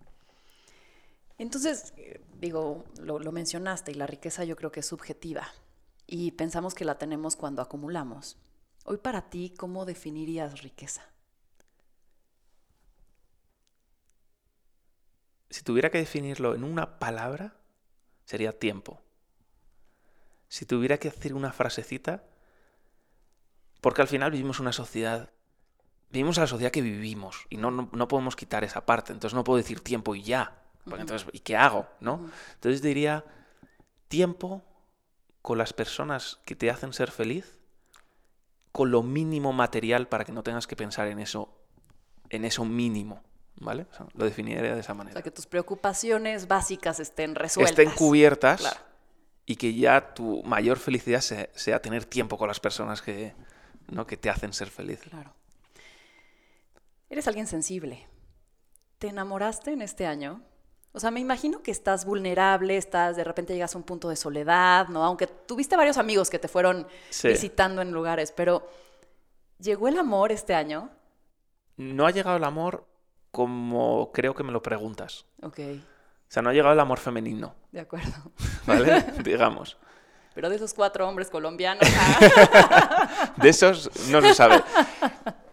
Entonces, 1.37 1.93
eh, 1.97 2.21
digo, 2.39 2.85
lo, 3.01 3.19
lo 3.19 3.33
mencionaste 3.33 3.91
y 3.91 3.95
la 3.95 4.07
riqueza 4.07 4.45
yo 4.45 4.55
creo 4.55 4.71
que 4.71 4.81
es 4.81 4.87
subjetiva 4.87 5.49
y 6.07 6.33
pensamos 6.33 6.75
que 6.75 6.85
la 6.85 6.97
tenemos 6.97 7.35
cuando 7.35 7.63
acumulamos. 7.63 8.37
Hoy 8.85 8.99
para 8.99 9.31
ti, 9.31 9.53
¿cómo 9.57 9.85
definirías 9.85 10.63
riqueza? 10.63 11.03
Si 15.51 15.63
tuviera 15.63 15.91
que 15.91 15.99
definirlo 15.99 16.55
en 16.55 16.65
una 16.65 16.99
palabra, 16.99 17.57
sería 18.25 18.59
tiempo. 18.59 19.01
Si 20.49 20.67
tuviera 20.67 20.99
que 20.99 21.11
decir 21.11 21.35
una 21.35 21.53
frasecita, 21.53 22.25
porque 23.85 24.01
al 24.01 24.09
final 24.09 24.31
vivimos 24.31 24.61
una 24.61 24.73
sociedad, 24.73 25.29
vivimos 26.11 26.39
la 26.39 26.47
sociedad 26.47 26.73
que 26.73 26.81
vivimos 26.81 27.45
y 27.51 27.59
no, 27.59 27.71
no, 27.71 27.91
no 27.93 28.09
podemos 28.09 28.35
quitar 28.35 28.65
esa 28.65 28.87
parte. 28.87 29.13
Entonces 29.13 29.35
no 29.35 29.45
puedo 29.45 29.59
decir 29.59 29.81
tiempo 29.81 30.15
y 30.15 30.23
ya. 30.23 30.57
Porque 30.87 31.03
entonces, 31.03 31.29
¿y 31.35 31.41
qué 31.41 31.55
hago? 31.55 31.87
¿no? 32.01 32.31
Entonces 32.55 32.81
diría 32.81 33.27
tiempo 34.09 34.63
con 35.43 35.59
las 35.59 35.75
personas 35.75 36.41
que 36.47 36.57
te 36.57 36.71
hacen 36.71 36.95
ser 36.95 37.11
feliz, 37.11 37.59
con 38.73 38.91
lo 38.91 39.03
mínimo 39.03 39.53
material 39.53 40.09
para 40.09 40.25
que 40.25 40.33
no 40.33 40.43
tengas 40.43 40.67
que 40.67 40.77
pensar 40.77 41.09
en 41.09 41.19
eso, 41.19 41.55
en 42.31 42.47
eso 42.47 42.65
mínimo. 42.65 43.23
¿Vale? 43.57 43.87
O 43.93 43.95
sea, 43.95 44.07
lo 44.15 44.25
definiría 44.25 44.63
de 44.63 44.81
esa 44.81 44.93
O 44.93 44.97
manera. 44.97 45.13
sea, 45.13 45.23
que 45.23 45.31
tus 45.31 45.47
preocupaciones 45.47 46.49
básicas 46.49 47.01
estén 47.01 47.35
resueltas. 47.35 47.79
Estén 47.79 47.95
cubiertas 47.95 48.61
Claro. 48.63 48.81
y 49.45 49.57
que 49.57 49.75
ya 49.75 50.15
tu 50.15 50.43
mayor 50.45 50.79
felicidad 50.79 51.21
sea, 51.21 51.51
sea 51.55 51.83
tener 51.83 52.07
tiempo 52.07 52.39
con 52.39 52.49
las 52.49 52.61
personas 52.61 53.03
que, 53.03 53.35
¿no? 53.91 54.07
que 54.07 54.17
te 54.17 54.31
hacen 54.31 54.53
ser 54.53 54.69
feliz. 54.71 55.01
Claro. 55.09 55.33
Eres 57.11 57.27
alguien 57.29 57.47
sensible. 57.47 58.07
¿Te 58.99 59.09
enamoraste 59.09 59.73
en 59.73 59.83
este 59.83 60.07
año? 60.07 60.43
O 60.93 61.01
sea, 61.01 61.11
me 61.11 61.21
imagino 61.21 61.63
que 61.63 61.71
estás 61.71 62.05
vulnerable, 62.05 62.77
estás, 62.77 63.17
de 63.17 63.25
repente 63.25 63.53
llegas 63.53 63.75
a 63.75 63.79
un 63.79 63.85
punto 63.85 64.09
de 64.09 64.17
soledad, 64.17 64.89
¿no? 64.89 65.05
Aunque 65.05 65.27
tuviste 65.27 65.77
varios 65.77 65.99
amigos 65.99 66.31
que 66.31 66.39
te 66.39 66.49
fueron 66.49 66.87
Sí. 67.11 67.29
visitando 67.29 67.83
en 67.83 67.91
lugares, 67.93 68.31
pero 68.33 68.67
¿llegó 69.59 69.89
el 69.89 69.99
amor 69.99 70.31
este 70.31 70.55
año? 70.55 70.91
No 71.77 72.07
ha 72.07 72.11
llegado 72.13 72.37
el 72.37 72.45
amor 72.45 72.87
como 73.33 74.13
creo 74.13 74.35
que 74.35 74.45
me 74.45 74.53
lo 74.53 74.63
preguntas. 74.63 75.27
Ok, 75.43 75.59
O 75.59 76.31
sea, 76.35 76.43
no 76.43 76.51
ha 76.51 76.53
llegado 76.53 76.73
el 76.73 76.81
amor 76.81 77.01
femenino, 77.01 77.55
de 77.73 77.81
acuerdo. 77.81 78.31
¿vale? 78.67 79.05
Digamos. 79.25 79.77
Pero 80.35 80.49
de 80.51 80.57
esos 80.57 80.75
cuatro 80.75 81.09
hombres 81.09 81.31
colombianos, 81.31 81.89
ah, 81.97 83.33
De 83.37 83.49
esos 83.49 83.91
no 84.09 84.21
se 84.21 84.35
sabe. 84.35 84.63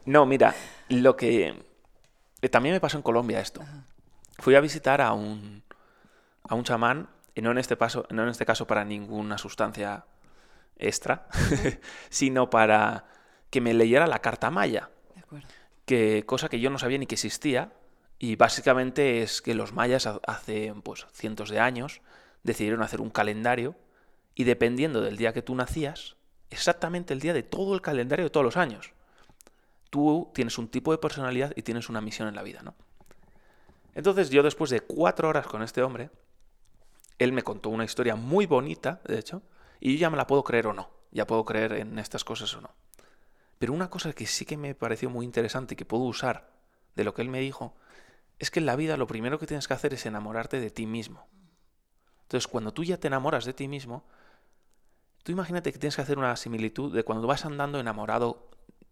No, 0.05 0.25
mira, 0.25 0.55
lo 0.89 1.15
que... 1.15 1.55
eh, 2.41 2.49
También 2.49 2.73
me 2.73 2.79
pasó 2.81 2.97
en 2.97 3.03
Colombia 3.03 3.39
esto. 3.39 3.61
Fui 4.39 4.55
a 4.55 4.59
visitar 4.61 5.01
a 5.01 5.13
un, 5.13 5.63
a 6.49 6.55
un 6.55 6.63
chamán, 6.63 7.07
y 7.35 7.41
no 7.41 7.51
en, 7.51 7.59
este 7.59 7.75
paso, 7.77 8.07
no 8.09 8.23
en 8.23 8.29
este 8.29 8.45
caso 8.45 8.65
para 8.65 8.83
ninguna 8.83 9.37
sustancia 9.37 10.05
extra, 10.77 11.27
sino 12.09 12.49
para 12.49 13.05
que 13.51 13.61
me 13.61 13.73
leyera 13.75 14.07
la 14.07 14.19
carta 14.19 14.49
maya, 14.49 14.89
de 15.13 15.21
acuerdo. 15.21 15.47
que, 15.85 16.25
cosa 16.25 16.49
que 16.49 16.59
yo 16.59 16.69
no 16.71 16.79
sabía 16.79 16.97
ni 16.97 17.05
que 17.05 17.15
existía. 17.15 17.71
Y 18.17 18.35
básicamente 18.35 19.21
es 19.23 19.41
que 19.41 19.53
los 19.55 19.73
mayas 19.73 20.05
ha- 20.07 20.19
hace 20.27 20.73
pues, 20.83 21.05
cientos 21.11 21.49
de 21.49 21.59
años 21.59 22.01
decidieron 22.43 22.81
hacer 22.83 23.01
un 23.01 23.09
calendario 23.09 23.75
y 24.35 24.43
dependiendo 24.43 25.01
del 25.01 25.17
día 25.17 25.33
que 25.33 25.41
tú 25.41 25.55
nacías, 25.55 26.15
exactamente 26.49 27.13
el 27.13 27.19
día 27.19 27.33
de 27.33 27.43
todo 27.43 27.73
el 27.73 27.81
calendario 27.81 28.25
de 28.25 28.29
todos 28.29 28.43
los 28.43 28.57
años. 28.57 28.93
Tú 29.89 30.31
tienes 30.33 30.57
un 30.57 30.67
tipo 30.67 30.91
de 30.91 30.97
personalidad 30.97 31.53
y 31.55 31.63
tienes 31.63 31.89
una 31.89 32.01
misión 32.01 32.27
en 32.27 32.35
la 32.35 32.43
vida, 32.43 32.61
¿no? 32.63 32.75
Entonces 33.93 34.29
yo 34.29 34.41
después 34.43 34.69
de 34.69 34.81
cuatro 34.81 35.27
horas 35.27 35.47
con 35.47 35.63
este 35.63 35.81
hombre, 35.81 36.09
él 37.19 37.33
me 37.33 37.43
contó 37.43 37.69
una 37.69 37.83
historia 37.83 38.15
muy 38.15 38.45
bonita, 38.45 39.01
de 39.05 39.19
hecho, 39.19 39.41
y 39.79 39.93
yo 39.93 39.99
ya 39.99 40.09
me 40.09 40.17
la 40.17 40.27
puedo 40.27 40.43
creer 40.43 40.67
o 40.67 40.73
no, 40.73 40.89
ya 41.11 41.27
puedo 41.27 41.43
creer 41.43 41.73
en 41.73 41.99
estas 41.99 42.23
cosas 42.23 42.53
o 42.55 42.61
no. 42.61 42.71
Pero 43.59 43.73
una 43.73 43.89
cosa 43.89 44.13
que 44.13 44.25
sí 44.25 44.45
que 44.45 44.57
me 44.57 44.73
pareció 44.75 45.09
muy 45.09 45.25
interesante 45.25 45.73
y 45.73 45.77
que 45.77 45.85
puedo 45.85 46.03
usar 46.03 46.49
de 46.95 47.03
lo 47.03 47.13
que 47.13 47.21
él 47.21 47.29
me 47.29 47.41
dijo, 47.41 47.75
es 48.39 48.49
que 48.49 48.59
en 48.59 48.65
la 48.65 48.75
vida 48.75 48.97
lo 48.97 49.07
primero 49.07 49.37
que 49.37 49.45
tienes 49.45 49.67
que 49.67 49.73
hacer 49.73 49.93
es 49.93 50.05
enamorarte 50.05 50.59
de 50.59 50.71
ti 50.71 50.87
mismo. 50.87 51.27
Entonces, 52.23 52.47
cuando 52.47 52.73
tú 52.73 52.83
ya 52.83 52.97
te 52.97 53.07
enamoras 53.07 53.45
de 53.45 53.53
ti 53.53 53.67
mismo, 53.67 54.03
tú 55.23 55.31
imagínate 55.31 55.71
que 55.71 55.79
tienes 55.79 55.95
que 55.95 56.01
hacer 56.01 56.17
una 56.17 56.35
similitud 56.35 56.93
de 56.93 57.03
cuando 57.03 57.27
vas 57.27 57.45
andando 57.45 57.79
enamorado 57.79 58.49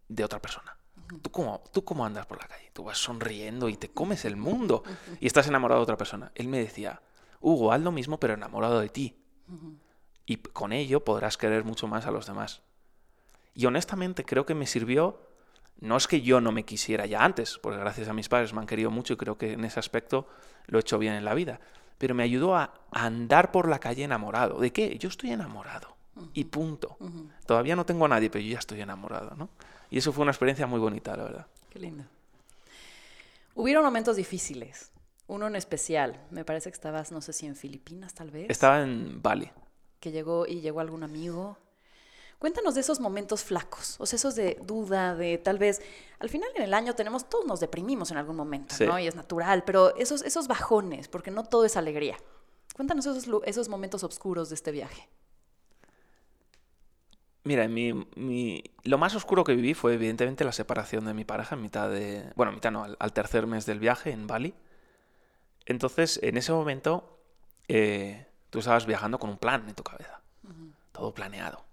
de 0.08 0.24
otra 0.24 0.40
persona. 0.40 0.76
¿Tú 1.22 1.30
cómo, 1.30 1.62
¿Tú 1.72 1.84
cómo 1.84 2.04
andas 2.04 2.26
por 2.26 2.40
la 2.40 2.46
calle? 2.46 2.70
Tú 2.72 2.84
vas 2.84 2.98
sonriendo 2.98 3.68
y 3.68 3.76
te 3.76 3.88
comes 3.88 4.24
el 4.24 4.36
mundo 4.36 4.84
y 5.18 5.26
estás 5.26 5.48
enamorado 5.48 5.80
de 5.80 5.84
otra 5.84 5.96
persona. 5.96 6.30
Él 6.34 6.48
me 6.48 6.58
decía, 6.58 7.02
Hugo, 7.40 7.72
haz 7.72 7.80
lo 7.80 7.90
mismo 7.90 8.20
pero 8.20 8.34
enamorado 8.34 8.80
de 8.80 8.88
ti. 8.88 9.16
Y 10.26 10.36
con 10.36 10.72
ello 10.72 11.04
podrás 11.04 11.36
querer 11.36 11.64
mucho 11.64 11.88
más 11.88 12.06
a 12.06 12.12
los 12.12 12.26
demás. 12.26 12.62
Y 13.54 13.66
honestamente 13.66 14.24
creo 14.24 14.46
que 14.46 14.54
me 14.54 14.66
sirvió, 14.66 15.20
no 15.80 15.96
es 15.96 16.06
que 16.06 16.20
yo 16.20 16.40
no 16.40 16.52
me 16.52 16.64
quisiera 16.64 17.06
ya 17.06 17.24
antes, 17.24 17.58
porque 17.58 17.80
gracias 17.80 18.08
a 18.08 18.12
mis 18.12 18.28
padres 18.28 18.52
me 18.54 18.60
han 18.60 18.66
querido 18.66 18.90
mucho 18.90 19.14
y 19.14 19.16
creo 19.16 19.36
que 19.36 19.54
en 19.54 19.64
ese 19.64 19.80
aspecto 19.80 20.28
lo 20.66 20.78
he 20.78 20.82
hecho 20.82 20.98
bien 20.98 21.14
en 21.14 21.24
la 21.24 21.34
vida, 21.34 21.60
pero 21.98 22.14
me 22.14 22.22
ayudó 22.22 22.54
a 22.54 22.72
andar 22.92 23.50
por 23.50 23.68
la 23.68 23.80
calle 23.80 24.04
enamorado. 24.04 24.60
¿De 24.60 24.72
qué? 24.72 24.96
Yo 24.98 25.08
estoy 25.08 25.32
enamorado. 25.32 25.96
Y 26.34 26.44
punto. 26.44 26.96
Todavía 27.46 27.76
no 27.76 27.86
tengo 27.86 28.04
a 28.04 28.08
nadie, 28.08 28.30
pero 28.30 28.42
yo 28.44 28.52
ya 28.52 28.58
estoy 28.58 28.80
enamorado, 28.80 29.34
¿no? 29.36 29.48
Y 29.90 29.98
eso 29.98 30.12
fue 30.12 30.22
una 30.22 30.32
experiencia 30.32 30.66
muy 30.66 30.78
bonita, 30.78 31.16
la 31.16 31.24
verdad. 31.24 31.46
Qué 31.70 31.78
lindo. 31.78 32.04
Hubieron 33.54 33.84
momentos 33.84 34.16
difíciles. 34.16 34.90
Uno 35.26 35.46
en 35.46 35.56
especial. 35.56 36.20
Me 36.30 36.44
parece 36.44 36.70
que 36.70 36.74
estabas, 36.74 37.12
no 37.12 37.20
sé 37.20 37.32
si 37.32 37.46
en 37.46 37.56
Filipinas 37.56 38.14
tal 38.14 38.30
vez. 38.30 38.46
Estaba 38.50 38.82
en 38.82 39.22
Bali. 39.22 39.50
Que 40.00 40.10
llegó 40.12 40.46
y 40.46 40.60
llegó 40.60 40.80
algún 40.80 41.02
amigo. 41.02 41.56
Cuéntanos 42.38 42.74
de 42.74 42.80
esos 42.80 43.00
momentos 43.00 43.44
flacos, 43.44 43.96
o 44.00 44.06
sea, 44.06 44.16
esos 44.16 44.34
de 44.34 44.56
duda, 44.62 45.14
de 45.14 45.36
tal 45.36 45.58
vez, 45.58 45.82
al 46.20 46.30
final 46.30 46.48
en 46.56 46.62
el 46.62 46.72
año 46.72 46.94
tenemos, 46.94 47.28
todos 47.28 47.44
nos 47.44 47.60
deprimimos 47.60 48.10
en 48.12 48.16
algún 48.16 48.34
momento, 48.34 48.74
Sí. 48.74 48.86
¿no? 48.86 48.98
Y 48.98 49.06
es 49.06 49.14
natural, 49.14 49.62
pero 49.66 49.94
esos, 49.96 50.22
esos 50.22 50.48
bajones, 50.48 51.06
porque 51.08 51.30
no 51.30 51.44
todo 51.44 51.66
es 51.66 51.76
alegría. 51.76 52.16
Cuéntanos 52.74 53.04
esos, 53.04 53.28
esos 53.44 53.68
momentos 53.68 54.04
oscuros 54.04 54.48
de 54.48 54.54
este 54.54 54.70
viaje. 54.70 55.06
Mira, 57.44 57.66
mi, 57.68 57.92
mi- 58.16 58.62
lo 58.84 58.98
más 58.98 59.14
oscuro 59.14 59.44
que 59.44 59.54
viví 59.54 59.72
fue 59.74 59.94
evidentemente 59.94 60.44
la 60.44 60.52
separación 60.52 61.04
de 61.06 61.14
mi 61.14 61.24
pareja 61.24 61.54
en 61.54 61.62
mitad 61.62 61.88
de... 61.88 62.30
Bueno, 62.36 62.50
en 62.50 62.56
mitad 62.56 62.70
no, 62.70 62.84
al, 62.84 62.96
al 63.00 63.12
tercer 63.12 63.46
mes 63.46 63.64
del 63.66 63.78
viaje 63.78 64.10
en 64.10 64.26
Bali. 64.26 64.54
Entonces, 65.66 66.18
en 66.22 66.36
ese 66.36 66.52
momento, 66.52 67.18
eh, 67.68 68.26
tú 68.50 68.58
estabas 68.58 68.86
viajando 68.86 69.18
con 69.18 69.30
un 69.30 69.38
plan 69.38 69.64
en 69.68 69.74
tu 69.74 69.82
cabeza. 69.82 70.20
Todo 70.92 71.14
planeado. 71.14 71.64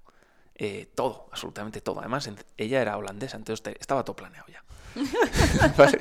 Eh, 0.55 0.89
todo, 0.95 1.27
absolutamente 1.31 1.81
todo. 1.81 1.99
Además, 1.99 2.29
ella 2.57 2.81
era 2.81 2.97
holandesa, 2.97 3.37
entonces 3.37 3.61
te- 3.63 3.77
estaba 3.79 4.03
todo 4.05 4.15
planeado 4.15 4.45
ya. 4.47 4.63
Vale. 5.77 5.99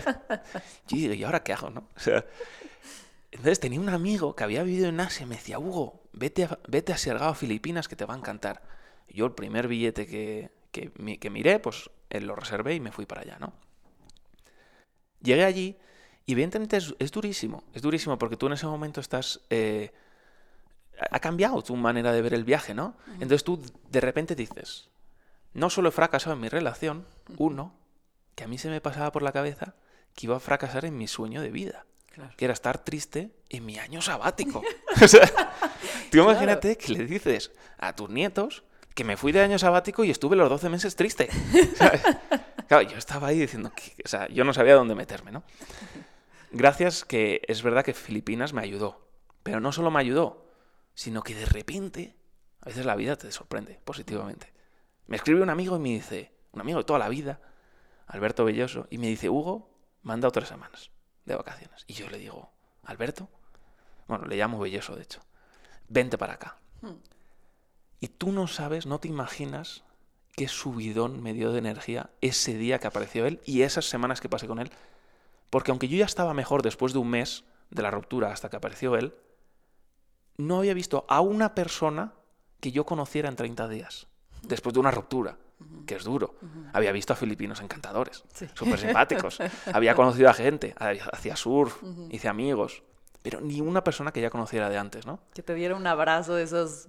Yo 0.86 0.96
digo, 0.96 1.14
¿y 1.14 1.24
ahora 1.24 1.42
qué 1.42 1.52
hago, 1.52 1.70
no? 1.70 1.88
O 1.96 2.00
sea, 2.00 2.24
entonces 3.32 3.60
tenía 3.60 3.80
un 3.80 3.88
amigo 3.88 4.34
que 4.36 4.44
había 4.44 4.62
vivido 4.62 4.88
en 4.88 5.00
Asia 5.00 5.24
y 5.24 5.26
me 5.26 5.34
decía, 5.36 5.58
Hugo, 5.58 6.02
vete 6.12 6.44
a, 6.44 6.58
vete 6.68 6.92
a 6.92 6.98
Siargao, 6.98 7.34
Filipinas, 7.34 7.88
que 7.88 7.96
te 7.96 8.04
va 8.04 8.14
a 8.14 8.18
encantar. 8.18 8.62
Yo 9.08 9.26
el 9.26 9.32
primer 9.32 9.68
billete 9.68 10.06
que, 10.06 10.50
que, 10.72 10.90
mi- 10.96 11.18
que 11.18 11.30
miré, 11.30 11.58
pues 11.58 11.90
él 12.10 12.26
lo 12.26 12.36
reservé 12.36 12.74
y 12.74 12.80
me 12.80 12.92
fui 12.92 13.06
para 13.06 13.22
allá, 13.22 13.38
¿no? 13.38 13.52
Llegué 15.20 15.44
allí 15.44 15.76
y 16.26 16.32
evidentemente 16.32 16.76
es, 16.76 16.94
es 16.98 17.10
durísimo, 17.10 17.64
es 17.72 17.82
durísimo 17.82 18.18
porque 18.18 18.36
tú 18.36 18.46
en 18.46 18.52
ese 18.54 18.66
momento 18.66 19.00
estás... 19.00 19.40
eh, 19.50 19.92
ha 21.00 21.16
ha 21.16 21.20
cambiado 21.20 21.62
tu 21.62 21.76
manera 21.76 22.12
de 22.12 22.22
ver 22.22 22.32
el 22.34 22.44
viaje, 22.44 22.72
¿no? 22.74 22.96
Entonces 23.14 23.44
tú 23.44 23.60
de 23.90 24.00
repente 24.00 24.34
dices, 24.34 24.88
no 25.52 25.68
solo 25.70 25.90
he 25.90 25.92
fracasado 25.92 26.34
en 26.34 26.40
mi 26.40 26.48
relación, 26.48 27.06
uno, 27.38 27.74
que 28.34 28.44
a 28.44 28.48
mí 28.48 28.56
se 28.58 28.70
me 28.70 28.80
pasaba 28.80 29.12
por 29.12 29.22
la 29.22 29.32
cabeza 29.32 29.74
que 30.14 30.26
iba 30.26 30.36
a 30.36 30.40
fracasar 30.40 30.84
en 30.86 30.96
mi 30.96 31.06
sueño 31.06 31.42
de 31.42 31.50
vida. 31.50 31.84
que 32.38 32.46
era 32.46 32.54
estar 32.54 32.82
triste 32.82 33.30
en 33.50 33.66
mi 33.66 33.78
año 33.78 34.00
sabático. 34.00 34.62
o 35.02 35.06
sea, 35.08 35.30
tú 36.10 36.18
imagínate 36.18 36.76
que 36.78 36.92
le 36.94 37.04
dices 37.04 37.52
a 37.78 37.94
tus 37.94 38.08
nietos 38.08 38.64
que 38.96 39.04
me 39.04 39.18
fui 39.18 39.30
de 39.30 39.42
año 39.42 39.58
sabático 39.58 40.04
y 40.04 40.10
estuve 40.10 40.36
los 40.36 40.48
12 40.48 40.70
meses 40.70 40.96
triste. 40.96 41.28
Yo 42.70 42.96
estaba 42.96 43.28
ahí 43.28 43.38
diciendo 43.38 43.70
que, 43.70 43.94
o 44.04 44.08
sea, 44.08 44.26
yo 44.28 44.42
no 44.42 44.52
sabía 44.52 44.74
dónde 44.74 44.96
meterme, 44.96 45.30
¿no? 45.30 45.44
Gracias 46.50 47.04
que 47.04 47.42
es 47.46 47.62
verdad 47.62 47.84
que 47.84 47.94
Filipinas 47.94 48.52
me 48.52 48.62
ayudó, 48.62 49.06
pero 49.44 49.60
no 49.60 49.70
solo 49.70 49.92
me 49.92 50.00
ayudó, 50.00 50.50
sino 50.94 51.22
que 51.22 51.34
de 51.34 51.46
repente, 51.46 52.16
a 52.60 52.66
veces 52.66 52.84
la 52.84 52.96
vida 52.96 53.14
te 53.14 53.30
sorprende 53.30 53.80
positivamente. 53.84 54.52
Me 55.06 55.16
escribe 55.16 55.42
un 55.42 55.50
amigo 55.50 55.76
y 55.76 55.80
me 55.80 55.90
dice, 55.90 56.32
un 56.50 56.60
amigo 56.60 56.78
de 56.78 56.84
toda 56.84 56.98
la 56.98 57.08
vida, 57.08 57.40
Alberto 58.08 58.44
Belloso, 58.44 58.88
y 58.90 58.98
me 58.98 59.06
dice, 59.06 59.28
Hugo, 59.30 59.70
manda 60.02 60.26
otras 60.26 60.48
semanas 60.48 60.90
de 61.24 61.36
vacaciones. 61.36 61.84
Y 61.86 61.92
yo 61.92 62.10
le 62.10 62.18
digo, 62.18 62.50
Alberto, 62.82 63.28
bueno, 64.08 64.24
le 64.24 64.36
llamo 64.36 64.58
Belloso 64.58 64.96
de 64.96 65.02
hecho, 65.02 65.20
vente 65.86 66.18
para 66.18 66.32
acá. 66.32 66.58
Hmm. 66.80 66.96
Y 68.00 68.08
tú 68.08 68.32
no 68.32 68.46
sabes, 68.46 68.86
no 68.86 68.98
te 68.98 69.08
imaginas 69.08 69.84
qué 70.36 70.48
subidón 70.48 71.22
me 71.22 71.32
dio 71.32 71.50
de 71.50 71.58
energía 71.58 72.10
ese 72.20 72.56
día 72.56 72.78
que 72.78 72.86
apareció 72.86 73.26
él 73.26 73.40
y 73.44 73.62
esas 73.62 73.86
semanas 73.86 74.20
que 74.20 74.28
pasé 74.28 74.46
con 74.46 74.58
él. 74.58 74.70
Porque 75.50 75.70
aunque 75.70 75.88
yo 75.88 75.96
ya 75.96 76.04
estaba 76.04 76.34
mejor 76.34 76.62
después 76.62 76.92
de 76.92 76.98
un 76.98 77.08
mes 77.08 77.44
de 77.70 77.82
la 77.82 77.90
ruptura 77.90 78.30
hasta 78.30 78.50
que 78.50 78.56
apareció 78.56 78.96
él, 78.96 79.14
no 80.36 80.58
había 80.58 80.74
visto 80.74 81.06
a 81.08 81.20
una 81.20 81.54
persona 81.54 82.12
que 82.60 82.72
yo 82.72 82.84
conociera 82.84 83.28
en 83.28 83.36
30 83.36 83.68
días, 83.68 84.06
después 84.42 84.74
de 84.74 84.80
una 84.80 84.90
ruptura, 84.90 85.38
que 85.86 85.94
es 85.94 86.04
duro. 86.04 86.34
Había 86.72 86.92
visto 86.92 87.12
a 87.12 87.16
filipinos 87.16 87.60
encantadores, 87.60 88.24
súper 88.54 88.78
simpáticos. 88.78 89.38
había 89.72 89.94
conocido 89.94 90.28
a 90.28 90.34
gente, 90.34 90.74
hacía 90.78 91.36
surf, 91.36 91.82
hice 92.10 92.28
amigos, 92.28 92.82
pero 93.22 93.40
ni 93.40 93.60
una 93.60 93.82
persona 93.82 94.12
que 94.12 94.20
ya 94.20 94.30
conociera 94.30 94.68
de 94.68 94.76
antes, 94.76 95.06
¿no? 95.06 95.20
Que 95.32 95.42
te 95.42 95.54
diera 95.54 95.74
un 95.74 95.86
abrazo 95.86 96.34
de 96.34 96.42
esos 96.42 96.88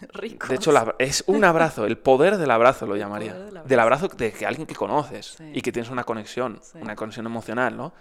de 0.48 0.54
hecho, 0.54 0.72
es 0.98 1.24
un 1.26 1.44
abrazo, 1.44 1.86
el 1.86 1.98
poder 1.98 2.36
del 2.36 2.50
abrazo 2.50 2.86
lo 2.86 2.96
llamaría. 2.96 3.34
Del 3.34 3.80
abrazo. 3.80 4.08
de 4.08 4.32
que 4.32 4.46
alguien 4.46 4.66
que 4.66 4.74
conoces 4.74 5.38
y 5.52 5.60
que 5.60 5.72
tienes 5.72 5.90
una 5.90 6.04
conexión, 6.04 6.60
una 6.74 6.96
conexión 6.96 7.26
emocional, 7.26 7.76
¿no? 7.76 7.92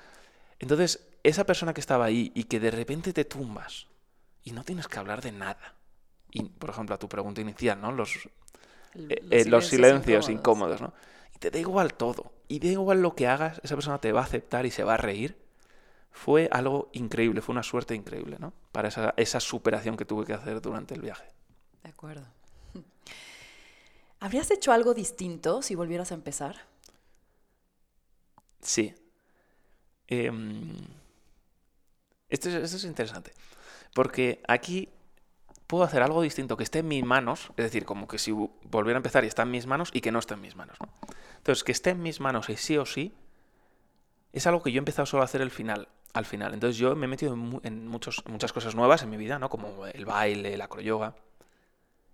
Entonces, 0.60 1.08
esa 1.24 1.44
persona 1.46 1.74
que 1.74 1.82
estaba 1.82 2.06
ahí 2.06 2.32
y 2.34 2.46
que 2.46 2.60
de 2.60 2.72
repente 2.72 3.14
te 3.14 3.26
tumbas 3.26 3.88
y 4.44 4.52
no 4.52 4.64
tienes 4.64 4.88
que 4.88 5.00
hablar 5.00 5.22
de 5.22 5.32
nada. 5.32 5.76
Y, 6.32 6.44
por 6.44 6.70
ejemplo, 6.70 6.96
a 6.96 7.00
tu 7.00 7.10
pregunta 7.10 7.42
inicial, 7.42 7.82
¿no? 7.82 7.92
Los, 7.92 8.30
eh, 8.96 9.22
eh, 9.32 9.46
los, 9.46 9.68
silencios, 9.68 10.30
incómodos, 10.30 10.82
¿no? 10.82 10.94
Y 11.34 11.40
te 11.40 11.52
da 11.52 11.60
igual 11.60 11.94
todo. 11.94 12.32
Y 12.48 12.60
da 12.60 12.68
igual 12.68 13.02
lo 13.02 13.16
que 13.16 13.28
hagas, 13.28 13.60
esa 13.64 13.76
persona 13.76 14.00
te 14.00 14.12
va 14.12 14.22
a 14.22 14.24
aceptar 14.24 14.66
y 14.66 14.72
se 14.72 14.84
va 14.84 14.94
a 14.96 14.98
reír. 14.98 15.38
Fue 16.12 16.48
algo 16.52 16.90
increíble, 16.94 17.42
fue 17.42 17.54
una 17.54 17.64
suerte 17.64 17.96
increíble, 17.96 18.38
¿no? 18.40 18.54
Para 18.72 18.88
esa, 18.88 19.14
esa 19.18 19.40
superación 19.40 19.98
que 19.98 20.06
tuve 20.06 20.26
que 20.26 20.34
hacer 20.34 20.62
durante 20.62 20.94
el 20.94 21.02
viaje. 21.02 21.26
De 21.86 21.92
acuerdo. 21.92 22.26
¿Habrías 24.20 24.50
hecho 24.50 24.72
algo 24.72 24.96
distinto 24.96 25.62
si 25.62 25.76
volvieras 25.76 26.12
a 26.12 26.16
empezar? 26.16 26.66
Sí. 28.60 28.96
Em, 30.08 30.78
esto, 32.28 32.50
es, 32.50 32.84
interesante. 32.86 33.34
Porque 33.94 34.42
aquí 34.48 34.90
puedo 35.68 35.84
hacer 35.84 36.02
algo 36.02 36.24
distinto 36.24 36.58
que 36.58 36.64
esté 36.64 36.80
en 36.80 36.88
mis 36.88 37.06
manos, 37.06 37.52
es 37.56 37.66
decir, 37.66 37.86
como 37.86 38.08
que 38.08 38.18
si 38.18 38.32
volviera 38.32 38.98
a 38.98 39.02
empezar 39.02 39.24
y 39.24 39.28
está 39.28 39.44
en 39.44 39.52
mis 39.52 39.68
manos 39.68 39.92
y 39.94 40.02
que 40.02 40.12
no 40.12 40.18
esté 40.18 40.34
en 40.34 40.42
mis 40.42 40.56
manos. 40.56 40.80
Entonces, 41.38 41.64
que 41.64 41.72
esté 41.72 41.92
en 41.92 42.02
mis 42.02 42.20
manos 42.20 42.50
y 42.50 42.58
sí 42.58 42.80
o 42.80 42.88
sí, 42.88 43.14
es 44.34 44.48
algo 44.48 44.64
que 44.64 44.72
yo 44.72 44.78
he 44.78 44.80
empezado 44.80 45.06
solo 45.06 45.22
a 45.22 45.26
hacer 45.26 45.42
el 45.42 45.52
final, 45.52 45.88
al 46.14 46.26
final. 46.26 46.56
Entonces 46.56 46.78
yo 46.78 46.96
me 46.96 47.06
he 47.06 47.10
metido 47.10 47.36
en, 47.62 47.88
muchos, 47.88 48.24
muchas 48.26 48.52
cosas 48.54 48.74
nuevas 48.74 49.04
en 49.04 49.12
mi 49.12 49.18
vida, 49.18 49.38
¿no? 49.38 49.52
Como 49.52 49.86
el 49.86 50.06
baile, 50.06 50.58
la 50.58 50.66
acroyoga. 50.66 51.14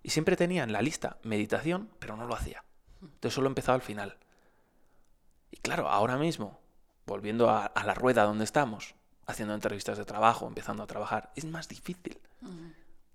Y 0.02 0.10
siempre 0.10 0.36
tenía 0.36 0.64
en 0.64 0.72
la 0.72 0.82
lista 0.82 1.18
meditación, 1.22 1.90
pero 1.98 2.16
no 2.16 2.26
lo 2.26 2.34
hacía. 2.34 2.64
Entonces 3.00 3.34
solo 3.34 3.48
empezaba 3.48 3.76
al 3.76 3.82
final. 3.82 4.18
Y 5.50 5.58
claro, 5.58 5.88
ahora 5.88 6.16
mismo, 6.16 6.58
volviendo 7.06 7.50
a, 7.50 7.72
la 7.84 7.94
rueda 7.94 8.24
donde 8.24 8.44
estamos, 8.44 8.94
haciendo 9.26 9.54
entrevistas 9.54 9.98
de 9.98 10.04
trabajo, 10.04 10.46
empezando 10.46 10.82
a 10.82 10.86
trabajar, 10.86 11.32
es 11.36 11.44
más 11.44 11.68
difícil. 11.68 12.20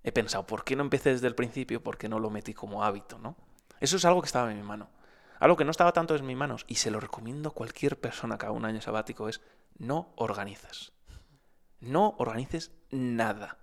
He 0.02 0.12
pensado, 0.12 0.46
¿por 0.46 0.64
qué 0.64 0.76
no 0.76 0.82
empecé 0.82 1.10
desde 1.10 1.26
el 1.26 1.34
principio? 1.34 1.82
¿Por 1.82 1.98
qué 1.98 2.08
no 2.08 2.18
lo 2.18 2.30
metí 2.30 2.54
como 2.54 2.84
hábito? 2.84 3.18
¿no? 3.18 3.36
Eso 3.80 3.96
es 3.96 4.04
algo 4.04 4.22
que 4.22 4.26
estaba 4.26 4.50
en 4.50 4.56
mi 4.56 4.64
mano. 4.64 4.88
Algo 5.40 5.56
que 5.56 5.64
no 5.64 5.70
estaba 5.70 5.92
tanto 5.92 6.16
en 6.16 6.26
mis 6.26 6.36
manos, 6.36 6.64
y 6.66 6.76
se 6.76 6.90
lo 6.90 6.98
recomiendo 6.98 7.50
a 7.50 7.54
cualquier 7.54 8.00
persona 8.00 8.38
que 8.38 8.46
haga 8.46 8.54
un 8.54 8.64
año 8.64 8.80
sabático, 8.80 9.28
es 9.28 9.40
no 9.76 10.12
organizas. 10.16 10.92
No 11.80 12.16
organices 12.18 12.72
nada. 12.90 13.58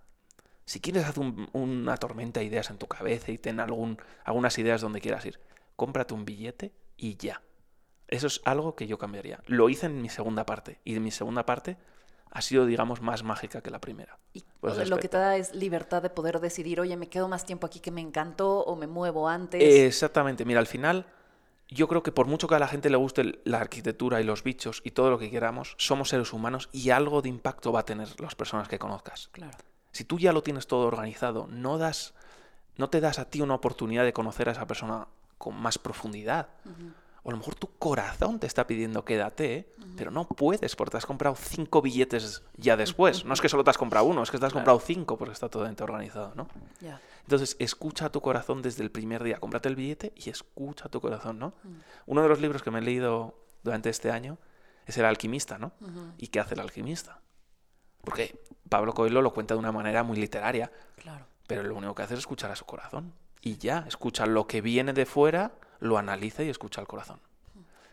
Si 0.66 0.80
quieres 0.80 1.06
hacer 1.06 1.24
una 1.54 1.98
tormenta 1.98 2.40
de 2.40 2.48
ideas 2.48 2.70
en 2.72 2.78
tu 2.78 2.88
cabeza 2.88 3.32
y 3.32 3.38
ten 3.38 3.60
algún, 3.60 3.98
algunas 4.24 4.58
ideas 4.58 4.82
donde 4.82 5.00
quieras 5.00 5.26
ir, 5.26 5.40
cómprate 5.76 6.14
un 6.14 6.26
billete 6.26 6.74
y 6.98 7.18
ya. 7.18 7.42
Eso 8.08 8.28
es 8.28 8.42
algo 8.46 8.76
que 8.76 8.88
yo 8.88 8.98
cambiaría. 8.98 9.42
Lo 9.46 9.70
hice 9.70 9.86
en 9.86 10.02
mi 10.02 10.10
segunda 10.10 10.46
parte 10.46 10.80
y 10.84 10.96
en 10.96 11.04
mi 11.04 11.12
segunda 11.12 11.46
parte 11.46 11.78
ha 12.32 12.42
sido, 12.42 12.66
digamos, 12.66 13.02
más 13.02 13.24
mágica 13.24 13.62
que 13.62 13.70
la 13.70 13.80
primera. 13.80 14.20
Y 14.34 14.44
lo 14.62 14.98
que 14.98 15.08
te 15.08 15.18
da 15.18 15.38
es 15.38 15.56
libertad 15.56 16.02
de 16.02 16.10
poder 16.10 16.40
decidir, 16.40 16.82
oye, 16.82 16.98
me 16.98 17.08
quedo 17.08 17.28
más 17.28 17.46
tiempo 17.46 17.66
aquí 17.66 17.80
que 17.80 17.92
me 17.92 18.02
encantó 18.02 18.60
o 18.60 18.76
me 18.76 18.88
muevo 18.88 19.30
antes. 19.30 19.64
Exactamente. 19.64 20.44
Mira, 20.44 20.60
al 20.60 20.68
final, 20.68 21.06
yo 21.70 21.88
creo 21.88 22.04
que 22.04 22.12
por 22.12 22.28
mucho 22.28 22.48
que 22.48 22.56
a 22.56 22.60
la 22.60 22.68
gente 22.68 22.90
le 22.90 22.98
guste 22.98 23.40
la 23.46 23.60
arquitectura 23.60 24.20
y 24.20 24.24
los 24.24 24.44
bichos 24.44 24.82
y 24.84 24.92
todo 24.92 25.10
lo 25.10 25.18
que 25.18 25.32
queramos, 25.32 25.76
somos 25.78 26.10
seres 26.10 26.34
humanos 26.34 26.70
y 26.74 26.90
algo 26.90 27.22
de 27.22 27.30
impacto 27.30 27.72
va 27.72 27.82
a 27.82 27.86
tener 27.86 28.20
las 28.20 28.36
personas 28.36 28.68
que 28.68 28.80
conozcas. 28.80 29.30
Claro. 29.32 29.58
Si 29.96 30.04
tú 30.04 30.20
ya 30.20 30.34
lo 30.34 30.44
tienes 30.44 30.68
todo 30.68 30.88
organizado, 30.88 31.48
no, 31.50 31.78
das, 31.78 32.14
no 32.76 32.90
te 32.90 33.00
das 33.00 33.18
a 33.18 33.30
ti 33.30 33.40
una 33.40 33.56
oportunidad 33.56 34.04
de 34.04 34.12
conocer 34.12 34.50
a 34.50 34.52
esa 34.52 34.68
persona 34.68 35.08
con 35.38 35.56
más 35.56 35.78
profundidad. 35.78 36.50
O 37.24 37.30
a 37.30 37.32
lo 37.32 37.38
mejor 37.38 37.56
tu 37.56 37.70
corazón 37.80 38.38
te 38.38 38.46
está 38.46 38.68
pidiendo 38.68 39.06
quédate, 39.06 39.74
pero 39.96 40.12
no 40.12 40.28
puedes 40.28 40.76
porque 40.76 40.92
te 40.92 40.98
has 40.98 41.06
comprado 41.06 41.38
cinco 41.38 41.82
billetes 41.82 42.44
ya 42.58 42.76
después. 42.76 43.24
No 43.24 43.34
es 43.34 43.40
que 43.40 43.48
solo 43.48 43.64
te 43.64 43.70
has 43.70 43.78
comprado 43.78 44.06
uno, 44.06 44.22
es 44.22 44.32
que 44.32 44.38
te 44.38 44.46
has 44.46 44.52
comprado 44.52 44.82
cinco 44.82 45.18
porque 45.18 45.32
está 45.32 45.48
todo 45.48 45.64
organizado, 45.64 46.34
¿no? 46.36 46.50
Entonces, 47.22 47.56
escucha 47.60 48.08
a 48.08 48.12
tu 48.12 48.20
corazón 48.20 48.62
desde 48.62 48.84
el 48.84 48.92
primer 48.92 49.24
día. 49.24 49.40
Cómprate 49.40 49.70
el 49.70 49.78
billete 49.78 50.12
y 50.18 50.30
escucha 50.30 50.88
a 50.88 50.90
tu 50.90 51.00
corazón, 51.00 51.40
¿no? 51.40 51.54
Uno 52.06 52.22
de 52.22 52.28
los 52.28 52.42
libros 52.42 52.64
que 52.64 52.70
me 52.70 52.80
he 52.80 52.82
leído 52.82 53.40
durante 53.64 53.90
este 53.90 54.12
año 54.12 54.40
es 54.86 54.98
El 54.98 55.06
alquimista, 55.06 55.58
¿no? 55.58 55.72
¿Y 56.18 56.28
qué 56.28 56.42
hace 56.42 56.56
el 56.56 56.60
alquimista? 56.60 57.22
Porque 58.04 58.44
Pablo 58.70 58.94
Coelho 58.94 59.22
lo 59.22 59.34
cuenta 59.34 59.54
de 59.54 59.60
una 59.60 59.72
manera 59.72 60.04
muy 60.04 60.18
literaria. 60.18 60.72
Claro. 60.96 61.26
Pero 61.48 61.64
lo 61.64 61.76
único 61.76 61.96
que 61.96 62.04
hace 62.04 62.14
es 62.16 62.22
escuchar 62.22 62.52
a 62.52 62.56
su 62.56 62.66
corazón. 62.66 63.14
Y 63.42 63.58
ya, 63.58 63.86
escucha 63.88 64.26
lo 64.26 64.48
que 64.48 64.62
viene 64.62 64.94
de 64.94 65.06
fuera, 65.06 65.52
lo 65.80 65.98
analiza 65.98 66.44
y 66.44 66.50
escucha 66.50 66.82
al 66.82 66.88
corazón. 66.88 67.20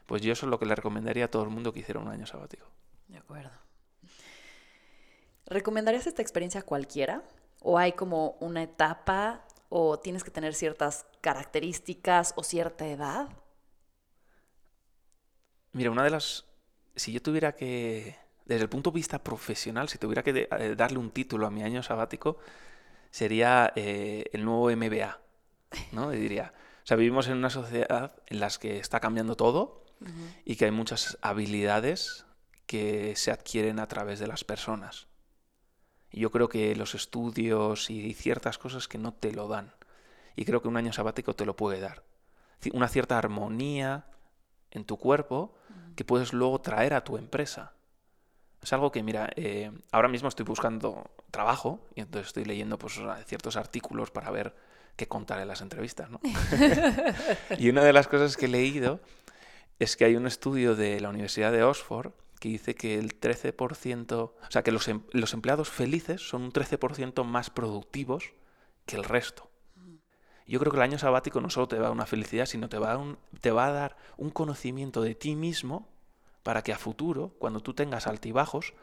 Pues 0.06 0.22
yo 0.22 0.32
eso 0.32 0.46
es 0.46 0.50
lo 0.50 0.58
que 0.58 0.66
le 0.66 0.74
recomendaría 0.74 1.26
a 1.26 1.28
todo 1.28 1.42
el 1.42 1.50
mundo 1.50 1.72
que 1.72 1.80
hiciera 1.80 2.00
un 2.00 2.08
año 2.08 2.26
sabático. 2.26 2.66
De 3.08 3.18
acuerdo. 3.18 3.50
¿Recomendarías 5.46 6.06
esta 6.06 6.22
experiencia 6.22 6.60
a 6.60 6.64
cualquiera? 6.64 7.22
¿O 7.60 7.78
hay 7.78 7.92
como 7.92 8.36
una 8.40 8.62
etapa 8.62 9.44
o 9.68 9.98
tienes 9.98 10.24
que 10.24 10.30
tener 10.30 10.54
ciertas 10.54 11.06
características 11.20 12.32
o 12.36 12.42
cierta 12.42 12.86
edad? 12.86 13.28
Mira, 15.72 15.90
una 15.90 16.04
de 16.04 16.10
las... 16.10 16.46
Si 16.96 17.12
yo 17.12 17.22
tuviera 17.22 17.52
que 17.52 18.16
desde 18.52 18.64
el 18.64 18.68
punto 18.68 18.90
de 18.90 18.96
vista 18.96 19.22
profesional, 19.22 19.88
si 19.88 19.98
tuviera 19.98 20.22
que 20.22 20.48
eh, 20.50 20.74
darle 20.76 20.98
un 20.98 21.10
título 21.10 21.46
a 21.46 21.50
mi 21.50 21.62
año 21.62 21.82
sabático, 21.82 22.38
sería 23.10 23.72
eh, 23.76 24.24
el 24.32 24.44
nuevo 24.44 24.70
MBA, 24.70 25.18
¿no? 25.92 26.10
diría, 26.10 26.52
o 26.82 26.86
sea, 26.86 26.96
vivimos 26.96 27.28
en 27.28 27.36
una 27.36 27.50
sociedad 27.50 28.16
en 28.26 28.40
la 28.40 28.50
que 28.50 28.78
está 28.78 29.00
cambiando 29.00 29.36
todo 29.36 29.82
y 30.44 30.56
que 30.56 30.64
hay 30.64 30.72
muchas 30.72 31.16
habilidades 31.22 32.26
que 32.66 33.14
se 33.14 33.30
adquieren 33.30 33.78
a 33.78 33.86
través 33.86 34.18
de 34.18 34.26
las 34.26 34.42
personas. 34.42 35.06
Y 36.10 36.20
yo 36.20 36.32
creo 36.32 36.48
que 36.48 36.74
los 36.74 36.96
estudios 36.96 37.88
y 37.88 38.12
ciertas 38.14 38.58
cosas 38.58 38.88
que 38.88 38.98
no 38.98 39.14
te 39.14 39.32
lo 39.32 39.46
dan. 39.46 39.72
Y 40.34 40.44
creo 40.44 40.60
que 40.60 40.66
un 40.66 40.76
año 40.76 40.92
sabático 40.92 41.34
te 41.34 41.46
lo 41.46 41.54
puede 41.54 41.78
dar. 41.78 42.02
Una 42.72 42.88
cierta 42.88 43.16
armonía 43.16 44.06
en 44.72 44.84
tu 44.84 44.96
cuerpo 44.96 45.54
que 45.94 46.04
puedes 46.04 46.32
luego 46.32 46.60
traer 46.60 46.94
a 46.94 47.04
tu 47.04 47.16
empresa. 47.16 47.74
Es 48.62 48.72
algo 48.72 48.92
que, 48.92 49.02
mira, 49.02 49.30
eh, 49.36 49.72
ahora 49.90 50.08
mismo 50.08 50.28
estoy 50.28 50.44
buscando 50.44 51.10
trabajo 51.30 51.80
y 51.94 52.00
entonces 52.00 52.28
estoy 52.28 52.44
leyendo 52.44 52.78
pues, 52.78 53.00
ciertos 53.26 53.56
artículos 53.56 54.10
para 54.10 54.30
ver 54.30 54.54
qué 54.96 55.08
contar 55.08 55.40
en 55.40 55.48
las 55.48 55.60
entrevistas. 55.62 56.10
¿no? 56.10 56.20
y 57.58 57.68
una 57.68 57.82
de 57.82 57.92
las 57.92 58.06
cosas 58.06 58.36
que 58.36 58.46
he 58.46 58.48
leído 58.48 59.00
es 59.78 59.96
que 59.96 60.04
hay 60.04 60.14
un 60.14 60.26
estudio 60.26 60.76
de 60.76 61.00
la 61.00 61.08
Universidad 61.08 61.50
de 61.50 61.64
Oxford 61.64 62.12
que 62.38 62.48
dice 62.48 62.74
que 62.74 62.98
el 62.98 63.20
13%, 63.20 64.12
o 64.14 64.34
sea, 64.48 64.62
que 64.62 64.72
los, 64.72 64.88
em, 64.88 65.02
los 65.12 65.32
empleados 65.32 65.68
felices 65.68 66.20
son 66.20 66.42
un 66.42 66.52
13% 66.52 67.24
más 67.24 67.50
productivos 67.50 68.32
que 68.86 68.96
el 68.96 69.04
resto. 69.04 69.48
Yo 70.46 70.58
creo 70.58 70.72
que 70.72 70.78
el 70.78 70.82
año 70.82 70.98
sabático 70.98 71.40
no 71.40 71.50
solo 71.50 71.68
te 71.68 71.76
va 71.76 71.82
a 71.82 71.84
dar 71.84 71.92
una 71.92 72.06
felicidad, 72.06 72.46
sino 72.46 72.68
te 72.68 72.78
va 72.78 72.92
a, 72.94 73.16
te 73.40 73.52
va 73.52 73.66
a 73.66 73.72
dar 73.72 73.96
un 74.16 74.30
conocimiento 74.30 75.02
de 75.02 75.14
ti 75.14 75.36
mismo 75.36 75.88
para 76.42 76.62
que 76.62 76.72
a 76.72 76.78
futuro, 76.78 77.34
cuando 77.38 77.60
tú 77.60 77.74
tengas 77.74 78.06
altibajos, 78.06 78.74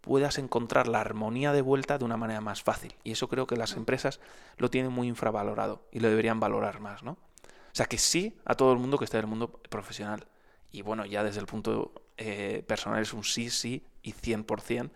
puedas 0.00 0.38
encontrar 0.38 0.86
la 0.86 1.00
armonía 1.00 1.52
de 1.52 1.62
vuelta 1.62 1.98
de 1.98 2.04
una 2.04 2.16
manera 2.16 2.40
más 2.40 2.62
fácil. 2.62 2.94
Y 3.02 3.12
eso 3.12 3.28
creo 3.28 3.46
que 3.46 3.56
las 3.56 3.72
empresas 3.72 4.20
lo 4.56 4.70
tienen 4.70 4.92
muy 4.92 5.08
infravalorado 5.08 5.82
y 5.90 6.00
lo 6.00 6.08
deberían 6.08 6.38
valorar 6.38 6.80
más, 6.80 7.02
¿no? 7.02 7.12
O 7.12 7.76
sea 7.76 7.86
que 7.86 7.98
sí 7.98 8.36
a 8.44 8.54
todo 8.54 8.72
el 8.72 8.78
mundo 8.78 8.98
que 8.98 9.04
esté 9.04 9.18
en 9.18 9.24
el 9.24 9.30
mundo 9.30 9.50
profesional. 9.68 10.26
Y 10.70 10.82
bueno, 10.82 11.04
ya 11.04 11.24
desde 11.24 11.40
el 11.40 11.46
punto 11.46 11.92
eh, 12.16 12.62
personal 12.66 13.02
es 13.02 13.12
un 13.12 13.24
sí, 13.24 13.50
sí 13.50 13.84
y 14.02 14.12
100%. 14.12 14.90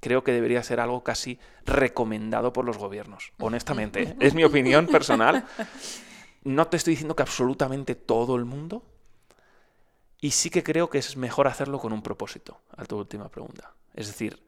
Creo 0.00 0.24
que 0.24 0.32
debería 0.32 0.62
ser 0.62 0.80
algo 0.80 1.04
casi 1.04 1.38
recomendado 1.64 2.52
por 2.52 2.64
los 2.64 2.78
gobiernos, 2.78 3.32
honestamente. 3.38 4.02
¿eh? 4.02 4.16
es 4.20 4.34
mi 4.34 4.44
opinión 4.44 4.86
personal. 4.86 5.44
No 6.44 6.66
te 6.68 6.76
estoy 6.76 6.92
diciendo 6.92 7.14
que 7.14 7.22
absolutamente 7.22 7.94
todo 7.94 8.36
el 8.36 8.44
mundo, 8.44 8.84
y 10.22 10.30
sí 10.30 10.50
que 10.50 10.62
creo 10.62 10.88
que 10.88 10.98
es 10.98 11.16
mejor 11.16 11.48
hacerlo 11.48 11.80
con 11.80 11.92
un 11.92 12.00
propósito, 12.00 12.60
a 12.76 12.84
tu 12.84 12.96
última 12.96 13.28
pregunta. 13.28 13.74
Es 13.92 14.06
decir, 14.06 14.40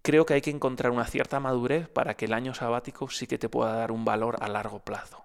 creo 0.00 0.24
que 0.24 0.34
hay 0.34 0.40
que 0.40 0.50
encontrar 0.50 0.92
una 0.92 1.06
cierta 1.06 1.40
madurez 1.40 1.88
para 1.88 2.14
que 2.14 2.26
el 2.26 2.32
año 2.32 2.54
sabático 2.54 3.10
sí 3.10 3.26
que 3.26 3.36
te 3.36 3.48
pueda 3.48 3.74
dar 3.74 3.90
un 3.90 4.04
valor 4.04 4.36
a 4.40 4.48
largo 4.48 4.78
plazo. 4.78 5.24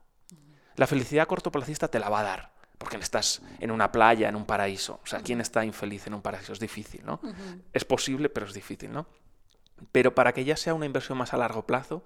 La 0.75 0.88
felicidad 0.88 1.27
cortoplacista 1.27 1.89
te 1.89 1.99
la 1.99 2.09
va 2.09 2.21
a 2.21 2.23
dar, 2.23 2.53
porque 2.80 2.97
estás 2.97 3.43
en 3.59 3.69
una 3.69 3.91
playa, 3.91 4.30
en 4.30 4.36
un 4.36 4.45
paraíso. 4.45 4.99
O 5.03 5.05
sea, 5.05 5.19
¿quién 5.21 5.41
está 5.41 5.63
infeliz 5.63 6.07
en 6.07 6.15
un 6.15 6.23
paraíso? 6.23 6.51
Es 6.51 6.59
difícil, 6.59 7.05
¿no? 7.05 7.21
Es 7.71 7.86
posible, 7.86 8.30
pero 8.30 8.47
es 8.47 8.53
difícil, 8.55 8.91
¿no? 8.91 9.05
Pero 9.91 10.15
para 10.15 10.34
que 10.34 10.43
ya 10.43 10.57
sea 10.57 10.73
una 10.73 10.88
inversión 10.88 11.19
más 11.19 11.36
a 11.36 11.38
largo 11.38 11.67
plazo, 11.67 12.03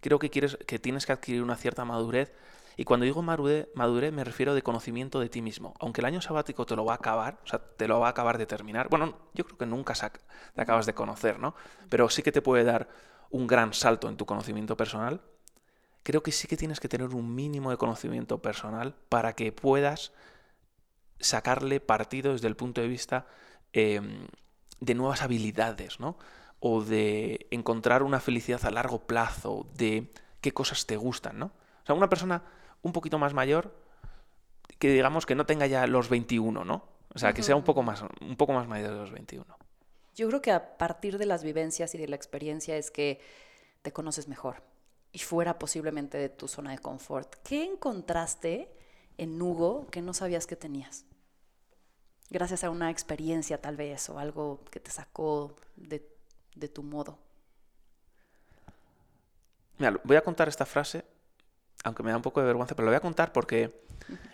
creo 0.00 0.18
que, 0.18 0.30
quieres, 0.30 0.56
que 0.66 0.78
tienes 0.78 1.04
que 1.04 1.12
adquirir 1.12 1.42
una 1.42 1.56
cierta 1.56 1.84
madurez 1.84 2.32
y 2.76 2.84
cuando 2.84 3.04
digo 3.04 3.22
madurez, 3.22 4.12
me 4.12 4.24
refiero 4.24 4.54
de 4.54 4.62
conocimiento 4.62 5.20
de 5.20 5.28
ti 5.28 5.42
mismo. 5.42 5.74
Aunque 5.80 6.00
el 6.00 6.06
año 6.06 6.22
sabático 6.22 6.64
te 6.66 6.76
lo 6.76 6.84
va 6.84 6.94
a 6.94 6.96
acabar, 6.96 7.38
o 7.44 7.46
sea, 7.46 7.58
te 7.58 7.86
lo 7.86 8.00
va 8.00 8.06
a 8.06 8.10
acabar 8.10 8.38
de 8.38 8.46
terminar. 8.46 8.88
Bueno, 8.88 9.18
yo 9.34 9.44
creo 9.44 9.58
que 9.58 9.66
nunca 9.66 9.94
te 9.94 10.60
acabas 10.60 10.86
de 10.86 10.94
conocer, 10.94 11.38
¿no? 11.38 11.54
Pero 11.88 12.08
sí 12.08 12.22
que 12.22 12.32
te 12.32 12.42
puede 12.42 12.64
dar 12.64 12.88
un 13.30 13.46
gran 13.46 13.74
salto 13.74 14.08
en 14.08 14.16
tu 14.16 14.26
conocimiento 14.26 14.76
personal. 14.76 15.20
Creo 16.02 16.22
que 16.22 16.32
sí 16.32 16.48
que 16.48 16.56
tienes 16.56 16.80
que 16.80 16.88
tener 16.88 17.08
un 17.14 17.34
mínimo 17.34 17.70
de 17.70 17.76
conocimiento 17.76 18.40
personal 18.40 18.94
para 19.08 19.34
que 19.34 19.52
puedas 19.52 20.12
sacarle 21.20 21.80
partido 21.80 22.32
desde 22.32 22.48
el 22.48 22.56
punto 22.56 22.80
de 22.80 22.88
vista 22.88 23.26
em, 23.72 24.26
de 24.80 24.94
nuevas 24.94 25.22
habilidades, 25.22 26.00
¿no? 26.00 26.18
O 26.58 26.82
de 26.82 27.46
encontrar 27.50 28.02
una 28.02 28.20
felicidad 28.20 28.64
a 28.64 28.70
largo 28.70 29.06
plazo, 29.06 29.66
de 29.74 30.12
qué 30.40 30.52
cosas 30.52 30.86
te 30.86 30.96
gustan, 30.96 31.38
¿no? 31.38 31.46
O 31.82 31.86
sea, 31.86 31.94
una 31.94 32.08
persona 32.08 32.42
un 32.82 32.92
poquito 32.92 33.18
más 33.18 33.34
mayor, 33.34 33.74
que 34.78 34.90
digamos 34.90 35.26
que 35.26 35.34
no 35.34 35.46
tenga 35.46 35.66
ya 35.66 35.86
los 35.86 36.08
21, 36.08 36.64
¿no? 36.64 36.84
O 37.14 37.18
sea, 37.18 37.32
que 37.32 37.42
sea 37.42 37.56
un 37.56 37.64
poco 37.64 37.82
más, 37.82 38.02
un 38.20 38.36
poco 38.36 38.52
más 38.52 38.66
mayor 38.66 38.90
de 38.90 38.96
los 38.96 39.10
21. 39.12 39.44
Yo 40.14 40.28
creo 40.28 40.42
que 40.42 40.50
a 40.50 40.76
partir 40.76 41.18
de 41.18 41.26
las 41.26 41.44
vivencias 41.44 41.94
y 41.94 41.98
de 41.98 42.08
la 42.08 42.16
experiencia 42.16 42.76
es 42.76 42.90
que 42.90 43.20
te 43.82 43.92
conoces 43.92 44.28
mejor 44.28 44.62
y 45.12 45.18
fuera 45.18 45.58
posiblemente 45.58 46.18
de 46.18 46.28
tu 46.28 46.48
zona 46.48 46.70
de 46.70 46.78
confort. 46.78 47.34
¿Qué 47.44 47.64
encontraste 47.64 48.72
en 49.18 49.40
Hugo 49.40 49.86
que 49.90 50.00
no 50.00 50.14
sabías 50.14 50.46
que 50.46 50.56
tenías? 50.56 51.04
Gracias 52.30 52.64
a 52.64 52.70
una 52.70 52.90
experiencia 52.90 53.60
tal 53.60 53.76
vez 53.76 54.08
o 54.08 54.18
algo 54.18 54.64
que 54.70 54.80
te 54.80 54.90
sacó 54.90 55.54
de, 55.76 56.06
de 56.54 56.68
tu 56.68 56.82
modo. 56.82 57.18
Mira, 59.78 60.00
voy 60.04 60.16
a 60.16 60.24
contar 60.24 60.48
esta 60.48 60.64
frase 60.64 61.04
aunque 61.82 62.02
me 62.02 62.10
da 62.10 62.16
un 62.16 62.22
poco 62.22 62.40
de 62.40 62.46
vergüenza, 62.46 62.74
pero 62.74 62.86
lo 62.86 62.90
voy 62.90 62.96
a 62.96 63.00
contar 63.00 63.32
porque 63.32 63.82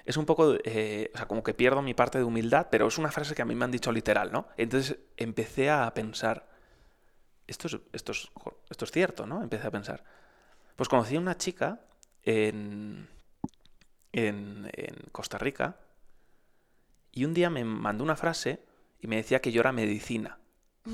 es 0.04 0.16
un 0.16 0.26
poco, 0.26 0.56
eh, 0.64 1.10
o 1.14 1.16
sea, 1.16 1.26
como 1.26 1.42
que 1.42 1.54
pierdo 1.54 1.82
mi 1.82 1.94
parte 1.94 2.18
de 2.18 2.24
humildad, 2.24 2.68
pero 2.70 2.86
es 2.86 2.98
una 2.98 3.10
frase 3.10 3.34
que 3.34 3.42
a 3.42 3.44
mí 3.44 3.54
me 3.54 3.64
han 3.64 3.70
dicho 3.70 3.92
literal, 3.92 4.32
¿no? 4.32 4.48
Entonces 4.56 4.98
empecé 5.16 5.70
a 5.70 5.92
pensar, 5.94 6.48
esto 7.46 7.68
es, 7.68 7.78
esto 7.92 8.12
es, 8.12 8.28
esto 8.70 8.84
es 8.84 8.90
cierto, 8.90 9.26
¿no? 9.26 9.42
Empecé 9.42 9.66
a 9.66 9.70
pensar. 9.70 10.04
Pues 10.76 10.88
conocí 10.88 11.16
a 11.16 11.20
una 11.20 11.36
chica 11.36 11.80
en, 12.22 13.08
en, 14.12 14.70
en 14.72 14.96
Costa 15.12 15.38
Rica 15.38 15.76
y 17.12 17.24
un 17.24 17.34
día 17.34 17.50
me 17.50 17.64
mandó 17.64 18.04
una 18.04 18.16
frase 18.16 18.62
y 19.00 19.06
me 19.06 19.16
decía 19.16 19.40
que 19.40 19.52
yo 19.52 19.60
era 19.60 19.72
medicina. 19.72 20.38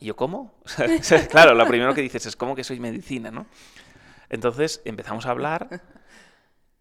Y 0.00 0.06
yo, 0.06 0.16
¿cómo? 0.16 0.54
claro, 1.30 1.54
lo 1.54 1.66
primero 1.66 1.94
que 1.94 2.02
dices 2.02 2.26
es, 2.26 2.36
¿cómo 2.36 2.54
que 2.54 2.64
soy 2.64 2.80
medicina, 2.80 3.30
no? 3.30 3.46
Entonces 4.34 4.82
empezamos 4.84 5.26
a 5.26 5.30
hablar 5.30 5.80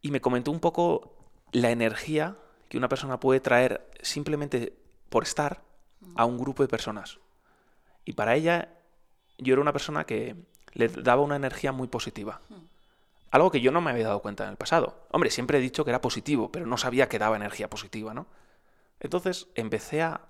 y 0.01 0.09
me 0.09 0.21
comentó 0.21 0.49
un 0.49 0.59
poco 0.59 1.15
la 1.51 1.69
energía 1.69 2.35
que 2.67 2.79
una 2.79 2.89
persona 2.89 3.19
puede 3.19 3.41
traer 3.41 3.87
simplemente 4.01 4.73
por 5.09 5.21
estar 5.21 5.61
a 6.15 6.25
un 6.25 6.39
grupo 6.39 6.63
de 6.63 6.67
personas. 6.67 7.19
Y 8.05 8.13
para 8.13 8.33
ella 8.33 8.69
yo 9.37 9.53
era 9.53 9.61
una 9.61 9.71
persona 9.71 10.03
que 10.03 10.35
le 10.71 10.87
daba 10.87 11.21
una 11.21 11.35
energía 11.35 11.71
muy 11.71 11.87
positiva. 11.87 12.41
Algo 13.29 13.51
que 13.51 13.61
yo 13.61 13.71
no 13.71 13.81
me 13.81 13.91
había 13.91 14.07
dado 14.07 14.23
cuenta 14.23 14.45
en 14.45 14.49
el 14.49 14.57
pasado. 14.57 15.05
Hombre, 15.11 15.29
siempre 15.29 15.59
he 15.59 15.61
dicho 15.61 15.85
que 15.85 15.91
era 15.91 16.01
positivo, 16.01 16.51
pero 16.51 16.65
no 16.65 16.79
sabía 16.79 17.07
que 17.07 17.19
daba 17.19 17.35
energía 17.35 17.69
positiva, 17.69 18.15
¿no? 18.15 18.25
Entonces 18.99 19.47
empecé 19.53 20.01
a, 20.01 20.21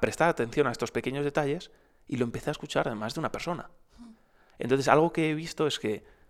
prestar 0.00 0.28
atención 0.28 0.66
a 0.66 0.72
estos 0.72 0.90
pequeños 0.90 1.22
detalles 1.22 1.70
y 2.08 2.16
lo 2.16 2.24
empecé 2.24 2.50
a 2.50 2.58
escuchar 2.58 2.88
además 2.88 3.14
de 3.14 3.20
una 3.20 3.30
persona. 3.30 3.70
Entonces 4.58 4.88
algo 4.88 5.12
que 5.12 5.30
he 5.30 5.34
visto 5.34 5.68
es 5.68 5.78
que 5.78 6.20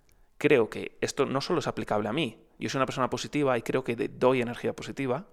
creo 0.42 0.68
que 0.68 0.98
esto 1.00 1.24
no 1.24 1.40
solo 1.40 1.60
es 1.60 1.68
aplicable 1.68 2.08
a 2.08 2.12
mí, 2.12 2.36
yo 2.58 2.68
soy 2.68 2.80
una 2.80 2.86
persona 2.86 3.08
positiva 3.08 3.56
y 3.56 3.62
creo 3.62 3.84
que 3.84 3.94
doy 3.94 4.42
energía 4.42 4.74
positiva, 4.74 5.24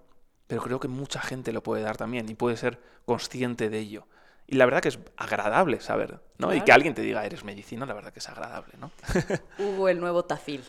pero 0.46 0.62
creo 0.62 0.78
que 0.78 0.86
mucha 0.86 1.20
gente 1.20 1.52
lo 1.52 1.64
puede 1.64 1.82
dar 1.82 1.96
también 1.96 2.28
y 2.28 2.36
puede 2.36 2.56
ser 2.56 2.78
consciente 3.06 3.70
de 3.70 3.78
ello. 3.80 4.06
Y 4.46 4.54
la 4.54 4.66
verdad 4.66 4.80
que 4.80 4.88
es 4.90 5.00
agradable 5.16 5.80
saber, 5.80 6.20
¿no? 6.38 6.54
Y 6.54 6.60
que 6.60 6.70
alguien 6.70 6.94
te 6.94 7.02
diga, 7.02 7.26
eres 7.26 7.42
medicina, 7.42 7.86
la 7.86 7.94
verdad 7.94 8.12
que 8.12 8.20
es 8.20 8.28
agradable, 8.28 8.74
¿no? 8.78 8.92
Hubo 9.58 9.88
el 9.88 9.98
nuevo 9.98 10.24
tafil. 10.24 10.62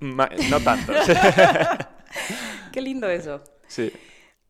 no 0.00 0.60
tanto. 0.60 0.92
Qué 2.72 2.82
lindo 2.82 3.08
eso. 3.08 3.42
Sí. 3.66 3.90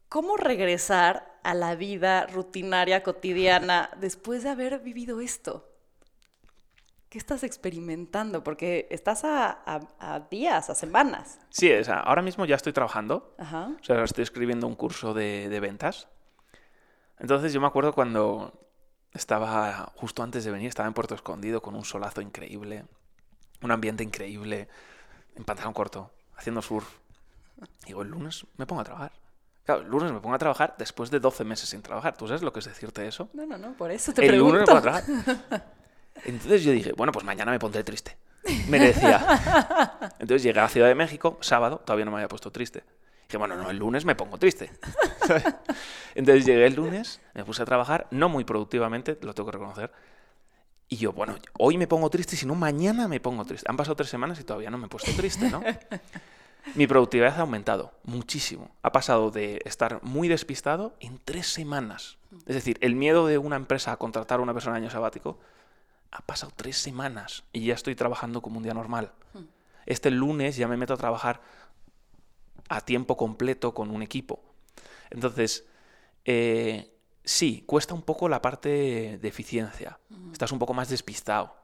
¿Cómo 0.09 0.37
regresar 0.37 1.39
a 1.45 1.55
la 1.55 1.77
vida 1.77 2.27
rutinaria, 2.27 3.05
cotidiana, 3.05 3.91
después 4.01 4.43
de 4.43 4.49
haber 4.51 4.81
vivido 4.81 5.21
esto? 5.21 5.76
¿Qué 7.09 7.19
estás 7.19 7.45
experimentando? 7.45 8.43
Porque 8.43 8.89
estás 8.91 9.23
a, 9.25 10.27
días, 10.31 10.71
a 10.71 10.75
semanas. 10.75 11.39
Sí, 11.51 11.73
o 11.73 11.85
sea, 11.85 12.01
ahora 12.01 12.23
mismo 12.23 12.45
ya 12.47 12.57
estoy 12.57 12.73
trabajando. 12.73 13.35
Ajá. 13.39 13.71
O 13.81 13.85
sea, 13.85 14.03
estoy 14.03 14.23
escribiendo 14.23 14.67
un 14.67 14.75
curso 14.75 15.15
de, 15.15 15.49
de 15.49 15.61
ventas. 15.61 16.09
Entonces 17.19 17.53
yo 17.53 17.61
me 17.61 17.67
acuerdo 17.67 17.93
cuando 17.93 18.53
estaba, 19.13 19.93
justo 19.97 20.23
antes 20.23 20.45
de 20.45 20.51
venir, 20.51 20.69
estaba 20.69 20.89
en 20.89 20.95
Puerto 20.95 21.15
Escondido 21.15 21.63
con 21.63 21.75
un 21.75 21.85
solazo 21.85 22.21
increíble, 22.21 22.85
un 23.63 23.71
ambiente 23.71 24.05
increíble, 24.05 24.69
en 25.35 25.45
pantalón 25.45 25.73
corto, 25.73 26.13
haciendo 26.37 26.63
surf. 26.63 26.99
Y 27.85 27.89
digo, 27.89 28.03
el 28.03 28.09
lunes 28.09 28.47
me 28.57 28.67
pongo 28.67 28.83
a 28.83 28.85
trabajar. 28.85 29.13
Claro, 29.65 29.83
el 29.83 29.89
lunes 29.89 30.13
me 30.13 30.21
pongo 30.21 30.35
a 30.35 30.39
trabajar 30.39 30.77
después 30.79 31.11
de 31.11 31.19
12 31.19 31.45
meses 31.45 31.69
sin 31.69 31.83
trabajar. 31.83 32.17
¿Tú 32.17 32.29
sabes 32.29 32.43
lo 32.43 32.53
que 32.53 32.61
es 32.61 32.67
decirte 32.67 33.07
eso? 33.07 33.31
No, 33.33 33.47
no, 33.47 33.59
no, 33.59 33.73
por 33.77 33.91
eso 33.91 34.13
te 34.13 34.27
el 34.27 34.39
lunes 34.39 34.61
me 34.61 34.67
pongo 34.67 34.79
a 34.79 34.83
trabajar. 34.83 35.05
Entonces 36.25 36.65
yo 36.65 36.73
dije, 36.73 36.93
bueno, 36.93 37.13
pues 37.13 37.25
mañana 37.25 37.53
me 37.53 37.59
pondré 37.59 37.85
triste. 37.85 38.17
Me 38.69 38.79
decía. 38.79 40.11
Entonces 40.19 40.43
llegué 40.43 40.59
a 40.61 40.65
la 40.65 40.69
Ciudad 40.69 40.89
de 40.89 40.95
México, 40.95 41.39
sábado, 41.41 41.83
todavía 41.85 42.05
no 42.05 42.11
me 42.11 42.19
había 42.19 42.29
puesto 42.29 42.51
triste. 42.51 42.85
Dije, 43.29 43.39
bueno, 43.39 43.57
no, 43.57 43.71
el 43.71 43.77
lunes 43.77 44.05
me 44.05 44.15
pongo 44.15 44.39
triste. 44.39 44.71
Entonces 46.15 46.47
llegué 46.47 46.67
el 46.67 46.75
lunes, 46.75 47.21
me 47.35 47.45
puse 47.45 47.63
a 47.63 47.65
trabajar, 47.65 48.07
no 48.11 48.29
muy 48.29 48.45
productivamente, 48.45 49.19
lo 49.23 49.35
tengo 49.35 49.51
que 49.51 49.53
reconocer. 49.53 49.93
Y 50.89 50.97
yo, 50.97 51.13
bueno, 51.13 51.35
hoy 51.59 51.77
me 51.77 51.89
pongo 51.89 52.09
triste, 52.11 52.37
si 52.37 52.47
no, 52.47 52.55
mañana 52.55 53.09
me 53.09 53.19
pongo 53.19 53.45
triste. 53.45 53.67
Han 53.69 53.77
pasado 53.77 53.97
tres 53.97 54.09
semanas 54.09 54.39
y 54.39 54.45
todavía 54.45 54.71
no 54.71 54.79
me 54.79 54.87
he 54.87 54.89
puesto 54.89 55.11
triste, 55.17 55.51
¿no? 55.51 55.63
Mi 56.75 56.87
productividad 56.87 57.37
ha 57.39 57.41
aumentado 57.41 57.93
muchísimo. 58.05 58.71
Ha 58.83 58.93
pasado 58.93 59.31
de 59.31 59.61
estar 59.65 60.03
muy 60.03 60.29
despistado 60.29 60.95
en 61.01 61.19
tres 61.25 61.49
semanas. 61.49 62.19
Es 62.47 62.55
decir, 62.55 62.79
el 62.81 62.95
miedo 62.95 63.27
de 63.27 63.39
una 63.39 63.57
empresa 63.57 63.93
a 63.93 63.97
contratar 63.97 64.41
a 64.41 64.43
una 64.43 64.53
persona 64.53 64.77
en 64.77 64.85
año 64.85 64.91
sabático 64.91 65.39
ha 66.17 66.23
pasado 66.23 66.53
tres 66.57 66.79
semanas 66.79 67.45
y 67.53 67.67
ya 67.67 67.75
estoy 67.75 67.95
trabajando 67.95 68.41
como 68.41 68.57
un 68.57 68.63
día 68.63 68.73
normal. 68.73 69.13
Este 69.85 70.11
lunes 70.11 70.57
ya 70.57 70.67
me 70.67 70.77
meto 70.77 70.95
a 70.95 70.97
trabajar 70.97 71.41
a 72.69 72.81
tiempo 72.81 73.17
completo 73.17 73.75
con 73.75 73.91
un 73.91 74.03
equipo. 74.03 74.43
Entonces, 75.11 75.67
eh, 76.25 76.93
sí, 77.23 77.63
cuesta 77.67 77.95
un 77.95 78.03
poco 78.03 78.29
la 78.29 78.41
parte 78.41 79.19
de 79.19 79.29
eficiencia. 79.29 79.99
Estás 80.33 80.53
un 80.53 80.59
poco 80.59 80.73
más 80.75 80.89
despistado. 80.89 81.55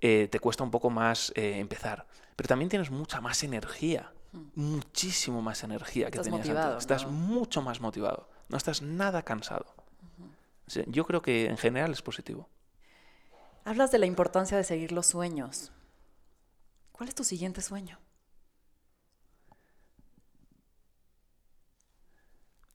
Eh, 0.00 0.28
te 0.30 0.38
cuesta 0.38 0.62
un 0.62 0.70
poco 0.70 0.90
más 0.90 1.32
eh, 1.34 1.58
empezar. 1.58 2.06
Pero 2.36 2.46
también 2.46 2.68
tienes 2.68 2.90
mucha 2.90 3.20
más 3.20 3.42
energía. 3.42 4.12
Muchísimo 4.54 5.42
más 5.42 5.64
energía 5.64 6.10
que 6.10 6.20
tenías 6.20 6.48
antes. 6.48 6.78
Estás 6.78 7.06
mucho 7.06 7.62
más 7.62 7.80
motivado. 7.80 8.28
No 8.48 8.56
estás 8.56 8.80
nada 8.80 9.22
cansado. 9.22 9.66
yo 10.86 11.04
creo 11.04 11.20
que 11.20 11.46
en 11.46 11.58
general 11.58 11.90
es 11.90 12.00
positivo. 12.00 12.48
Hablas 13.64 13.90
de 13.90 13.98
la 13.98 14.06
importancia 14.06 14.56
de 14.56 14.64
seguir 14.64 14.92
los 14.92 15.06
sueños. 15.06 15.72
¿Cuál 16.92 17.08
es 17.08 17.14
tu 17.14 17.24
siguiente 17.24 17.60
sueño? 17.60 17.98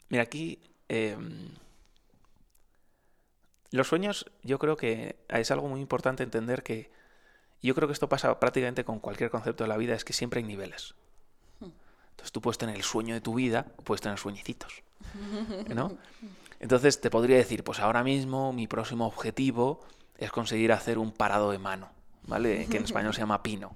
Mira, 0.09 0.23
aquí 0.23 0.59
em, 0.87 1.49
Los 3.73 3.87
sueños, 3.87 4.27
yo 4.43 4.59
creo 4.59 4.77
que 4.77 5.15
es 5.29 5.49
algo 5.49 5.67
muy 5.67 5.81
importante 5.81 6.21
entender 6.21 6.61
que 6.61 6.91
yo 7.63 7.73
creo 7.73 7.87
que 7.87 7.93
esto 7.93 8.07
pasa 8.07 8.39
prácticamente 8.39 8.85
con 8.85 8.99
cualquier 8.99 9.31
concepto 9.31 9.63
de 9.63 9.67
la 9.67 9.77
vida, 9.77 9.95
es 9.95 10.05
que 10.05 10.13
siempre 10.13 10.41
hay 10.41 10.43
niveles. 10.43 10.93
Entonces 11.59 12.31
tú 12.31 12.39
puedes 12.39 12.59
tener 12.59 12.75
el 12.75 12.83
sueño 12.83 13.15
de 13.15 13.21
tu 13.21 13.33
vida, 13.33 13.65
puedes 13.83 14.01
tener 14.01 14.19
sueñecitos, 14.19 14.83
¿no? 15.73 15.97
Entonces 16.59 17.01
te 17.01 17.09
podría 17.09 17.37
decir, 17.37 17.63
pues 17.63 17.79
ahora 17.79 18.03
mismo 18.03 18.53
mi 18.53 18.67
próximo 18.67 19.07
objetivo 19.07 19.79
es 20.23 20.31
conseguir 20.31 20.71
hacer 20.71 20.97
un 20.97 21.11
parado 21.11 21.51
de 21.51 21.59
mano, 21.59 21.89
¿vale? 22.27 22.65
Que 22.69 22.77
en 22.77 22.83
español 22.83 23.13
se 23.13 23.21
llama 23.21 23.43
pino. 23.43 23.75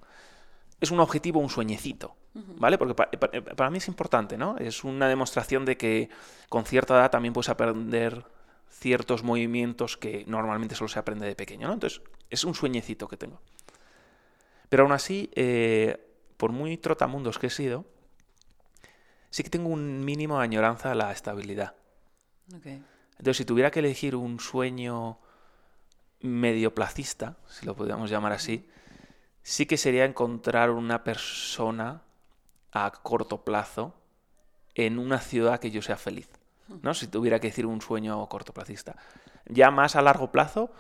Es 0.80 0.92
un 0.92 1.00
objetivo, 1.00 1.40
un 1.40 1.50
sueñecito, 1.50 2.16
¿vale? 2.34 2.78
Porque 2.78 2.94
para, 2.94 3.70
mí 3.70 3.80
es 3.80 3.88
importante, 3.88 4.38
¿no? 4.38 4.58
Es 4.58 4.84
una 4.84 5.08
demostración 5.08 5.66
de 5.66 5.76
que 5.76 6.10
con 6.50 6.66
cierta 6.66 6.94
edad 6.96 7.10
también 7.10 7.34
puedes 7.34 7.50
aprender 7.50 8.26
ciertos 8.70 9.24
movimientos 9.24 9.98
que 9.98 10.24
normalmente 10.28 10.76
solo 10.76 10.88
se 10.88 11.00
aprende 11.00 11.26
de 11.26 11.36
pequeño, 11.36 11.68
¿no? 11.68 11.74
Entonces, 11.74 12.02
es 12.30 12.44
un 12.44 12.54
sueñecito 12.54 13.08
que 13.08 13.18
tengo. 13.18 13.42
Pero 14.70 14.84
aún 14.84 14.92
así, 14.92 15.32
eh, 15.34 15.98
por 16.38 16.52
muy 16.52 16.78
trotamundos 16.78 17.40
que 17.40 17.48
he 17.48 17.50
sido, 17.50 17.86
sí 19.32 19.42
que 19.42 19.50
tengo 19.50 19.70
un 19.70 20.06
mínimo 20.06 20.38
de 20.38 20.44
añoranza 20.44 20.92
a 20.92 20.96
la 20.96 21.12
estabilidad. 21.12 21.74
Entonces, 22.54 23.38
si 23.38 23.46
tuviera 23.46 23.72
que 23.72 23.80
elegir 23.80 24.16
un 24.16 24.40
sueño 24.40 25.20
medio 26.22 26.74
placista, 26.74 27.38
si 27.48 27.66
lo 27.66 27.76
podríamos 27.76 28.10
llamar 28.10 28.34
así, 28.34 28.68
sí 29.44 29.66
que 29.66 29.78
sería 29.78 30.06
encontrar 30.06 30.72
una 30.72 31.04
persona 31.04 32.02
a 32.72 32.92
corto 32.92 33.44
plazo 33.44 33.94
en 34.76 35.00
una 35.00 35.20
ciudad 35.20 35.60
que 35.60 35.72
yo 35.72 35.82
sea 35.82 35.98
feliz. 35.98 36.30
¿no? 36.82 36.94
Si 36.94 37.08
tuviera 37.08 37.40
que 37.40 37.48
decir 37.48 37.66
un 37.66 37.82
sueño 37.82 38.28
cortoplacista. 38.28 38.96
Ya 39.46 39.72
más 39.72 39.96
a 39.96 40.02
largo 40.02 40.32
plazo, 40.32 40.72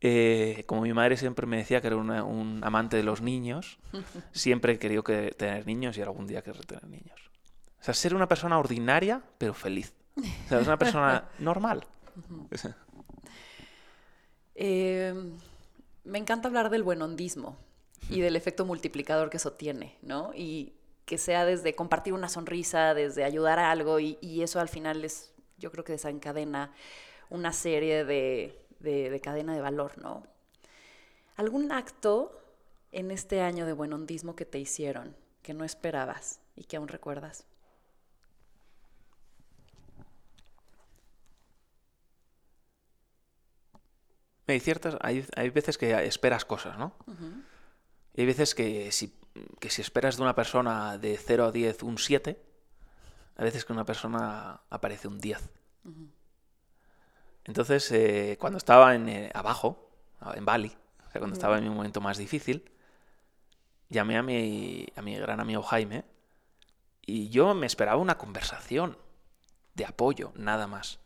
eh, 0.00 0.64
como 0.66 0.82
mi 0.82 0.92
madre 0.92 1.16
siempre 1.16 1.46
me 1.46 1.56
decía 1.56 1.80
que 1.80 1.86
era 1.86 1.96
un 1.96 2.62
amante 2.62 2.96
de 2.96 3.02
los 3.02 3.22
niños, 3.22 3.78
siempre 4.32 4.74
he 4.74 4.78
querido 4.78 5.02
que, 5.02 5.34
tener 5.36 5.66
niños 5.66 5.96
y 5.96 6.02
algún 6.02 6.26
día 6.26 6.42
querré 6.42 6.60
tener 6.60 6.86
niños. 6.86 7.18
O 7.80 7.84
sea, 7.84 7.94
ser 7.94 8.14
una 8.14 8.28
persona 8.28 8.58
ordinaria, 8.58 9.22
pero 9.38 9.54
feliz. 9.54 9.94
O 10.16 10.48
sea, 10.48 10.60
es 10.60 10.66
una 10.66 10.78
persona 10.78 11.24
normal. 11.38 11.86
Em, 14.54 15.32
me 16.04 16.18
encanta 16.18 16.48
hablar 16.48 16.70
del 16.70 16.82
buenondismo 16.82 17.56
y 18.08 18.20
del 18.20 18.36
efecto 18.36 18.64
multiplicador 18.64 19.30
que 19.30 19.38
eso 19.38 19.52
tiene, 19.52 19.96
¿no? 20.02 20.32
Y 20.34 20.74
que 21.04 21.18
sea 21.18 21.44
desde 21.44 21.74
compartir 21.74 22.12
una 22.12 22.28
sonrisa, 22.28 22.94
desde 22.94 23.24
ayudar 23.24 23.58
a 23.58 23.70
algo, 23.70 24.00
y, 24.00 24.42
eso 24.42 24.60
al 24.60 24.68
final 24.68 25.04
es, 25.04 25.32
yo 25.58 25.70
creo 25.70 25.84
que 25.84 25.92
desencadena 25.92 26.72
una 27.30 27.52
serie 27.52 28.04
de, 28.04 28.58
de, 28.80 29.20
cadena 29.20 29.54
de 29.54 29.60
valor, 29.60 29.98
¿no? 29.98 30.22
¿Algún 31.36 31.72
acto 31.72 32.40
en 32.92 33.10
este 33.10 33.40
año 33.40 33.66
de 33.66 33.72
buenondismo 33.72 34.36
que 34.36 34.44
te 34.44 34.58
hicieron, 34.58 35.16
que 35.42 35.52
no 35.52 35.64
esperabas 35.64 36.40
y 36.54 36.64
que 36.64 36.76
aún 36.76 36.88
recuerdas? 36.88 37.44
Hay 44.46 44.60
ciertas, 44.60 44.96
hay, 45.00 45.26
hay 45.36 45.50
veces 45.50 45.78
que 45.78 45.92
esperas 46.06 46.44
cosas, 46.44 46.78
¿no? 46.78 46.94
Y 48.14 48.20
hay 48.20 48.26
veces 48.26 48.54
que 48.54 48.92
si 48.92 49.14
que 49.58 49.70
si 49.70 49.82
esperas 49.82 50.16
de 50.16 50.22
una 50.22 50.34
persona 50.34 50.98
de 50.98 51.16
0 51.18 51.46
a 51.46 51.52
10 51.52 51.82
un 51.82 51.98
7, 51.98 52.40
a 53.36 53.42
veces 53.42 53.64
que 53.64 53.72
una 53.72 53.84
persona 53.84 54.60
aparece 54.70 55.08
un 55.08 55.20
10. 55.20 55.50
Entonces, 57.44 57.90
eh, 57.92 58.36
cuando 58.40 58.58
estaba 58.58 58.94
en, 58.94 59.08
eh, 59.08 59.30
abajo, 59.34 59.90
en 60.34 60.44
Bali, 60.44 60.76
o 61.08 61.10
sea, 61.10 61.20
cuando 61.20 61.34
estaba 61.34 61.58
en 61.58 61.64
mi 61.64 61.70
momento 61.70 62.00
más 62.00 62.16
difícil, 62.16 62.70
llamé 63.90 64.16
a 64.16 64.22
mi, 64.22 64.86
a 64.96 65.02
mi 65.02 65.16
gran 65.16 65.40
amigo 65.40 65.62
Jaime 65.62 66.04
y 67.02 67.28
yo 67.28 67.54
me 67.54 67.66
esperaba 67.66 68.00
una 68.00 68.16
conversación 68.16 68.96
de 69.74 69.84
apoyo, 69.84 70.32
nada 70.36 70.66
más. 70.66 71.00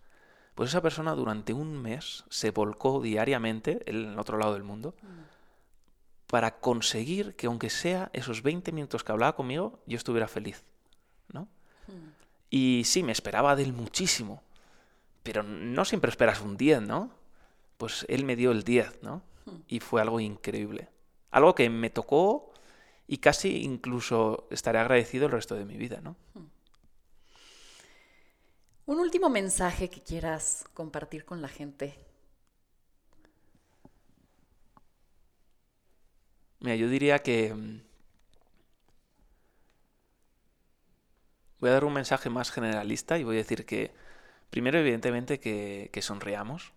Pues 0.58 0.70
esa 0.70 0.82
persona 0.82 1.14
durante 1.14 1.52
un 1.52 1.80
mes 1.80 2.24
se 2.30 2.50
volcó 2.50 3.00
diariamente, 3.00 3.80
en 3.86 3.94
el 3.94 4.18
otro 4.18 4.38
lado 4.38 4.54
del 4.54 4.64
mundo, 4.64 4.92
para 6.26 6.58
conseguir 6.58 7.36
que 7.36 7.46
aunque 7.46 7.70
sea 7.70 8.10
esos 8.12 8.42
20 8.42 8.72
minutos 8.72 9.04
que 9.04 9.12
hablaba 9.12 9.36
conmigo, 9.36 9.78
yo 9.86 9.96
estuviera 9.96 10.26
feliz, 10.26 10.64
¿no? 11.32 11.42
Hmm. 11.86 12.10
Y 12.50 12.82
sí, 12.86 13.04
me 13.04 13.12
esperaba 13.12 13.54
de 13.54 13.62
él 13.62 13.72
muchísimo, 13.72 14.42
pero 15.22 15.44
no 15.44 15.84
siempre 15.84 16.10
esperas 16.10 16.40
un 16.40 16.56
10, 16.56 16.82
¿no? 16.82 17.12
Pues 17.76 18.04
él 18.08 18.24
me 18.24 18.34
dio 18.34 18.50
el 18.50 18.64
10, 18.64 19.04
¿no? 19.04 19.22
Hmm. 19.46 19.58
Y 19.68 19.78
fue 19.78 20.00
algo 20.00 20.18
increíble. 20.18 20.88
Algo 21.30 21.54
que 21.54 21.70
me 21.70 21.90
tocó 21.90 22.52
y 23.06 23.18
casi 23.18 23.62
incluso 23.62 24.48
estaré 24.50 24.80
agradecido 24.80 25.26
el 25.26 25.32
resto 25.32 25.54
de 25.54 25.64
mi 25.64 25.76
vida, 25.76 26.00
¿no? 26.02 26.16
Un 28.88 29.00
último 29.00 29.28
mensaje 29.28 29.90
que 29.90 30.00
quieras 30.00 30.64
compartir 30.72 31.26
con 31.26 31.42
la 31.42 31.48
gente. 31.48 31.94
Mira, 36.60 36.74
yo 36.74 36.88
diría 36.88 37.18
que... 37.18 37.52
Mm, 37.52 37.82
voy 41.60 41.68
a 41.68 41.74
dar 41.74 41.84
un 41.84 41.92
mensaje 41.92 42.30
más 42.30 42.50
generalista 42.50 43.18
y 43.18 43.24
voy 43.24 43.36
a 43.36 43.44
decir 43.44 43.66
que, 43.66 43.92
primero, 44.48 44.78
evidentemente, 44.78 45.38
que, 45.38 45.90
que 45.92 46.00
sonriamos, 46.00 46.72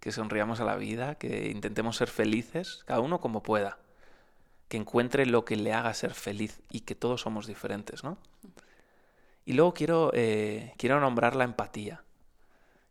que 0.00 0.10
sonriamos 0.10 0.60
a 0.60 0.64
la 0.64 0.76
vida, 0.76 1.16
que 1.16 1.50
intentemos 1.50 1.98
ser 1.98 2.08
felices, 2.08 2.82
cada 2.86 3.00
uno 3.00 3.20
como 3.20 3.42
pueda, 3.42 3.78
que 4.68 4.78
encuentre 4.78 5.26
lo 5.26 5.44
que 5.44 5.56
le 5.56 5.74
haga 5.74 5.92
ser 5.92 6.14
feliz 6.14 6.62
y 6.70 6.80
que 6.80 6.94
todos 6.94 7.20
somos 7.20 7.46
diferentes, 7.46 8.04
¿no? 8.04 8.16
Y 9.44 9.54
luego 9.54 9.74
quiero, 9.74 10.10
eh, 10.14 10.74
quiero 10.78 11.00
nombrar 11.00 11.34
la 11.36 11.44
empatía. 11.44 12.04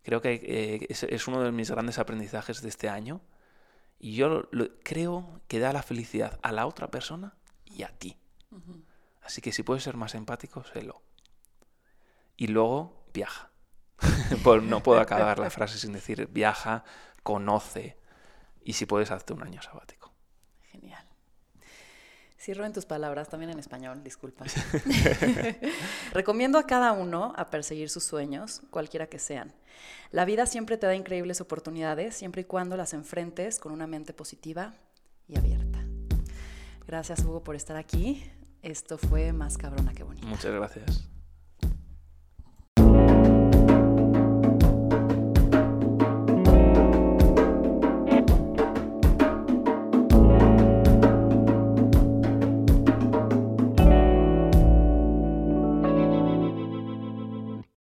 Creo 0.03 0.21
que 0.21 0.33
eh, 0.43 0.87
es, 0.89 1.27
uno 1.27 1.41
de 1.41 1.51
mis 1.51 1.69
grandes 1.69 1.99
aprendizajes 1.99 2.61
de 2.61 2.69
este 2.69 2.89
año 2.89 3.21
y 3.99 4.15
yo 4.15 4.49
creo 4.83 5.41
que 5.47 5.59
da 5.59 5.73
la 5.73 5.83
felicidad 5.83 6.39
a 6.41 6.51
la 6.51 6.65
otra 6.65 6.89
persona 6.89 7.35
y 7.65 7.83
a 7.83 7.89
ti. 7.89 8.17
Así 9.21 9.41
que 9.41 9.51
si 9.51 9.63
puedes 9.63 9.83
ser 9.83 9.95
más 9.95 10.15
empático, 10.15 10.63
sélo. 10.63 11.03
Y 12.35 12.47
luego 12.47 13.05
viaja. 13.13 13.51
pues 14.43 14.63
no 14.63 14.81
puedo 14.81 14.99
acabar 14.99 15.37
la 15.37 15.51
frase 15.51 15.77
sin 15.77 15.93
decir 15.93 16.27
viaja, 16.31 16.83
conoce 17.21 17.97
y 18.63 18.73
si 18.73 18.87
puedes 18.87 19.11
hazte 19.11 19.33
un 19.33 19.43
año 19.43 19.61
sabático. 19.61 20.00
Genial. 22.41 22.45
Cierro 22.45 22.65
en 22.65 22.73
tus 22.73 22.85
palabras, 22.85 23.29
también 23.29 23.51
en 23.51 23.59
español, 23.59 24.03
disculpa. 24.03 24.45
Recomiendo 26.13 26.57
a 26.57 26.65
cada 26.65 26.91
uno 26.93 27.33
a 27.35 27.49
perseguir 27.49 27.89
sus 27.89 28.03
sueños, 28.03 28.61
cualquiera 28.71 29.07
que 29.07 29.19
sean. 29.19 29.53
La 30.11 30.25
vida 30.25 30.45
siempre 30.45 30.77
te 30.77 30.87
da 30.87 30.95
increíbles 30.95 31.39
oportunidades, 31.39 32.15
siempre 32.15 32.41
y 32.41 32.45
cuando 32.45 32.77
las 32.77 32.93
enfrentes 32.93 33.59
con 33.59 33.71
una 33.71 33.87
mente 33.87 34.13
positiva 34.13 34.73
y 35.27 35.37
abierta. 35.37 35.85
Gracias, 36.87 37.23
Hugo, 37.23 37.43
por 37.43 37.55
estar 37.55 37.77
aquí. 37.77 38.23
Esto 38.61 38.97
fue 38.97 39.33
más 39.33 39.57
cabrona 39.57 39.93
que 39.93 40.03
bonita. 40.03 40.27
Muchas 40.27 40.51
gracias. 40.51 41.20